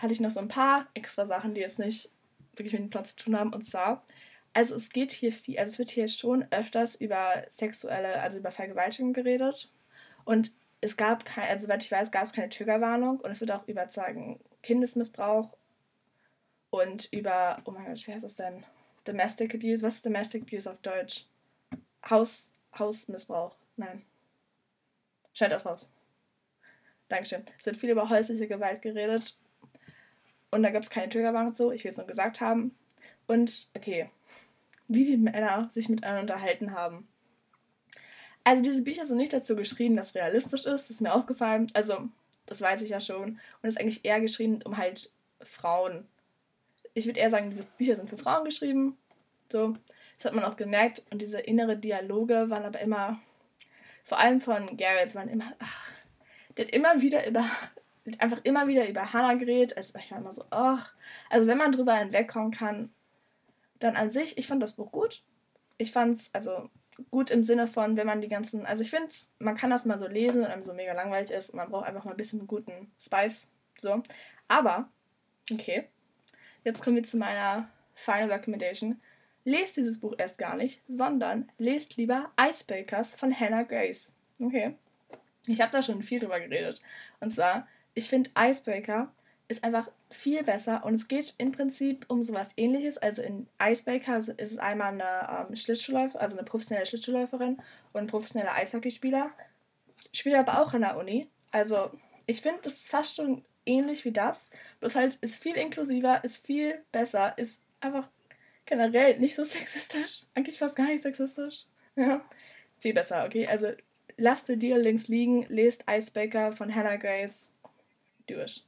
hatte 0.00 0.12
ich 0.12 0.20
noch 0.20 0.30
so 0.30 0.40
ein 0.40 0.48
paar 0.48 0.88
extra 0.94 1.24
Sachen, 1.24 1.54
die 1.54 1.60
jetzt 1.60 1.78
nicht 1.78 2.10
wirklich 2.56 2.72
mit 2.72 2.82
dem 2.82 2.90
Plot 2.90 3.08
zu 3.08 3.16
tun 3.16 3.38
haben. 3.38 3.52
Und 3.52 3.66
zwar, 3.66 4.04
also 4.52 4.74
es 4.74 4.90
geht 4.90 5.12
hier 5.12 5.32
viel, 5.32 5.58
also 5.58 5.72
es 5.72 5.78
wird 5.78 5.90
hier 5.90 6.08
schon 6.08 6.46
öfters 6.50 6.94
über 6.94 7.44
sexuelle, 7.48 8.20
also 8.20 8.38
über 8.38 8.50
Vergewaltigung 8.50 9.12
geredet. 9.12 9.70
Und 10.24 10.52
es 10.80 10.96
gab 10.96 11.24
kein, 11.24 11.48
also 11.48 11.66
soweit 11.66 11.82
ich 11.82 11.92
weiß, 11.92 12.10
gab 12.10 12.24
es 12.24 12.32
keine 12.32 12.48
Triggerwarnung 12.48 13.20
und 13.20 13.30
es 13.30 13.40
wird 13.40 13.50
auch 13.52 13.66
über 13.68 13.88
sagen 13.90 14.40
Kindesmissbrauch 14.62 15.56
und 16.70 17.08
über, 17.12 17.60
oh 17.64 17.70
mein 17.70 17.86
Gott, 17.86 18.06
wie 18.06 18.12
heißt 18.12 18.24
das 18.24 18.34
denn? 18.34 18.64
Domestic 19.04 19.54
Abuse. 19.54 19.82
Was 19.82 19.96
ist 19.96 20.06
Domestic 20.06 20.42
Abuse 20.42 20.70
auf 20.70 20.78
Deutsch? 20.78 21.26
Haus, 22.08 22.52
Hausmissbrauch. 22.78 23.56
Nein. 23.76 24.04
Scheint 25.32 25.52
das 25.52 25.66
raus. 25.66 25.88
Dankeschön. 27.08 27.42
Es 27.58 27.66
wird 27.66 27.76
viel 27.76 27.90
über 27.90 28.08
häusliche 28.08 28.46
Gewalt 28.46 28.82
geredet 28.82 29.36
und 30.50 30.62
da 30.62 30.70
gab 30.70 30.82
es 30.82 30.90
keine 30.90 31.08
Triggerwarnung 31.08 31.54
so, 31.54 31.72
ich 31.72 31.84
will 31.84 31.90
es 31.90 31.96
nur 31.96 32.06
gesagt 32.06 32.40
haben. 32.40 32.74
Und 33.26 33.68
okay, 33.76 34.10
wie 34.88 35.04
die 35.04 35.16
Männer 35.16 35.68
sich 35.70 35.88
miteinander 35.88 36.20
unterhalten 36.22 36.72
haben. 36.72 37.08
Also 38.42 38.62
diese 38.62 38.82
Bücher 38.82 39.06
sind 39.06 39.18
nicht 39.18 39.32
dazu 39.32 39.54
geschrieben, 39.54 39.96
dass 39.96 40.14
realistisch 40.14 40.66
ist, 40.66 40.84
das 40.84 40.90
ist 40.90 41.00
mir 41.00 41.14
aufgefallen. 41.14 41.68
Also, 41.74 42.08
das 42.46 42.60
weiß 42.60 42.82
ich 42.82 42.90
ja 42.90 43.00
schon. 43.00 43.30
Und 43.30 43.38
es 43.62 43.74
ist 43.74 43.80
eigentlich 43.80 44.04
eher 44.04 44.20
geschrieben, 44.20 44.60
um 44.64 44.76
halt 44.76 45.12
Frauen 45.40 46.08
ich 46.94 47.06
würde 47.06 47.20
eher 47.20 47.30
sagen, 47.30 47.50
diese 47.50 47.64
Bücher 47.78 47.96
sind 47.96 48.08
für 48.08 48.16
Frauen 48.16 48.44
geschrieben. 48.44 48.96
So, 49.50 49.76
das 50.16 50.26
hat 50.26 50.34
man 50.34 50.44
auch 50.44 50.56
gemerkt. 50.56 51.02
Und 51.10 51.22
diese 51.22 51.40
innere 51.40 51.76
Dialoge 51.76 52.50
waren 52.50 52.64
aber 52.64 52.80
immer, 52.80 53.20
vor 54.04 54.18
allem 54.18 54.40
von 54.40 54.76
Garrett, 54.76 55.14
waren 55.14 55.28
immer, 55.28 55.52
ach, 55.58 55.92
der 56.56 56.66
hat 56.66 56.72
immer 56.72 57.00
wieder 57.00 57.26
über, 57.26 57.44
einfach 58.18 58.40
immer 58.44 58.66
wieder 58.66 58.88
über 58.88 59.12
Hannah 59.12 59.34
geredet. 59.34 59.76
Also 59.76 59.94
ich 59.98 60.10
war 60.10 60.18
immer 60.18 60.32
so, 60.32 60.44
ach. 60.50 60.94
Also 61.28 61.46
wenn 61.46 61.58
man 61.58 61.72
drüber 61.72 61.94
hinwegkommen 61.94 62.50
kann, 62.50 62.90
dann 63.78 63.96
an 63.96 64.10
sich, 64.10 64.38
ich 64.38 64.46
fand 64.46 64.62
das 64.62 64.74
Buch 64.74 64.92
gut. 64.92 65.22
Ich 65.78 65.92
fand 65.92 66.16
es, 66.16 66.30
also 66.34 66.68
gut 67.10 67.30
im 67.30 67.42
Sinne 67.42 67.66
von, 67.66 67.96
wenn 67.96 68.06
man 68.06 68.20
die 68.20 68.28
ganzen, 68.28 68.66
also 68.66 68.82
ich 68.82 68.90
finde, 68.90 69.12
man 69.38 69.56
kann 69.56 69.70
das 69.70 69.86
mal 69.86 69.98
so 69.98 70.06
lesen 70.06 70.42
und 70.42 70.48
einem 70.48 70.62
so 70.62 70.74
mega 70.74 70.92
langweilig 70.92 71.30
ist. 71.30 71.54
Man 71.54 71.70
braucht 71.70 71.86
einfach 71.86 72.04
mal 72.04 72.10
ein 72.12 72.16
bisschen 72.16 72.46
guten 72.46 72.92
Spice. 72.98 73.48
So. 73.78 74.02
Aber, 74.48 74.88
okay. 75.50 75.88
Jetzt 76.64 76.82
kommen 76.82 76.96
wir 76.96 77.04
zu 77.04 77.16
meiner 77.16 77.70
Final 77.94 78.30
Recommendation. 78.32 79.00
Lest 79.44 79.78
dieses 79.78 79.98
Buch 79.98 80.14
erst 80.18 80.36
gar 80.36 80.56
nicht, 80.56 80.82
sondern 80.88 81.50
lest 81.56 81.96
lieber 81.96 82.30
Icebreakers 82.38 83.14
von 83.14 83.38
Hannah 83.38 83.62
Grace. 83.62 84.12
Okay. 84.42 84.76
Ich 85.46 85.60
habe 85.62 85.72
da 85.72 85.82
schon 85.82 86.02
viel 86.02 86.20
drüber 86.20 86.38
geredet. 86.38 86.82
Und 87.20 87.30
zwar, 87.30 87.66
ich 88.00 88.08
finde 88.08 88.30
Icebreaker 88.34 89.12
ist 89.48 89.62
einfach 89.62 89.90
viel 90.08 90.42
besser 90.42 90.84
und 90.86 90.94
es 90.94 91.06
geht 91.06 91.34
im 91.36 91.52
Prinzip 91.52 92.06
um 92.08 92.22
sowas 92.22 92.52
ähnliches. 92.56 92.96
Also 92.96 93.20
in 93.20 93.46
Icebreaker 93.62 94.16
ist 94.16 94.30
es 94.38 94.56
einmal 94.56 94.94
eine 94.94 95.48
ähm, 95.48 95.54
Schlittschuhläuferin, 95.54 96.22
also 96.22 96.38
eine 96.38 96.46
professionelle 96.46 96.86
Schlittschuhläuferin 96.86 97.60
und 97.92 98.00
ein 98.00 98.06
professioneller 98.06 98.54
Eishockeyspieler. 98.54 99.32
Spielt 100.14 100.36
aber 100.36 100.62
auch 100.62 100.72
an 100.72 100.80
der 100.80 100.96
Uni. 100.96 101.28
Also 101.50 101.90
ich 102.24 102.40
finde, 102.40 102.60
das 102.62 102.76
ist 102.76 102.90
fast 102.90 103.16
schon 103.16 103.44
ähnlich 103.66 104.06
wie 104.06 104.12
das. 104.12 104.48
Bloß 104.78 104.96
halt 104.96 105.18
ist 105.20 105.42
viel 105.42 105.56
inklusiver, 105.56 106.24
ist 106.24 106.38
viel 106.38 106.82
besser, 106.92 107.36
ist 107.36 107.62
einfach 107.80 108.08
generell 108.64 109.18
nicht 109.18 109.34
so 109.34 109.44
sexistisch. 109.44 110.22
Eigentlich 110.34 110.58
fast 110.58 110.76
gar 110.76 110.86
nicht 110.86 111.02
sexistisch. 111.02 111.66
Ja. 111.96 112.24
Viel 112.78 112.94
besser, 112.94 113.26
okay? 113.26 113.46
Also 113.46 113.72
lasst 114.16 114.48
die 114.48 114.56
Deal 114.56 114.80
links 114.80 115.08
liegen, 115.08 115.44
lest 115.48 115.84
Icebreaker 115.90 116.52
von 116.52 116.74
Hannah 116.74 116.96
Grace 116.96 117.49
durch. 118.32 118.64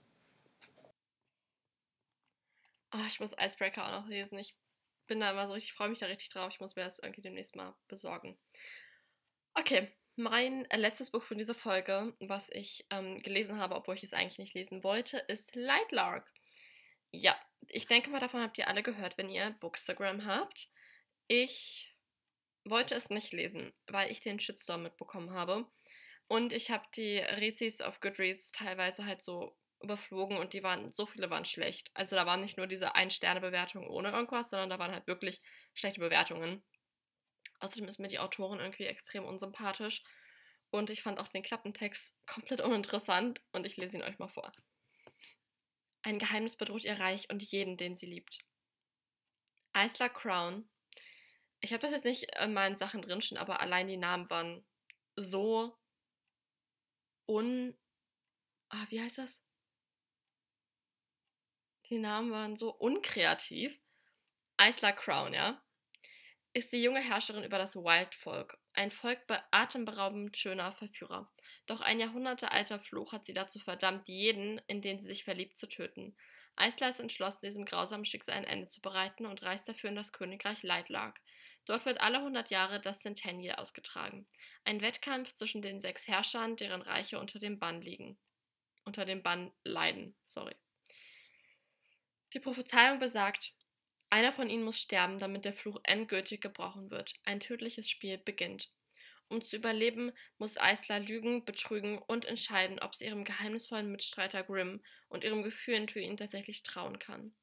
Oh, 2.95 3.05
ich 3.07 3.21
muss 3.21 3.33
Icebreaker 3.39 3.87
auch 3.87 4.03
noch 4.03 4.09
lesen. 4.09 4.39
Ich 4.39 4.55
bin 5.07 5.21
da 5.21 5.31
immer 5.31 5.49
so, 5.49 5.55
ich 5.55 5.73
freue 5.73 5.89
mich 5.89 5.99
da 5.99 6.07
richtig 6.07 6.29
drauf. 6.29 6.53
Ich 6.53 6.61
muss 6.61 6.77
mir 6.77 6.85
das 6.85 6.99
irgendwie 6.99 7.23
demnächst 7.23 7.57
mal 7.57 7.75
besorgen. 7.89 8.39
Okay, 9.55 9.91
mein 10.17 10.67
letztes 10.75 11.11
Buch 11.11 11.23
von 11.23 11.39
dieser 11.39 11.55
Folge, 11.55 12.15
was 12.21 12.51
ich 12.51 12.87
ähm, 12.91 13.19
gelesen 13.23 13.59
habe, 13.59 13.75
obwohl 13.77 13.95
ich 13.95 14.05
es 14.05 14.13
eigentlich 14.13 14.39
nicht 14.39 14.55
lesen 14.55 14.85
wollte, 14.85 15.19
ist 15.19 15.55
Lightlark. 15.55 16.31
Ja, 17.11 17.39
ich 17.69 17.87
denke 17.87 18.11
mal, 18.11 18.21
davon 18.21 18.41
habt 18.41 18.59
ihr 18.59 18.69
alle 18.69 18.83
gehört, 18.83 19.17
wenn 19.19 19.29
ihr 19.29 19.51
Bookstagram 19.61 20.27
habt. 20.27 20.69
Ich 21.29 21.95
wollte 22.65 22.95
es 22.95 23.11
nicht 23.11 23.33
lesen, 23.33 23.73
weil 23.87 24.11
ich 24.11 24.21
den 24.21 24.41
Shitstorm 24.41 24.83
mitbekommen 24.83 25.33
habe. 25.33 25.67
Und 26.33 26.55
ich 26.55 26.71
habe 26.71 26.87
die 26.97 27.19
Rezis 27.19 27.83
auf 27.83 28.01
Goodreads 28.01 28.53
teilweise 28.53 29.05
halt 29.05 29.23
so 29.23 29.55
überflogen 29.83 30.39
und 30.39 30.55
die 30.55 30.63
waren, 30.63 30.91
so 30.91 31.05
viele 31.05 31.29
waren 31.29 31.45
schlecht. 31.45 31.91
Also 31.93 32.17
da 32.17 32.25
waren 32.25 32.41
nicht 32.41 32.57
nur 32.57 32.67
diese 32.67 32.95
Ein-Sterne-Bewertungen 32.95 33.87
ohne 33.87 34.13
irgendwas, 34.13 34.49
sondern 34.49 34.71
da 34.71 34.79
waren 34.79 34.93
halt 34.93 35.07
wirklich 35.07 35.43
schlechte 35.75 36.01
Bewertungen. 36.01 36.63
Außerdem 37.61 37.87
ist 37.87 37.99
mir 37.99 38.09
die 38.09 38.19
Autorin 38.19 38.61
irgendwie 38.61 38.87
extrem 38.87 39.27
unsympathisch 39.27 40.03
und 40.71 40.89
ich 40.89 41.03
fand 41.03 41.19
auch 41.19 41.29
den 41.29 41.43
Klappentext 41.43 42.15
komplett 42.25 42.63
uninteressant 42.63 43.43
und 43.53 43.67
ich 43.67 43.77
lese 43.77 43.99
ihn 43.99 44.03
euch 44.03 44.19
mal 44.19 44.29
vor. 44.29 44.51
Ein 46.01 46.19
Geheimnis 46.19 46.57
bedroht 46.57 46.85
ihr 46.85 46.99
Reich 46.99 47.29
und 47.29 47.43
jeden, 47.43 47.77
den 47.77 47.95
sie 47.95 48.07
liebt. 48.07 48.39
Isla 49.77 50.09
Crown. 50.09 50.67
Ich 51.61 51.75
habe 51.75 51.83
das 51.83 51.93
jetzt 51.93 52.07
nicht 52.07 52.35
in 52.41 52.55
meinen 52.55 52.79
Sachen 52.79 53.03
drinstehen, 53.03 53.39
aber 53.39 53.61
allein 53.61 53.87
die 53.87 53.99
Namen 53.99 54.31
waren 54.31 54.65
so 55.15 55.77
un. 57.33 57.75
Ah, 58.69 58.87
wie 58.91 59.01
heißt 59.01 59.19
das? 59.19 59.41
Die 61.89 61.99
Namen 61.99 62.31
waren 62.31 62.57
so 62.57 62.75
unkreativ. 62.75 63.79
Isla 64.61 64.93
Crown, 64.93 65.35
ja, 65.35 65.63
ist 66.55 66.73
die 66.73 66.83
junge 66.83 67.01
Herrscherin 67.01 67.45
über 67.45 67.59
das 67.59 67.77
Wildvolk, 67.77 68.59
ein 68.75 68.91
Volk 68.91 69.21
atemberaubend 69.51 70.37
schöner 70.37 70.73
Verführer. 70.73 71.33
Doch 71.67 71.81
ein 71.81 71.99
jahrhundertealter 71.99 72.79
Fluch 72.79 73.13
hat 73.13 73.25
sie 73.25 73.33
dazu 73.33 73.59
verdammt, 73.59 74.09
jeden, 74.09 74.59
in 74.67 74.83
den 74.83 75.01
sie 75.01 75.07
sich 75.07 75.25
verliebt, 75.25 75.57
zu 75.57 75.69
töten. 75.69 76.15
Eisler 76.55 76.91
ist 76.91 77.01
entschlossen, 77.01 77.47
diesem 77.47 77.65
grausamen 77.65 78.05
Schicksal 78.05 78.37
ein 78.37 78.45
Ende 78.45 78.69
zu 78.69 78.83
bereiten 78.83 79.25
und 79.25 79.43
reist 79.43 79.67
dafür 79.69 79.89
in 79.89 79.97
das 79.97 80.13
Königreich 80.13 80.63
Lightlark. 80.63 81.21
Dort 81.67 81.87
wird 81.87 82.01
alle 82.01 82.21
hundert 82.23 82.51
Jahre 82.51 82.81
das 82.81 83.01
Centennial 83.01 83.57
ausgetragen. 83.57 84.27
Ein 84.65 84.81
Wettkampf 84.81 85.33
zwischen 85.35 85.63
den 85.63 85.81
sechs 85.81 86.09
Herrschern, 86.09 86.57
deren 86.57 86.83
Reiche 86.83 87.19
unter 87.21 87.39
dem 87.39 87.59
Bann 87.59 87.81
liegen. 87.81 88.19
Unter 88.85 89.05
dem 89.05 89.23
Bann 89.23 89.53
leiden, 89.63 90.17
sorry. 90.25 90.57
Die 92.33 92.41
Prophezeiung 92.41 92.99
besagt, 92.99 93.53
einer 94.11 94.33
von 94.33 94.51
ihnen 94.51 94.65
muss 94.65 94.79
sterben, 94.79 95.19
damit 95.19 95.45
der 95.45 95.53
Fluch 95.53 95.81
endgültig 95.85 96.41
gebrochen 96.41 96.91
wird. 96.91 97.15
Ein 97.25 97.41
tödliches 97.41 97.89
Spiel 97.89 98.19
beginnt. 98.19 98.71
Um 99.29 99.41
zu 99.41 99.57
überleben, 99.57 100.13
muss 100.37 100.59
Eisler 100.59 101.01
lügen, 101.01 101.45
betrügen 101.47 101.99
und 101.99 102.27
entscheiden, 102.27 102.81
ob 102.81 102.95
sie 102.95 103.07
ihrem 103.07 103.25
geheimnisvollen 103.25 103.91
Mitstreiter 103.91 104.43
Grimm 104.43 104.83
und 105.09 105.25
ihrem 105.25 105.43
Gefühlen 105.43 105.89
für 105.89 106.01
ihn 106.01 106.19
tatsächlich 106.19 106.63
trauen 106.63 106.99
kann. 106.99 107.35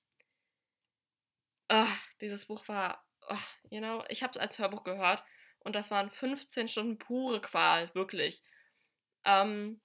Ach, 1.67 2.07
dieses 2.21 2.45
Buch 2.45 2.67
war, 2.67 3.08
oh, 3.29 3.69
you 3.69 3.79
know, 3.79 4.03
ich 4.09 4.23
habe 4.23 4.33
es 4.33 4.39
als 4.39 4.59
Hörbuch 4.59 4.83
gehört 4.83 5.23
und 5.59 5.75
das 5.75 5.91
waren 5.91 6.09
15 6.09 6.67
Stunden 6.67 6.97
pure 6.97 7.41
Qual, 7.41 7.93
wirklich. 7.95 8.41
Ähm, 9.25 9.81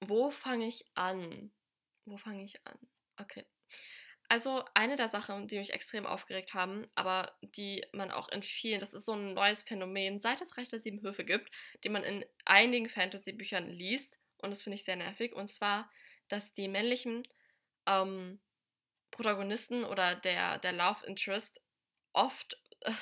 wo 0.00 0.30
fange 0.30 0.66
ich 0.66 0.84
an? 0.94 1.52
Wo 2.04 2.16
fange 2.16 2.44
ich 2.44 2.66
an? 2.66 2.78
Okay. 3.16 3.46
Also 4.28 4.64
eine 4.72 4.96
der 4.96 5.08
Sachen, 5.08 5.46
die 5.46 5.58
mich 5.58 5.74
extrem 5.74 6.06
aufgeregt 6.06 6.54
haben, 6.54 6.86
aber 6.94 7.36
die 7.42 7.84
man 7.92 8.10
auch 8.10 8.30
in 8.30 8.42
vielen, 8.42 8.80
das 8.80 8.94
ist 8.94 9.04
so 9.04 9.12
ein 9.12 9.34
neues 9.34 9.62
Phänomen, 9.62 10.20
seit 10.20 10.40
es 10.40 10.56
Reich 10.56 10.70
der 10.70 10.80
Sieben 10.80 11.02
Höfe 11.02 11.24
gibt, 11.24 11.50
die 11.84 11.90
man 11.90 12.02
in 12.02 12.24
einigen 12.46 12.88
Fantasy-Büchern 12.88 13.68
liest, 13.68 14.18
und 14.38 14.50
das 14.50 14.62
finde 14.62 14.76
ich 14.76 14.84
sehr 14.84 14.96
nervig, 14.96 15.34
und 15.34 15.48
zwar, 15.48 15.90
dass 16.28 16.54
die 16.54 16.66
männlichen 16.66 17.28
ähm, 17.86 18.40
Protagonisten 19.10 19.84
oder 19.84 20.14
der, 20.14 20.58
der 20.58 20.72
Love 20.72 21.04
Interest 21.06 21.60
oft 22.12 22.56
äh, 22.80 22.92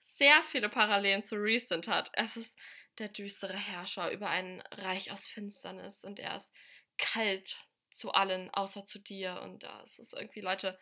sehr 0.00 0.42
viele 0.42 0.68
Parallelen 0.68 1.22
zu 1.22 1.36
Recent 1.36 1.88
hat. 1.88 2.10
Es 2.14 2.36
ist 2.36 2.58
der 2.98 3.08
düstere 3.08 3.56
Herrscher 3.56 4.10
über 4.10 4.28
ein 4.28 4.62
Reich 4.72 5.12
aus 5.12 5.26
Finsternis 5.26 6.04
und 6.04 6.18
er 6.18 6.36
ist 6.36 6.52
kalt 6.96 7.56
zu 7.90 8.12
allen, 8.12 8.50
außer 8.50 8.86
zu 8.86 8.98
dir. 8.98 9.40
Und 9.42 9.64
uh, 9.64 9.82
es 9.84 9.98
ist 9.98 10.14
irgendwie, 10.14 10.40
Leute, 10.40 10.78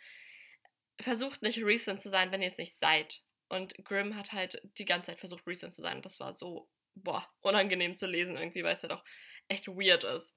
versucht 1.01 1.43
nicht 1.43 1.63
recent 1.63 2.01
zu 2.01 2.11
sein, 2.11 2.31
wenn 2.31 2.43
ihr 2.43 2.49
es 2.49 2.59
nicht 2.59 2.77
seid. 2.77 3.23
Und 3.49 3.75
Grimm 3.85 4.17
hat 4.17 4.33
halt 4.33 4.61
die 4.79 4.85
ganze 4.85 5.11
Zeit 5.11 5.19
versucht, 5.19 5.47
recent 5.47 5.73
zu 5.75 5.83
sein. 5.83 5.97
Und 5.97 6.05
das 6.05 6.21
war 6.21 6.33
so, 6.33 6.71
boah, 6.95 7.29
unangenehm 7.41 7.95
zu 7.95 8.07
lesen 8.07 8.37
irgendwie, 8.37 8.63
weil 8.63 8.75
es 8.75 8.83
ja 8.83 8.89
doch 8.89 9.05
echt 9.49 9.67
weird 9.69 10.05
ist. 10.05 10.37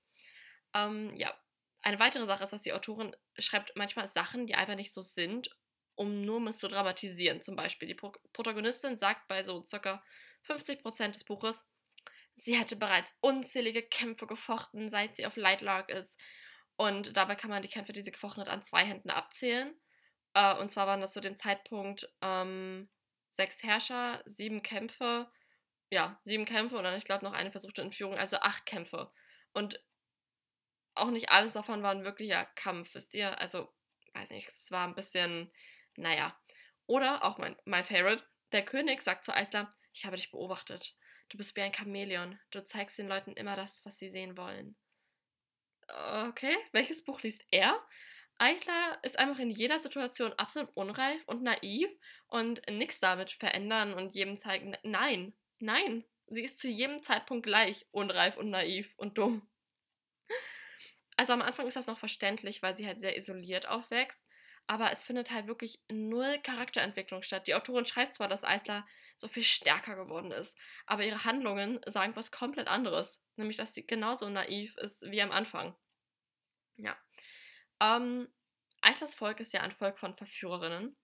Ähm, 0.74 1.16
ja. 1.16 1.34
Eine 1.82 2.00
weitere 2.00 2.26
Sache 2.26 2.44
ist, 2.44 2.52
dass 2.52 2.64
die 2.64 2.74
Autorin 2.74 3.16
schreibt 3.38 3.76
manchmal 3.76 4.08
Sachen, 4.08 4.48
die 4.48 4.56
einfach 4.56 4.76
nicht 4.76 4.94
so 4.94 5.02
sind, 5.02 5.56
um 5.98 6.22
nur 6.22 6.46
es 6.48 6.60
zu 6.60 6.70
dramatisieren. 6.70 7.42
Zum 7.42 7.56
Beispiel, 7.56 7.88
die 7.88 7.96
Pro 7.96 8.14
Protagonistin 8.32 8.98
sagt 8.98 9.28
bei 9.28 9.44
so 9.44 9.66
circa 9.66 10.02
50% 10.48 11.12
des 11.12 11.24
Buches, 11.26 11.68
sie 12.36 12.58
hätte 12.58 12.76
bereits 12.76 13.18
unzählige 13.20 13.82
Kämpfe 13.82 14.28
gefochten, 14.28 14.90
seit 14.90 15.16
sie 15.16 15.26
auf 15.26 15.36
Lightlark 15.36 15.90
ist. 15.90 16.18
Und 16.78 17.18
dabei 17.18 17.36
kann 17.36 17.50
man 17.50 17.64
die 17.64 17.68
Kämpfe, 17.68 17.94
die 17.94 18.04
sie 18.04 18.12
gefochten 18.12 18.42
hat, 18.42 18.50
an 18.50 18.62
zwei 18.62 18.86
Händen 18.86 19.10
abzählen. 19.10 19.74
Äh, 20.34 20.56
und 20.56 20.72
zwar 20.72 20.88
waren 20.88 21.02
das 21.02 21.14
zu 21.14 21.20
dem 21.20 21.36
Zeitpunkt 21.36 22.08
ähm, 22.22 22.88
sechs 23.32 23.64
Herrscher, 23.64 24.22
sieben 24.26 24.62
Kämpfe, 24.62 25.30
ja, 25.90 26.20
sieben 26.26 26.46
Kämpfe 26.46 26.78
und 26.78 26.84
dann, 26.84 26.98
ich 26.98 27.06
glaube, 27.06 27.26
noch 27.26 27.34
eine 27.34 27.52
versuchte 27.52 27.82
Entführung, 27.82 28.18
also 28.18 28.38
acht 28.38 28.66
Kämpfe. 28.68 29.12
Und 29.54 29.84
auch 30.94 31.10
nicht 31.10 31.30
alles 31.30 31.54
davon 31.54 31.82
war 31.82 31.92
ein 31.92 32.04
wirklicher 32.04 32.46
Kampf, 32.56 32.94
wisst 32.94 33.16
ihr? 33.16 33.40
Also, 33.42 33.74
weiß 34.14 34.30
nicht, 34.30 34.48
es 34.50 34.70
war 34.70 34.88
ein 34.88 34.96
bisschen, 34.96 35.52
naja. 35.98 36.40
Oder, 36.86 37.24
auch 37.24 37.38
mein, 37.38 37.56
mein 37.66 37.84
Favorite, 37.84 38.24
der 38.54 38.64
König 38.64 39.02
sagt 39.02 39.26
zu 39.26 39.34
Eisler, 39.34 39.74
ich 39.94 40.06
habe 40.06 40.16
dich 40.16 40.32
beobachtet. 40.32 40.96
Du 41.30 41.38
bist 41.38 41.56
wie 41.56 41.62
ein 41.62 41.74
Chamäleon. 41.74 42.40
Du 42.52 42.64
zeigst 42.64 42.98
den 42.98 43.08
Leuten 43.08 43.34
immer 43.34 43.56
das, 43.56 43.84
was 43.86 43.98
sie 43.98 44.10
sehen 44.10 44.38
wollen 44.38 44.78
okay, 45.90 46.56
welches 46.72 47.04
Buch 47.04 47.22
liest 47.22 47.44
er? 47.52 47.82
Eisler 48.40 49.00
ist 49.02 49.18
einfach 49.18 49.40
in 49.40 49.50
jeder 49.50 49.80
Situation 49.80 50.34
absolut 50.34 50.70
unreif 50.76 51.24
und 51.26 51.42
naiv 51.42 51.90
und 52.28 52.62
nichts 52.70 53.00
damit 53.00 53.32
verändern 53.32 53.94
und 53.94 54.14
jedem 54.14 54.38
zeigen, 54.38 54.76
nein, 54.84 55.34
nein, 55.60 56.06
sie 56.28 56.44
ist 56.44 56.60
zu 56.60 56.68
jedem 56.68 57.02
Zeitpunkt 57.02 57.46
gleich 57.46 57.88
unreif 57.92 58.38
und 58.38 58.50
naiv 58.50 58.94
und 58.98 59.18
dumm. 59.18 59.48
Also 61.16 61.34
am 61.34 61.42
Anfang 61.42 61.66
ist 61.66 61.76
das 61.76 61.88
noch 61.88 61.98
verständlich, 61.98 62.62
weil 62.62 62.76
sie 62.76 62.86
halt 62.86 63.02
sehr 63.02 63.18
isoliert 63.18 63.68
aufwächst, 63.68 64.27
aber 64.68 64.92
es 64.92 65.04
findet 65.04 65.32
halt 65.32 65.48
wirklich 65.48 65.80
null 65.90 66.40
Charakterentwicklung 66.44 67.24
statt. 67.24 67.48
Die 67.48 67.56
Autorin 67.56 67.86
schreibt 67.86 68.14
zwar, 68.14 68.28
dass 68.28 68.44
Eisler 68.44 68.86
so 69.16 69.28
viel 69.28 69.44
stärker 69.44 69.96
geworden 69.96 70.32
ist, 70.32 70.58
aber 70.86 71.04
ihre 71.04 71.24
Handlungen 71.24 71.80
sagen 71.88 72.16
was 72.16 72.32
komplett 72.32 72.68
anderes. 72.68 73.22
Nämlich, 73.38 73.58
dass 73.58 73.74
sie 73.74 73.86
genauso 73.86 74.30
naiv 74.30 74.76
ist 74.78 75.04
wie 75.10 75.22
am 75.22 75.32
Anfang. 75.32 75.76
Ja. 76.76 76.98
Ähm, 77.80 78.28
Eislers 78.82 79.16
Volk 79.16 79.40
ist 79.40 79.54
ja 79.54 79.62
ein 79.62 79.72
Volk 79.72 79.98
von 79.98 80.16
Verführerinnen. 80.16 80.98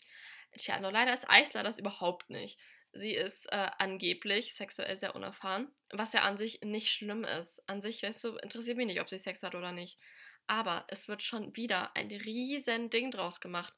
Tja, 0.58 0.80
nur 0.80 0.92
leider 0.92 1.14
ist 1.14 1.30
Eisler 1.30 1.64
das 1.64 1.80
überhaupt 1.80 2.30
nicht. 2.30 2.60
Sie 2.92 3.14
ist 3.14 3.52
äh, 3.52 3.70
angeblich 3.80 4.54
sexuell 4.54 4.96
sehr 4.98 5.16
unerfahren, 5.16 5.74
was 5.90 6.14
ja 6.14 6.22
an 6.22 6.38
sich 6.38 6.62
nicht 6.62 6.92
schlimm 6.92 7.24
ist. 7.24 7.68
An 7.68 7.82
sich 7.82 8.04
weißt 8.04 8.24
du, 8.24 8.38
interessiert 8.38 8.78
mich 8.78 8.86
nicht, 8.86 9.02
ob 9.02 9.10
sie 9.10 9.18
Sex 9.18 9.42
hat 9.42 9.56
oder 9.56 9.72
nicht. 9.72 10.00
Aber 10.48 10.86
es 10.90 11.08
wird 11.08 11.24
schon 11.24 11.56
wieder 11.56 11.96
ein 11.96 12.08
riesen 12.08 12.90
Ding 12.90 13.12
draus 13.12 13.40
gemacht. 13.42 13.74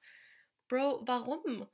Bro, 0.67 1.03
warum? 1.05 1.67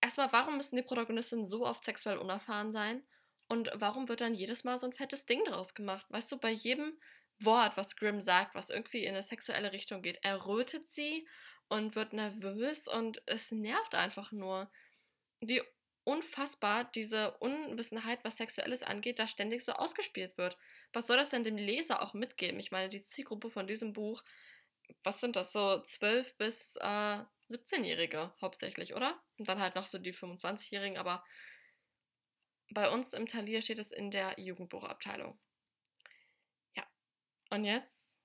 Erstmal, 0.00 0.32
warum 0.32 0.56
müssen 0.56 0.76
die 0.76 0.82
Protagonistinnen 0.82 1.46
so 1.46 1.66
oft 1.66 1.84
sexuell 1.84 2.18
unerfahren 2.18 2.72
sein? 2.72 3.02
Und 3.48 3.70
warum 3.74 4.08
wird 4.08 4.20
dann 4.20 4.34
jedes 4.34 4.62
Mal 4.64 4.78
so 4.78 4.86
ein 4.86 4.92
fettes 4.92 5.26
Ding 5.26 5.42
draus 5.44 5.74
gemacht? 5.74 6.06
Weißt 6.10 6.30
du, 6.30 6.38
bei 6.38 6.50
jedem 6.50 6.98
Wort, 7.40 7.76
was 7.76 7.96
Grimm 7.96 8.20
sagt, 8.20 8.54
was 8.54 8.70
irgendwie 8.70 9.04
in 9.04 9.14
eine 9.14 9.22
sexuelle 9.22 9.72
Richtung 9.72 10.02
geht, 10.02 10.18
errötet 10.22 10.88
sie 10.88 11.26
und 11.68 11.96
wird 11.96 12.12
nervös 12.12 12.88
und 12.88 13.22
es 13.26 13.50
nervt 13.50 13.94
einfach 13.94 14.32
nur. 14.32 14.70
Wie 15.40 15.62
unfassbar 16.04 16.84
diese 16.84 17.32
Unwissenheit, 17.38 18.24
was 18.24 18.36
Sexuelles 18.36 18.82
angeht, 18.82 19.18
da 19.18 19.26
ständig 19.28 19.64
so 19.64 19.72
ausgespielt 19.72 20.36
wird. 20.38 20.56
Was 20.92 21.06
soll 21.06 21.16
das 21.16 21.30
denn 21.30 21.44
dem 21.44 21.56
Leser 21.56 22.02
auch 22.02 22.14
mitgeben? 22.14 22.60
Ich 22.60 22.70
meine, 22.70 22.88
die 22.88 23.02
Zielgruppe 23.02 23.50
von 23.50 23.66
diesem 23.66 23.92
Buch, 23.92 24.22
was 25.02 25.20
sind 25.20 25.36
das, 25.36 25.52
so 25.52 25.82
12 25.82 26.36
bis 26.36 26.76
äh, 26.76 27.24
17-Jährige 27.50 28.34
hauptsächlich, 28.40 28.94
oder? 28.94 29.22
Und 29.38 29.48
dann 29.48 29.60
halt 29.60 29.74
noch 29.74 29.86
so 29.86 29.98
die 29.98 30.14
25-Jährigen, 30.14 30.96
aber 30.98 31.24
bei 32.70 32.90
uns 32.90 33.12
im 33.12 33.26
Talier 33.26 33.62
steht 33.62 33.78
es 33.78 33.90
in 33.90 34.10
der 34.10 34.38
Jugendbuchabteilung. 34.38 35.38
Ja. 36.74 36.86
Und 37.50 37.64
jetzt, 37.64 38.18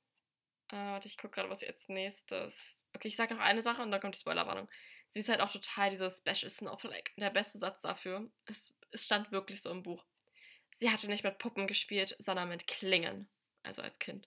äh, 0.69 0.75
warte, 0.75 1.07
ich 1.07 1.17
gucke 1.17 1.35
gerade, 1.35 1.49
was 1.49 1.61
jetzt 1.61 1.89
nächstes. 1.89 2.83
Okay, 2.95 3.07
ich 3.07 3.15
sage 3.15 3.33
noch 3.33 3.41
eine 3.41 3.61
Sache 3.61 3.81
und 3.81 3.91
dann 3.91 4.01
kommt 4.01 4.15
die 4.15 4.19
Spoilerwarnung 4.19 4.69
sie 5.13 5.19
ist 5.19 5.29
halt 5.29 5.41
auch 5.41 5.51
total 5.51 5.91
diese 5.91 6.09
Special 6.09 6.49
Snowflake. 6.49 7.11
Der 7.17 7.29
beste 7.29 7.59
Satz 7.59 7.81
dafür, 7.81 8.29
es, 8.45 8.73
es 8.91 9.05
stand 9.05 9.31
wirklich 9.31 9.61
so 9.61 9.69
im 9.69 9.83
Buch. 9.83 10.03
Sie 10.75 10.89
hatte 10.89 11.07
nicht 11.07 11.23
mit 11.23 11.37
Puppen 11.37 11.67
gespielt, 11.67 12.15
sondern 12.19 12.49
mit 12.49 12.67
Klingen. 12.67 13.29
Also 13.63 13.81
als 13.81 13.99
Kind. 13.99 14.25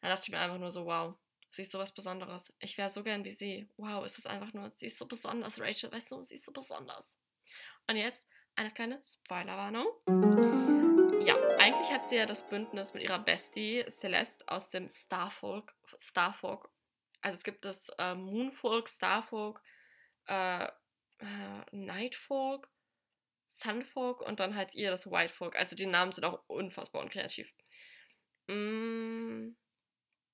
Da 0.00 0.08
dachte 0.08 0.24
ich 0.24 0.30
mir 0.30 0.40
einfach 0.40 0.58
nur 0.58 0.70
so, 0.70 0.86
wow, 0.86 1.14
sie 1.50 1.62
ist 1.62 1.72
sowas 1.72 1.92
Besonderes. 1.92 2.52
Ich 2.60 2.78
wäre 2.78 2.90
so 2.90 3.02
gern 3.02 3.24
wie 3.24 3.32
sie. 3.32 3.68
Wow, 3.76 4.04
ist 4.04 4.18
es 4.18 4.26
einfach 4.26 4.52
nur, 4.52 4.70
sie 4.70 4.86
ist 4.86 4.98
so 4.98 5.06
besonders, 5.06 5.60
Rachel, 5.60 5.92
weißt 5.92 6.10
du, 6.12 6.22
sie 6.22 6.34
ist 6.34 6.44
so 6.44 6.52
besonders. 6.52 7.18
Und 7.86 7.96
jetzt 7.96 8.26
eine 8.54 8.72
kleine 8.72 9.00
Spoilerwarnung. 9.04 9.86
Ja, 11.24 11.36
eigentlich 11.58 11.90
hat 11.90 12.08
sie 12.08 12.16
ja 12.16 12.26
das 12.26 12.48
Bündnis 12.48 12.94
mit 12.94 13.02
ihrer 13.02 13.18
Bestie 13.18 13.84
Celeste 13.88 14.46
aus 14.48 14.70
dem 14.70 14.90
Starfolk, 14.90 15.74
Starfolk. 15.98 16.70
Also 17.20 17.36
es 17.36 17.44
gibt 17.44 17.64
das 17.64 17.88
äh, 17.98 18.14
Moonfolk, 18.14 18.88
Starfolk, 18.88 19.60
äh, 20.26 20.64
äh, 20.64 21.64
Nightfolk, 21.72 22.68
Sunfolk 23.48 24.20
und 24.20 24.40
dann 24.40 24.54
halt 24.54 24.74
ihr 24.74 24.90
das 24.90 25.10
Whitefolk. 25.10 25.56
Also 25.56 25.74
die 25.74 25.86
Namen 25.86 26.12
sind 26.12 26.24
auch 26.24 26.42
unfassbar 26.46 27.02
unkreativ. 27.02 27.52
Mm, 28.46 29.50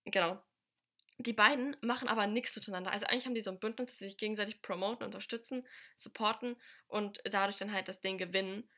genau. 0.05 0.43
Die 1.19 1.33
beiden 1.33 1.77
machen 1.81 2.09
aber 2.09 2.27
nichts 2.27 2.57
miteinander. 2.57 2.91
Also 2.93 3.07
eigentlich 3.07 3.27
haben 3.27 3.37
die 3.37 3.41
so 3.41 3.51
ein 3.51 3.61
Bündnis, 3.61 3.91
dass 3.91 3.99
sie 3.99 4.07
sich 4.07 4.19
gegenseitig 4.19 4.63
promoten, 4.63 5.05
unterstützen, 5.05 5.67
supporten 5.97 6.57
und 6.89 7.21
dadurch 7.25 7.57
dann 7.57 7.73
halt 7.73 7.87
das 7.89 8.01
Ding 8.01 8.19
gewinnen. 8.19 8.69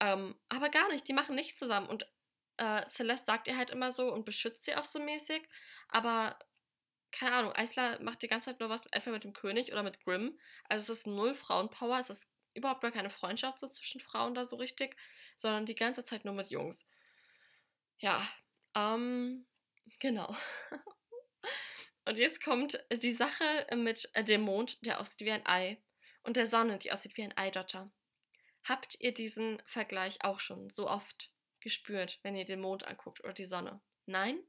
Ähm, 0.00 0.34
aber 0.48 0.70
gar 0.70 0.90
nicht, 0.90 1.06
die 1.06 1.12
machen 1.12 1.34
nichts 1.34 1.58
zusammen. 1.58 1.88
Und 1.88 2.06
äh, 2.56 2.86
Celeste 2.88 3.26
sagt 3.26 3.46
ihr 3.46 3.58
halt 3.58 3.70
immer 3.70 3.92
so 3.92 4.10
und 4.12 4.24
beschützt 4.24 4.64
sie 4.64 4.74
auch 4.74 4.86
so 4.86 5.00
mäßig. 5.00 5.42
Aber 5.88 6.38
keine 7.12 7.36
Ahnung, 7.36 7.52
Eisler 7.52 8.00
macht 8.00 8.22
die 8.22 8.28
ganze 8.28 8.46
Zeit 8.46 8.60
nur 8.60 8.70
was 8.70 8.86
entweder 8.86 9.12
mit 9.12 9.24
dem 9.24 9.34
König 9.34 9.70
oder 9.70 9.82
mit 9.82 10.00
Grimm. 10.02 10.38
Also 10.68 10.92
es 10.92 11.00
ist 11.00 11.06
null 11.06 11.34
Frauenpower, 11.34 11.98
es 11.98 12.08
ist 12.08 12.32
überhaupt 12.54 12.82
gar 12.82 12.92
keine 12.92 13.10
Freundschaft 13.10 13.58
so 13.58 13.68
zwischen 13.68 14.00
Frauen 14.00 14.34
da 14.34 14.44
so 14.44 14.56
richtig, 14.56 14.96
sondern 15.36 15.66
die 15.66 15.74
ganze 15.74 16.04
Zeit 16.04 16.24
nur 16.24 16.34
mit 16.34 16.48
Jungs. 16.48 16.86
Ja, 17.98 18.26
ähm, 18.74 19.46
genau. 20.00 20.36
und 22.04 22.18
jetzt 22.18 22.42
kommt 22.42 22.84
die 22.92 23.12
Sache 23.12 23.66
mit 23.76 24.10
dem 24.16 24.42
Mond, 24.42 24.84
der 24.84 25.00
aussieht 25.00 25.20
wie 25.20 25.32
ein 25.32 25.46
Ei, 25.46 25.82
und 26.22 26.36
der 26.36 26.46
Sonne, 26.46 26.78
die 26.78 26.92
aussieht 26.92 27.16
wie 27.16 27.22
ein 27.22 27.36
Eidotter. 27.36 27.90
Habt 28.64 28.96
ihr 29.00 29.12
diesen 29.12 29.60
Vergleich 29.66 30.24
auch 30.24 30.38
schon 30.38 30.70
so 30.70 30.88
oft 30.88 31.32
gespürt, 31.60 32.20
wenn 32.22 32.36
ihr 32.36 32.44
den 32.44 32.60
Mond 32.60 32.84
anguckt 32.86 33.22
oder 33.24 33.32
die 33.32 33.44
Sonne? 33.44 33.80
Nein? 34.06 34.42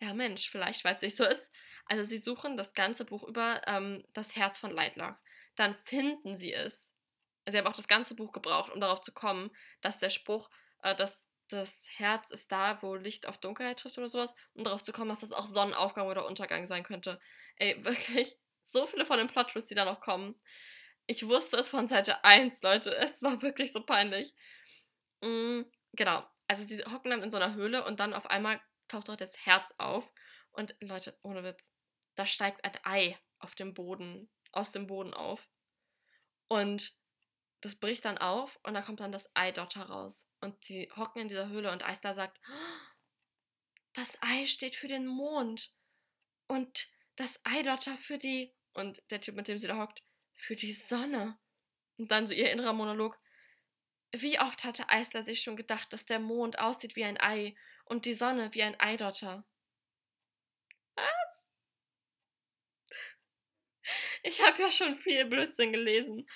ja 0.00 0.14
Mensch, 0.14 0.50
vielleicht, 0.50 0.84
weil 0.84 0.94
es 0.94 1.02
nicht 1.02 1.16
so 1.16 1.24
ist. 1.24 1.52
Also 1.86 2.04
sie 2.04 2.18
suchen 2.18 2.56
das 2.56 2.74
ganze 2.74 3.04
Buch 3.04 3.24
über 3.24 3.62
ähm, 3.66 4.04
das 4.12 4.36
Herz 4.36 4.58
von 4.58 4.70
Lightlock. 4.70 5.16
Dann 5.56 5.74
finden 5.74 6.36
sie 6.36 6.52
es. 6.52 6.94
Sie 7.50 7.58
haben 7.58 7.66
auch 7.66 7.76
das 7.76 7.88
ganze 7.88 8.14
Buch 8.14 8.32
gebraucht, 8.32 8.72
um 8.72 8.80
darauf 8.80 9.00
zu 9.00 9.12
kommen, 9.12 9.50
dass 9.80 9.98
der 9.98 10.10
Spruch, 10.10 10.50
äh, 10.82 10.94
dass 10.94 11.28
das 11.48 11.82
Herz 11.96 12.30
ist 12.30 12.52
da, 12.52 12.80
wo 12.82 12.94
Licht 12.94 13.26
auf 13.26 13.38
Dunkelheit 13.38 13.78
trifft 13.78 13.98
oder 13.98 14.08
sowas, 14.08 14.34
um 14.54 14.64
darauf 14.64 14.84
zu 14.84 14.92
kommen, 14.92 15.08
dass 15.08 15.20
das 15.20 15.32
auch 15.32 15.46
Sonnenaufgang 15.46 16.06
oder 16.06 16.26
Untergang 16.26 16.66
sein 16.66 16.84
könnte. 16.84 17.20
Ey, 17.56 17.82
wirklich, 17.84 18.36
so 18.62 18.86
viele 18.86 19.06
von 19.06 19.18
den 19.18 19.28
plot 19.28 19.52
die 19.70 19.74
da 19.74 19.84
noch 19.84 20.00
kommen. 20.00 20.38
Ich 21.06 21.26
wusste 21.26 21.56
es 21.56 21.70
von 21.70 21.86
Seite 21.86 22.22
1, 22.22 22.62
Leute. 22.62 22.94
Es 22.94 23.22
war 23.22 23.40
wirklich 23.40 23.72
so 23.72 23.82
peinlich. 23.82 24.34
Mm, 25.22 25.62
genau. 25.92 26.24
Also 26.48 26.64
sie 26.64 26.84
hocken 26.84 27.10
dann 27.10 27.22
in 27.22 27.30
so 27.30 27.38
einer 27.38 27.54
Höhle 27.54 27.84
und 27.84 27.98
dann 27.98 28.12
auf 28.12 28.28
einmal 28.28 28.60
taucht 28.88 29.08
dort 29.08 29.20
das 29.20 29.36
Herz 29.46 29.74
auf. 29.78 30.12
Und 30.52 30.74
Leute, 30.80 31.18
ohne 31.22 31.44
Witz, 31.44 31.70
da 32.14 32.26
steigt 32.26 32.64
ein 32.64 32.78
Ei 32.84 33.18
auf 33.38 33.54
dem 33.54 33.72
Boden, 33.72 34.30
aus 34.52 34.72
dem 34.72 34.86
Boden 34.86 35.14
auf. 35.14 35.48
Und 36.48 36.94
das 37.60 37.74
bricht 37.74 38.04
dann 38.04 38.18
auf 38.18 38.58
und 38.62 38.74
da 38.74 38.82
kommt 38.82 39.00
dann 39.00 39.12
das 39.12 39.28
Ei 39.34 39.52
dort 39.52 39.76
heraus. 39.76 40.26
Und 40.40 40.64
sie 40.64 40.90
hocken 40.96 41.22
in 41.22 41.28
dieser 41.28 41.48
Höhle 41.48 41.72
und 41.72 41.84
Eisler 41.84 42.14
sagt, 42.14 42.38
das 43.94 44.16
Ei 44.22 44.46
steht 44.46 44.76
für 44.76 44.88
den 44.88 45.06
Mond. 45.06 45.72
Und 46.46 46.88
das 47.16 47.40
Eidotter 47.44 47.96
für 47.96 48.18
die, 48.18 48.54
und 48.72 49.02
der 49.10 49.20
Typ, 49.20 49.34
mit 49.34 49.48
dem 49.48 49.58
sie 49.58 49.66
da 49.66 49.76
hockt, 49.76 50.02
für 50.36 50.54
die 50.54 50.72
Sonne. 50.72 51.38
Und 51.96 52.10
dann 52.10 52.26
so 52.26 52.34
ihr 52.34 52.52
innerer 52.52 52.72
Monolog. 52.72 53.18
Wie 54.12 54.38
oft 54.38 54.64
hatte 54.64 54.88
Eisler 54.88 55.22
sich 55.22 55.42
schon 55.42 55.56
gedacht, 55.56 55.92
dass 55.92 56.06
der 56.06 56.20
Mond 56.20 56.58
aussieht 56.58 56.96
wie 56.96 57.04
ein 57.04 57.20
Ei 57.20 57.56
und 57.84 58.06
die 58.06 58.14
Sonne 58.14 58.54
wie 58.54 58.62
ein 58.62 58.78
Eidotter. 58.78 59.44
Was? 60.94 61.04
Ich 64.22 64.42
habe 64.42 64.62
ja 64.62 64.70
schon 64.70 64.96
viel 64.96 65.24
Blödsinn 65.24 65.72
gelesen. 65.72 66.28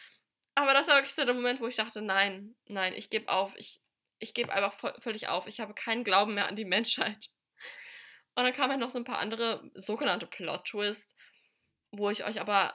Aber 0.54 0.74
das 0.74 0.88
war 0.88 0.96
wirklich 0.96 1.14
so 1.14 1.24
der 1.24 1.34
Moment, 1.34 1.60
wo 1.60 1.66
ich 1.66 1.76
dachte, 1.76 2.02
nein, 2.02 2.54
nein, 2.66 2.94
ich 2.94 3.10
gebe 3.10 3.30
auf. 3.30 3.54
Ich, 3.56 3.80
ich 4.18 4.34
gebe 4.34 4.52
einfach 4.52 4.74
völlig 5.00 5.28
auf. 5.28 5.46
Ich 5.46 5.60
habe 5.60 5.74
keinen 5.74 6.04
Glauben 6.04 6.34
mehr 6.34 6.48
an 6.48 6.56
die 6.56 6.64
Menschheit. 6.64 7.30
Und 8.34 8.44
dann 8.44 8.52
kamen 8.54 8.70
halt 8.70 8.80
noch 8.80 8.90
so 8.90 8.98
ein 8.98 9.04
paar 9.04 9.18
andere 9.18 9.70
sogenannte 9.74 10.26
Plot-Twists, 10.26 11.14
wo 11.90 12.10
ich 12.10 12.24
euch 12.24 12.40
aber 12.40 12.74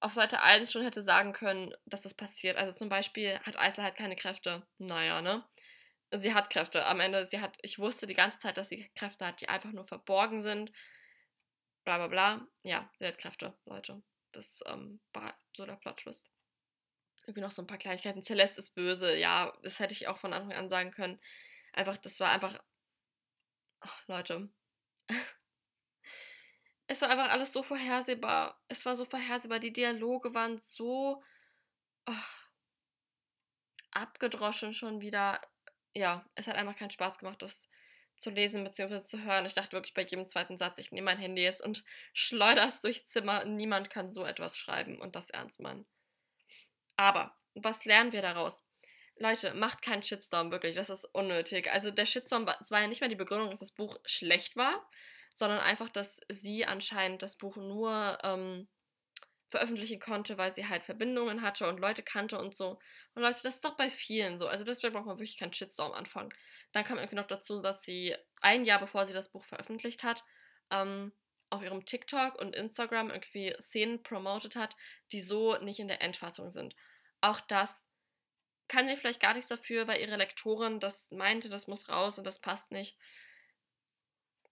auf 0.00 0.12
Seite 0.12 0.42
1 0.42 0.70
schon 0.70 0.82
hätte 0.82 1.02
sagen 1.02 1.32
können, 1.32 1.74
dass 1.86 2.02
das 2.02 2.14
passiert. 2.14 2.56
Also 2.56 2.72
zum 2.72 2.88
Beispiel 2.88 3.38
hat 3.40 3.56
Eisel 3.56 3.84
halt 3.84 3.96
keine 3.96 4.16
Kräfte. 4.16 4.66
Naja, 4.78 5.22
ne? 5.22 5.44
sie 6.12 6.34
hat 6.34 6.50
Kräfte. 6.50 6.84
Am 6.86 7.00
Ende, 7.00 7.24
sie 7.26 7.40
hat, 7.40 7.58
ich 7.62 7.78
wusste 7.78 8.06
die 8.06 8.14
ganze 8.14 8.38
Zeit, 8.38 8.56
dass 8.56 8.68
sie 8.68 8.88
Kräfte 8.94 9.26
hat, 9.26 9.40
die 9.40 9.48
einfach 9.48 9.72
nur 9.72 9.84
verborgen 9.84 10.42
sind. 10.42 10.72
Bla 11.84 11.98
bla 11.98 12.08
bla. 12.08 12.46
Ja, 12.62 12.90
sie 12.98 13.06
hat 13.06 13.18
Kräfte, 13.18 13.56
Leute. 13.64 14.02
Das 14.32 14.60
ähm, 14.66 15.00
war 15.12 15.34
so 15.56 15.66
der 15.66 15.76
Plot-Twist. 15.76 16.28
Irgendwie 17.26 17.40
noch 17.40 17.50
so 17.50 17.62
ein 17.62 17.66
paar 17.66 17.78
Kleinigkeiten. 17.78 18.22
Celeste 18.22 18.60
ist 18.60 18.74
böse. 18.74 19.16
Ja, 19.16 19.52
das 19.62 19.80
hätte 19.80 19.92
ich 19.92 20.08
auch 20.08 20.18
von 20.18 20.32
Anfang 20.32 20.52
an 20.52 20.68
sagen 20.68 20.90
können. 20.90 21.20
Einfach, 21.72 21.96
das 21.96 22.20
war 22.20 22.30
einfach. 22.30 22.62
Oh, 23.84 23.88
Leute. 24.06 24.48
es 26.86 27.02
war 27.02 27.10
einfach 27.10 27.30
alles 27.30 27.52
so 27.52 27.62
vorhersehbar. 27.62 28.60
Es 28.68 28.86
war 28.86 28.96
so 28.96 29.04
vorhersehbar. 29.04 29.58
Die 29.58 29.72
Dialoge 29.72 30.34
waren 30.34 30.58
so. 30.58 31.22
Oh, 32.08 32.12
abgedroschen 33.90 34.74
schon 34.74 35.00
wieder 35.00 35.40
ja, 35.96 36.24
es 36.34 36.46
hat 36.46 36.56
einfach 36.56 36.76
keinen 36.76 36.90
Spaß 36.90 37.18
gemacht, 37.18 37.40
das 37.42 37.68
zu 38.18 38.30
lesen 38.30 38.64
bzw. 38.64 39.02
zu 39.02 39.24
hören. 39.24 39.46
Ich 39.46 39.54
dachte 39.54 39.72
wirklich 39.72 39.94
bei 39.94 40.02
jedem 40.02 40.28
zweiten 40.28 40.58
Satz, 40.58 40.78
ich 40.78 40.92
nehme 40.92 41.06
mein 41.06 41.18
Handy 41.18 41.42
jetzt 41.42 41.62
und 41.62 41.84
schleudere 42.12 42.68
es 42.68 42.82
durchs 42.82 43.06
Zimmer. 43.06 43.44
Niemand 43.44 43.90
kann 43.90 44.10
so 44.10 44.24
etwas 44.24 44.56
schreiben 44.56 45.00
und 45.00 45.16
das 45.16 45.30
ernst 45.30 45.60
meinen. 45.60 45.86
Aber, 46.96 47.34
was 47.54 47.84
lernen 47.84 48.12
wir 48.12 48.22
daraus? 48.22 48.64
Leute, 49.18 49.54
macht 49.54 49.82
keinen 49.82 50.02
Shitstorm, 50.02 50.50
wirklich, 50.50 50.76
das 50.76 50.90
ist 50.90 51.06
unnötig. 51.06 51.70
Also 51.72 51.90
der 51.90 52.04
Shitstorm 52.06 52.46
war, 52.46 52.58
war 52.68 52.80
ja 52.82 52.86
nicht 52.86 53.00
mal 53.00 53.08
die 53.08 53.16
Begründung, 53.16 53.50
dass 53.50 53.60
das 53.60 53.72
Buch 53.72 53.96
schlecht 54.04 54.56
war, 54.56 54.86
sondern 55.34 55.60
einfach, 55.60 55.88
dass 55.88 56.20
sie 56.28 56.66
anscheinend 56.66 57.22
das 57.22 57.36
Buch 57.36 57.56
nur 57.56 58.18
ähm, 58.22 58.68
veröffentlichen 59.48 60.00
konnte, 60.00 60.36
weil 60.38 60.52
sie 60.52 60.68
halt 60.68 60.84
Verbindungen 60.84 61.40
hatte 61.40 61.68
und 61.68 61.80
Leute 61.80 62.02
kannte 62.02 62.38
und 62.38 62.54
so. 62.54 62.78
Und 63.14 63.22
Leute, 63.22 63.40
das 63.42 63.56
ist 63.56 63.64
doch 63.64 63.76
bei 63.76 63.90
vielen 63.90 64.38
so. 64.38 64.48
Also 64.48 64.64
deswegen 64.64 64.92
braucht 64.92 65.06
man 65.06 65.18
wirklich 65.18 65.38
keinen 65.38 65.54
Shitstorm 65.54 65.92
anfangen. 65.92 66.30
Dann 66.72 66.84
kam 66.84 66.98
irgendwie 66.98 67.16
noch 67.16 67.26
dazu, 67.26 67.62
dass 67.62 67.82
sie 67.82 68.14
ein 68.40 68.64
Jahr 68.64 68.80
bevor 68.80 69.06
sie 69.06 69.14
das 69.14 69.30
Buch 69.30 69.44
veröffentlicht 69.44 70.02
hat, 70.02 70.24
ähm, 70.70 71.12
auf 71.50 71.62
ihrem 71.62 71.84
TikTok 71.84 72.36
und 72.36 72.54
Instagram 72.54 73.10
irgendwie 73.10 73.54
Szenen 73.60 74.02
promotet 74.02 74.56
hat, 74.56 74.76
die 75.12 75.20
so 75.20 75.56
nicht 75.58 75.78
in 75.78 75.88
der 75.88 76.02
Endfassung 76.02 76.50
sind. 76.50 76.74
Auch 77.20 77.40
das 77.40 77.86
kann 78.68 78.88
ihr 78.88 78.96
vielleicht 78.96 79.20
gar 79.20 79.34
nichts 79.34 79.48
dafür, 79.48 79.86
weil 79.86 80.00
ihre 80.00 80.16
Lektorin 80.16 80.80
das 80.80 81.10
meinte, 81.10 81.48
das 81.48 81.68
muss 81.68 81.88
raus 81.88 82.18
und 82.18 82.24
das 82.24 82.40
passt 82.40 82.72
nicht 82.72 82.96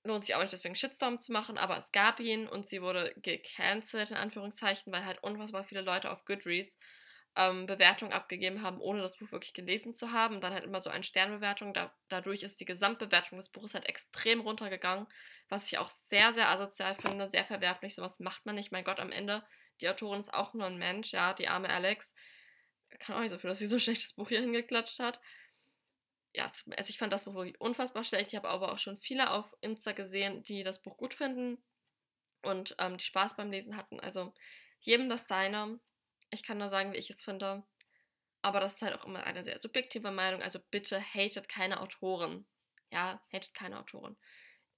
lohnt 0.04 0.24
sich 0.24 0.34
auch 0.34 0.40
nicht 0.40 0.52
deswegen 0.52 0.76
Shitstorm 0.76 1.18
zu 1.18 1.32
machen, 1.32 1.58
aber 1.58 1.76
es 1.76 1.90
gab 1.90 2.20
ihn 2.20 2.46
und 2.46 2.66
sie 2.66 2.82
wurde 2.82 3.14
gecancelt, 3.16 4.10
in 4.10 4.16
Anführungszeichen, 4.16 4.92
weil 4.92 5.04
halt 5.04 5.22
unfassbar 5.22 5.64
viele 5.64 5.80
Leute 5.80 6.10
auf 6.10 6.24
Goodreads 6.26 6.76
ähm, 7.36 7.66
Bewertungen 7.66 8.12
abgegeben 8.12 8.62
haben, 8.62 8.80
ohne 8.80 9.02
das 9.02 9.16
Buch 9.16 9.32
wirklich 9.32 9.54
gelesen 9.54 9.94
zu 9.94 10.12
haben. 10.12 10.40
Dann 10.40 10.52
halt 10.52 10.64
immer 10.64 10.80
so 10.80 10.90
eine 10.90 11.04
Sternbewertung. 11.04 11.74
Da, 11.74 11.92
dadurch 12.08 12.42
ist 12.42 12.60
die 12.60 12.64
Gesamtbewertung 12.64 13.38
des 13.38 13.48
Buches 13.48 13.74
halt 13.74 13.86
extrem 13.86 14.40
runtergegangen, 14.40 15.06
was 15.48 15.66
ich 15.66 15.78
auch 15.78 15.90
sehr, 16.08 16.32
sehr 16.32 16.48
asozial 16.48 16.94
finde, 16.94 17.28
sehr 17.28 17.44
verwerflich. 17.44 17.94
Sowas 17.94 18.20
macht 18.20 18.46
man 18.46 18.54
nicht. 18.54 18.72
Mein 18.72 18.84
Gott, 18.84 19.00
am 19.00 19.12
Ende, 19.12 19.44
die 19.80 19.88
Autorin 19.88 20.20
ist 20.20 20.32
auch 20.32 20.54
nur 20.54 20.66
ein 20.66 20.78
Mensch, 20.78 21.12
ja, 21.12 21.34
die 21.34 21.48
arme 21.48 21.68
Alex. 21.68 22.14
Kann 23.00 23.16
auch 23.16 23.20
nicht 23.20 23.30
so 23.30 23.38
viel, 23.38 23.48
dass 23.48 23.58
sie 23.58 23.66
so 23.66 23.76
ein 23.76 23.80
schlechtes 23.80 24.12
Buch 24.12 24.28
hier 24.28 24.40
hingeklatscht 24.40 25.00
hat 25.00 25.20
ja, 26.34 26.44
also 26.44 26.90
ich 26.90 26.98
fand 26.98 27.12
das 27.12 27.24
Buch 27.24 27.34
wirklich 27.34 27.60
unfassbar 27.60 28.04
schlecht. 28.04 28.28
Ich 28.28 28.36
habe 28.36 28.48
aber 28.48 28.72
auch 28.72 28.78
schon 28.78 28.98
viele 28.98 29.30
auf 29.30 29.54
Insta 29.60 29.92
gesehen, 29.92 30.42
die 30.42 30.64
das 30.64 30.82
Buch 30.82 30.96
gut 30.96 31.14
finden 31.14 31.62
und 32.42 32.74
ähm, 32.78 32.96
die 32.96 33.04
Spaß 33.04 33.36
beim 33.36 33.50
Lesen 33.50 33.76
hatten. 33.76 34.00
Also 34.00 34.34
jedem 34.80 35.08
das 35.08 35.28
seine. 35.28 35.78
Ich 36.34 36.42
kann 36.42 36.58
nur 36.58 36.68
sagen, 36.68 36.92
wie 36.92 36.98
ich 36.98 37.10
es 37.10 37.22
finde. 37.22 37.64
Aber 38.42 38.60
das 38.60 38.74
ist 38.74 38.82
halt 38.82 38.94
auch 38.94 39.06
immer 39.06 39.24
eine 39.24 39.44
sehr 39.44 39.58
subjektive 39.58 40.10
Meinung. 40.10 40.42
Also 40.42 40.58
bitte 40.70 41.00
hatet 41.00 41.48
keine 41.48 41.80
Autoren. 41.80 42.46
Ja, 42.92 43.22
hatet 43.32 43.54
keine 43.54 43.78
Autoren. 43.78 44.16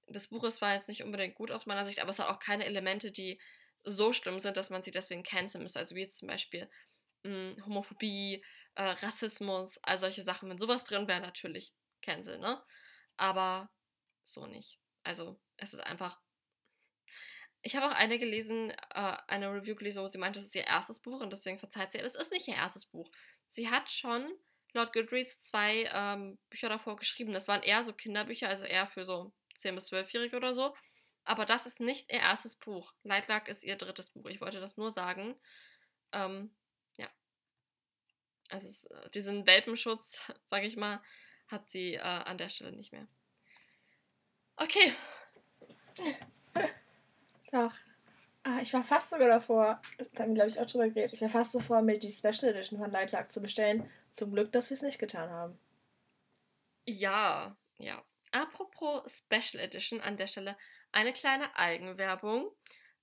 Das 0.06 0.28
Buch 0.28 0.44
ist 0.44 0.58
zwar 0.58 0.74
jetzt 0.74 0.88
nicht 0.88 1.02
unbedingt 1.02 1.34
gut 1.34 1.50
aus 1.50 1.66
meiner 1.66 1.84
Sicht, 1.84 1.98
aber 1.98 2.10
es 2.10 2.18
hat 2.18 2.28
auch 2.28 2.38
keine 2.38 2.64
Elemente, 2.64 3.10
die 3.10 3.40
so 3.82 4.12
schlimm 4.12 4.38
sind, 4.38 4.56
dass 4.56 4.70
man 4.70 4.82
sie 4.82 4.92
deswegen 4.92 5.24
canceln 5.24 5.62
müsste. 5.62 5.80
Also 5.80 5.96
wie 5.96 6.02
jetzt 6.02 6.18
zum 6.18 6.28
Beispiel 6.28 6.70
mh, 7.24 7.56
hm, 7.56 7.66
Homophobie, 7.66 8.44
äh, 8.76 8.82
Rassismus, 8.82 9.78
all 9.82 9.98
solche 9.98 10.22
Sachen. 10.22 10.48
Wenn 10.48 10.58
sowas 10.58 10.84
drin 10.84 11.08
wäre, 11.08 11.20
natürlich 11.20 11.72
cancel, 12.02 12.38
ne? 12.38 12.62
Aber 13.16 13.70
so 14.22 14.46
nicht. 14.46 14.78
Also, 15.02 15.40
es 15.56 15.72
ist 15.72 15.80
einfach. 15.80 16.20
Ich 17.66 17.74
habe 17.74 17.86
auch 17.86 17.96
eine 17.96 18.18
gelesen, 18.18 18.70
äh, 18.70 19.16
eine 19.26 19.52
Review 19.52 19.74
gelesen, 19.74 20.02
wo 20.02 20.06
sie 20.06 20.18
meinte, 20.18 20.38
das 20.38 20.46
ist 20.46 20.54
ihr 20.54 20.66
erstes 20.66 21.00
Buch 21.00 21.20
und 21.20 21.32
deswegen 21.32 21.58
verzeiht 21.58 21.92
sie, 21.92 21.98
das 21.98 22.14
ist 22.14 22.30
nicht 22.30 22.46
ihr 22.46 22.54
erstes 22.54 22.86
Buch. 22.86 23.10
Sie 23.48 23.68
hat 23.68 23.90
schon 23.90 24.30
laut 24.72 24.92
Goodreads 24.92 25.46
zwei 25.46 25.90
ähm, 25.92 26.38
Bücher 26.48 26.68
davor 26.68 26.96
geschrieben. 26.96 27.32
Das 27.32 27.48
waren 27.48 27.62
eher 27.62 27.82
so 27.82 27.92
Kinderbücher, 27.92 28.48
also 28.48 28.64
eher 28.64 28.86
für 28.86 29.04
so 29.04 29.32
10- 29.58 29.74
bis 29.74 29.90
12-Jährige 29.90 30.36
oder 30.36 30.54
so. 30.54 30.76
Aber 31.24 31.44
das 31.44 31.66
ist 31.66 31.80
nicht 31.80 32.12
ihr 32.12 32.20
erstes 32.20 32.56
Buch. 32.56 32.92
Lightluck 33.02 33.48
ist 33.48 33.64
ihr 33.64 33.76
drittes 33.76 34.10
Buch. 34.10 34.26
Ich 34.26 34.40
wollte 34.40 34.60
das 34.60 34.76
nur 34.76 34.92
sagen. 34.92 35.34
Ähm, 36.12 36.54
also 38.50 38.66
es, 38.66 38.84
äh, 38.84 39.10
diesen 39.10 39.46
Welpenschutz, 39.46 40.20
sage 40.46 40.66
ich 40.66 40.76
mal, 40.76 41.02
hat 41.48 41.70
sie 41.70 41.94
äh, 41.94 42.00
an 42.00 42.38
der 42.38 42.48
Stelle 42.48 42.72
nicht 42.72 42.92
mehr. 42.92 43.06
Okay. 44.56 44.92
Doch. 47.52 47.72
Ah, 48.42 48.60
ich 48.60 48.72
war 48.72 48.84
fast 48.84 49.10
sogar 49.10 49.28
davor, 49.28 49.82
das 49.98 50.08
haben 50.20 50.28
wir, 50.28 50.34
glaube 50.34 50.50
ich, 50.50 50.60
auch 50.60 50.66
drüber 50.66 50.88
geredet, 50.88 51.14
ich 51.14 51.20
war 51.20 51.28
fast 51.28 51.52
davor, 51.52 51.82
mir 51.82 51.98
die 51.98 52.12
Special 52.12 52.52
Edition 52.52 52.80
von 52.80 52.92
Light 52.92 53.10
Luck 53.10 53.32
zu 53.32 53.40
bestellen. 53.40 53.90
Zum 54.12 54.30
Glück, 54.32 54.52
dass 54.52 54.70
wir 54.70 54.76
es 54.76 54.82
nicht 54.82 55.00
getan 55.00 55.30
haben. 55.30 55.58
Ja, 56.84 57.56
ja. 57.78 58.02
Apropos 58.30 59.02
Special 59.18 59.62
Edition 59.62 60.00
an 60.00 60.16
der 60.16 60.28
Stelle 60.28 60.56
eine 60.92 61.12
kleine 61.12 61.56
Eigenwerbung. 61.56 62.52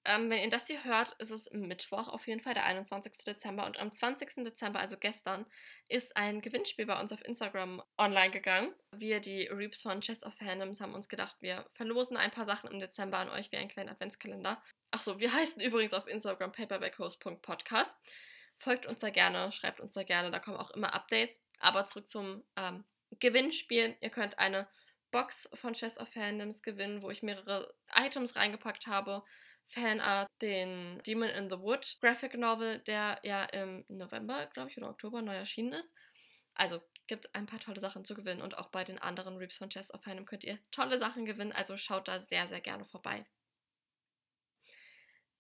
Ähm, 0.06 0.30
wenn 0.30 0.41
ihr 0.43 0.49
das 0.49 0.68
hier 0.68 0.84
hört, 0.84 1.14
ist 1.20 1.32
es 1.32 1.49
Mittwoch 1.51 2.10
auf 2.10 2.28
jeden 2.28 2.41
Fall, 2.41 2.54
der 2.54 2.66
21. 2.66 3.24
Dezember. 3.26 3.66
Und 3.66 3.80
am 3.80 3.91
20. 3.91 4.43
Dezember, 4.43 4.80
also 4.80 4.97
gestern, 4.97 5.45
ist 5.88 6.18
ein 6.18 6.41
Gewinnspiel 6.41 6.86
bei 6.86 6.99
uns 6.99 7.14
auf 7.14 7.24
Instagram 7.24 7.82
online 7.97 8.32
gegangen. 8.32 8.74
Wir, 8.91 9.22
die 9.22 9.47
Reaps 9.47 9.82
von 9.82 10.01
Chess 10.01 10.24
of 10.24 10.34
Fandoms, 10.34 10.82
haben 10.82 10.93
uns 10.93 11.08
gedacht, 11.08 11.38
wir 11.39 11.66
verlosen 11.74 12.18
ein 12.18 12.32
paar 12.32 12.43
Sachen 12.43 12.70
im 12.70 12.80
Dezember 12.80 13.18
an 13.18 13.30
euch 13.30 13.51
wie 13.51 13.58
einen 13.58 13.70
kleinen 13.70 13.89
Adventskalender. 13.89 14.62
Achso, 14.91 15.20
wir 15.20 15.32
heißen 15.32 15.62
übrigens 15.62 15.93
auf 15.93 16.08
Instagram 16.08 16.51
paperbackhost.podcast. 16.51 17.95
Folgt 18.58 18.86
uns 18.86 18.99
da 18.99 19.10
gerne, 19.10 19.54
schreibt 19.54 19.80
uns 19.80 19.93
da 19.93 20.04
gerne, 20.04 20.32
da 20.32 20.39
kommen 20.39 20.58
auch 20.58 20.72
immer 20.72 20.93
Updates. 20.93 21.41
Aber 21.60 21.86
zurück 21.86 22.10
zum 22.10 22.43
ähm, 22.58 22.84
Gewinnspiel. 23.20 23.95
Ihr 24.01 24.10
könnt 24.10 24.38
eine 24.38 24.68
Box 25.12 25.49
von 25.54 25.74
Chess 25.74 25.97
of 25.97 26.10
Fandoms 26.10 26.62
gewinnen, 26.62 27.01
wo 27.01 27.10
ich 27.10 27.24
mehrere 27.24 27.74
Items 27.95 28.36
reingepackt 28.36 28.88
habe 28.88 29.24
Fanart 29.68 30.30
den 30.41 31.01
Demon 31.03 31.30
in 31.30 31.49
the 31.49 31.57
Wood 31.57 31.97
Graphic 32.01 32.36
Novel, 32.36 32.80
der 32.80 33.20
ja 33.24 33.43
im 33.45 33.86
November, 33.88 34.47
glaube 34.47 34.70
ich, 34.70 34.78
oder 34.78 34.89
Oktober 34.89 35.22
neu 35.22 35.36
erschienen 35.36 35.74
ist. 35.74 35.89
Also 36.53 36.82
gibt 37.07 37.34
ein 37.36 37.45
paar 37.45 37.59
tolle 37.59 37.80
Sachen 37.80 38.05
zu 38.05 38.14
gewinnen 38.14 38.41
und 38.41 38.57
auch 38.57 38.70
bei 38.70 38.84
den 38.84 38.99
anderen 38.99 39.38
Reaps 39.38 39.57
von 39.57 39.70
Chess 39.70 39.93
of 39.93 40.05
Hanem 40.05 40.26
könnt 40.26 40.43
ihr 40.43 40.59
tolle 40.72 40.97
Sachen 40.99 41.26
gewinnen, 41.26 41.51
also 41.51 41.78
schaut 41.78 42.07
da 42.07 42.20
sehr, 42.20 42.47
sehr 42.47 42.61
gerne 42.61 42.86
vorbei. 42.86 43.26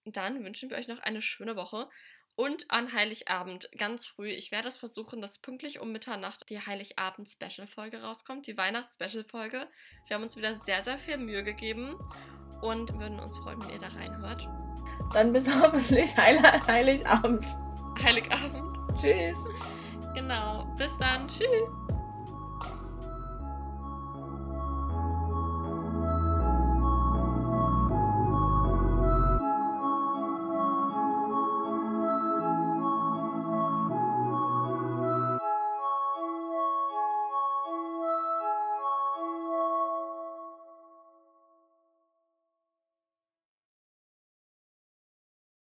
Dann 0.05 0.43
wünschen 0.43 0.69
wir 0.69 0.77
euch 0.77 0.87
noch 0.87 0.99
eine 0.99 1.21
schöne 1.21 1.55
Woche 1.55 1.89
und 2.35 2.69
an 2.69 2.91
Heiligabend 2.91 3.69
ganz 3.77 4.05
früh. 4.05 4.29
Ich 4.29 4.51
werde 4.51 4.67
es 4.67 4.77
versuchen, 4.77 5.21
dass 5.21 5.39
pünktlich 5.39 5.79
um 5.79 5.91
Mitternacht 5.91 6.49
die 6.49 6.59
Heiligabend-Special-Folge 6.59 8.01
rauskommt, 8.01 8.47
die 8.47 8.57
Weihnachts-Special-Folge. 8.57 9.69
Wir 10.07 10.15
haben 10.15 10.23
uns 10.23 10.35
wieder 10.35 10.57
sehr, 10.57 10.81
sehr 10.81 10.97
viel 10.97 11.17
Mühe 11.17 11.43
gegeben 11.43 11.97
und 12.63 12.97
würden 12.99 13.19
uns 13.19 13.37
freuen, 13.37 13.61
wenn 13.61 13.69
ihr 13.69 13.79
da 13.79 13.87
reinhört. 13.99 14.47
Dann 15.13 15.33
bis 15.33 15.49
hoffentlich 15.61 16.15
Heil 16.17 16.41
Heiligabend. 16.67 17.45
Heiligabend. 18.01 18.79
Tschüss. 18.95 19.39
Genau. 20.15 20.65
Bis 20.77 20.97
dann. 20.97 21.27
Tschüss. 21.27 21.69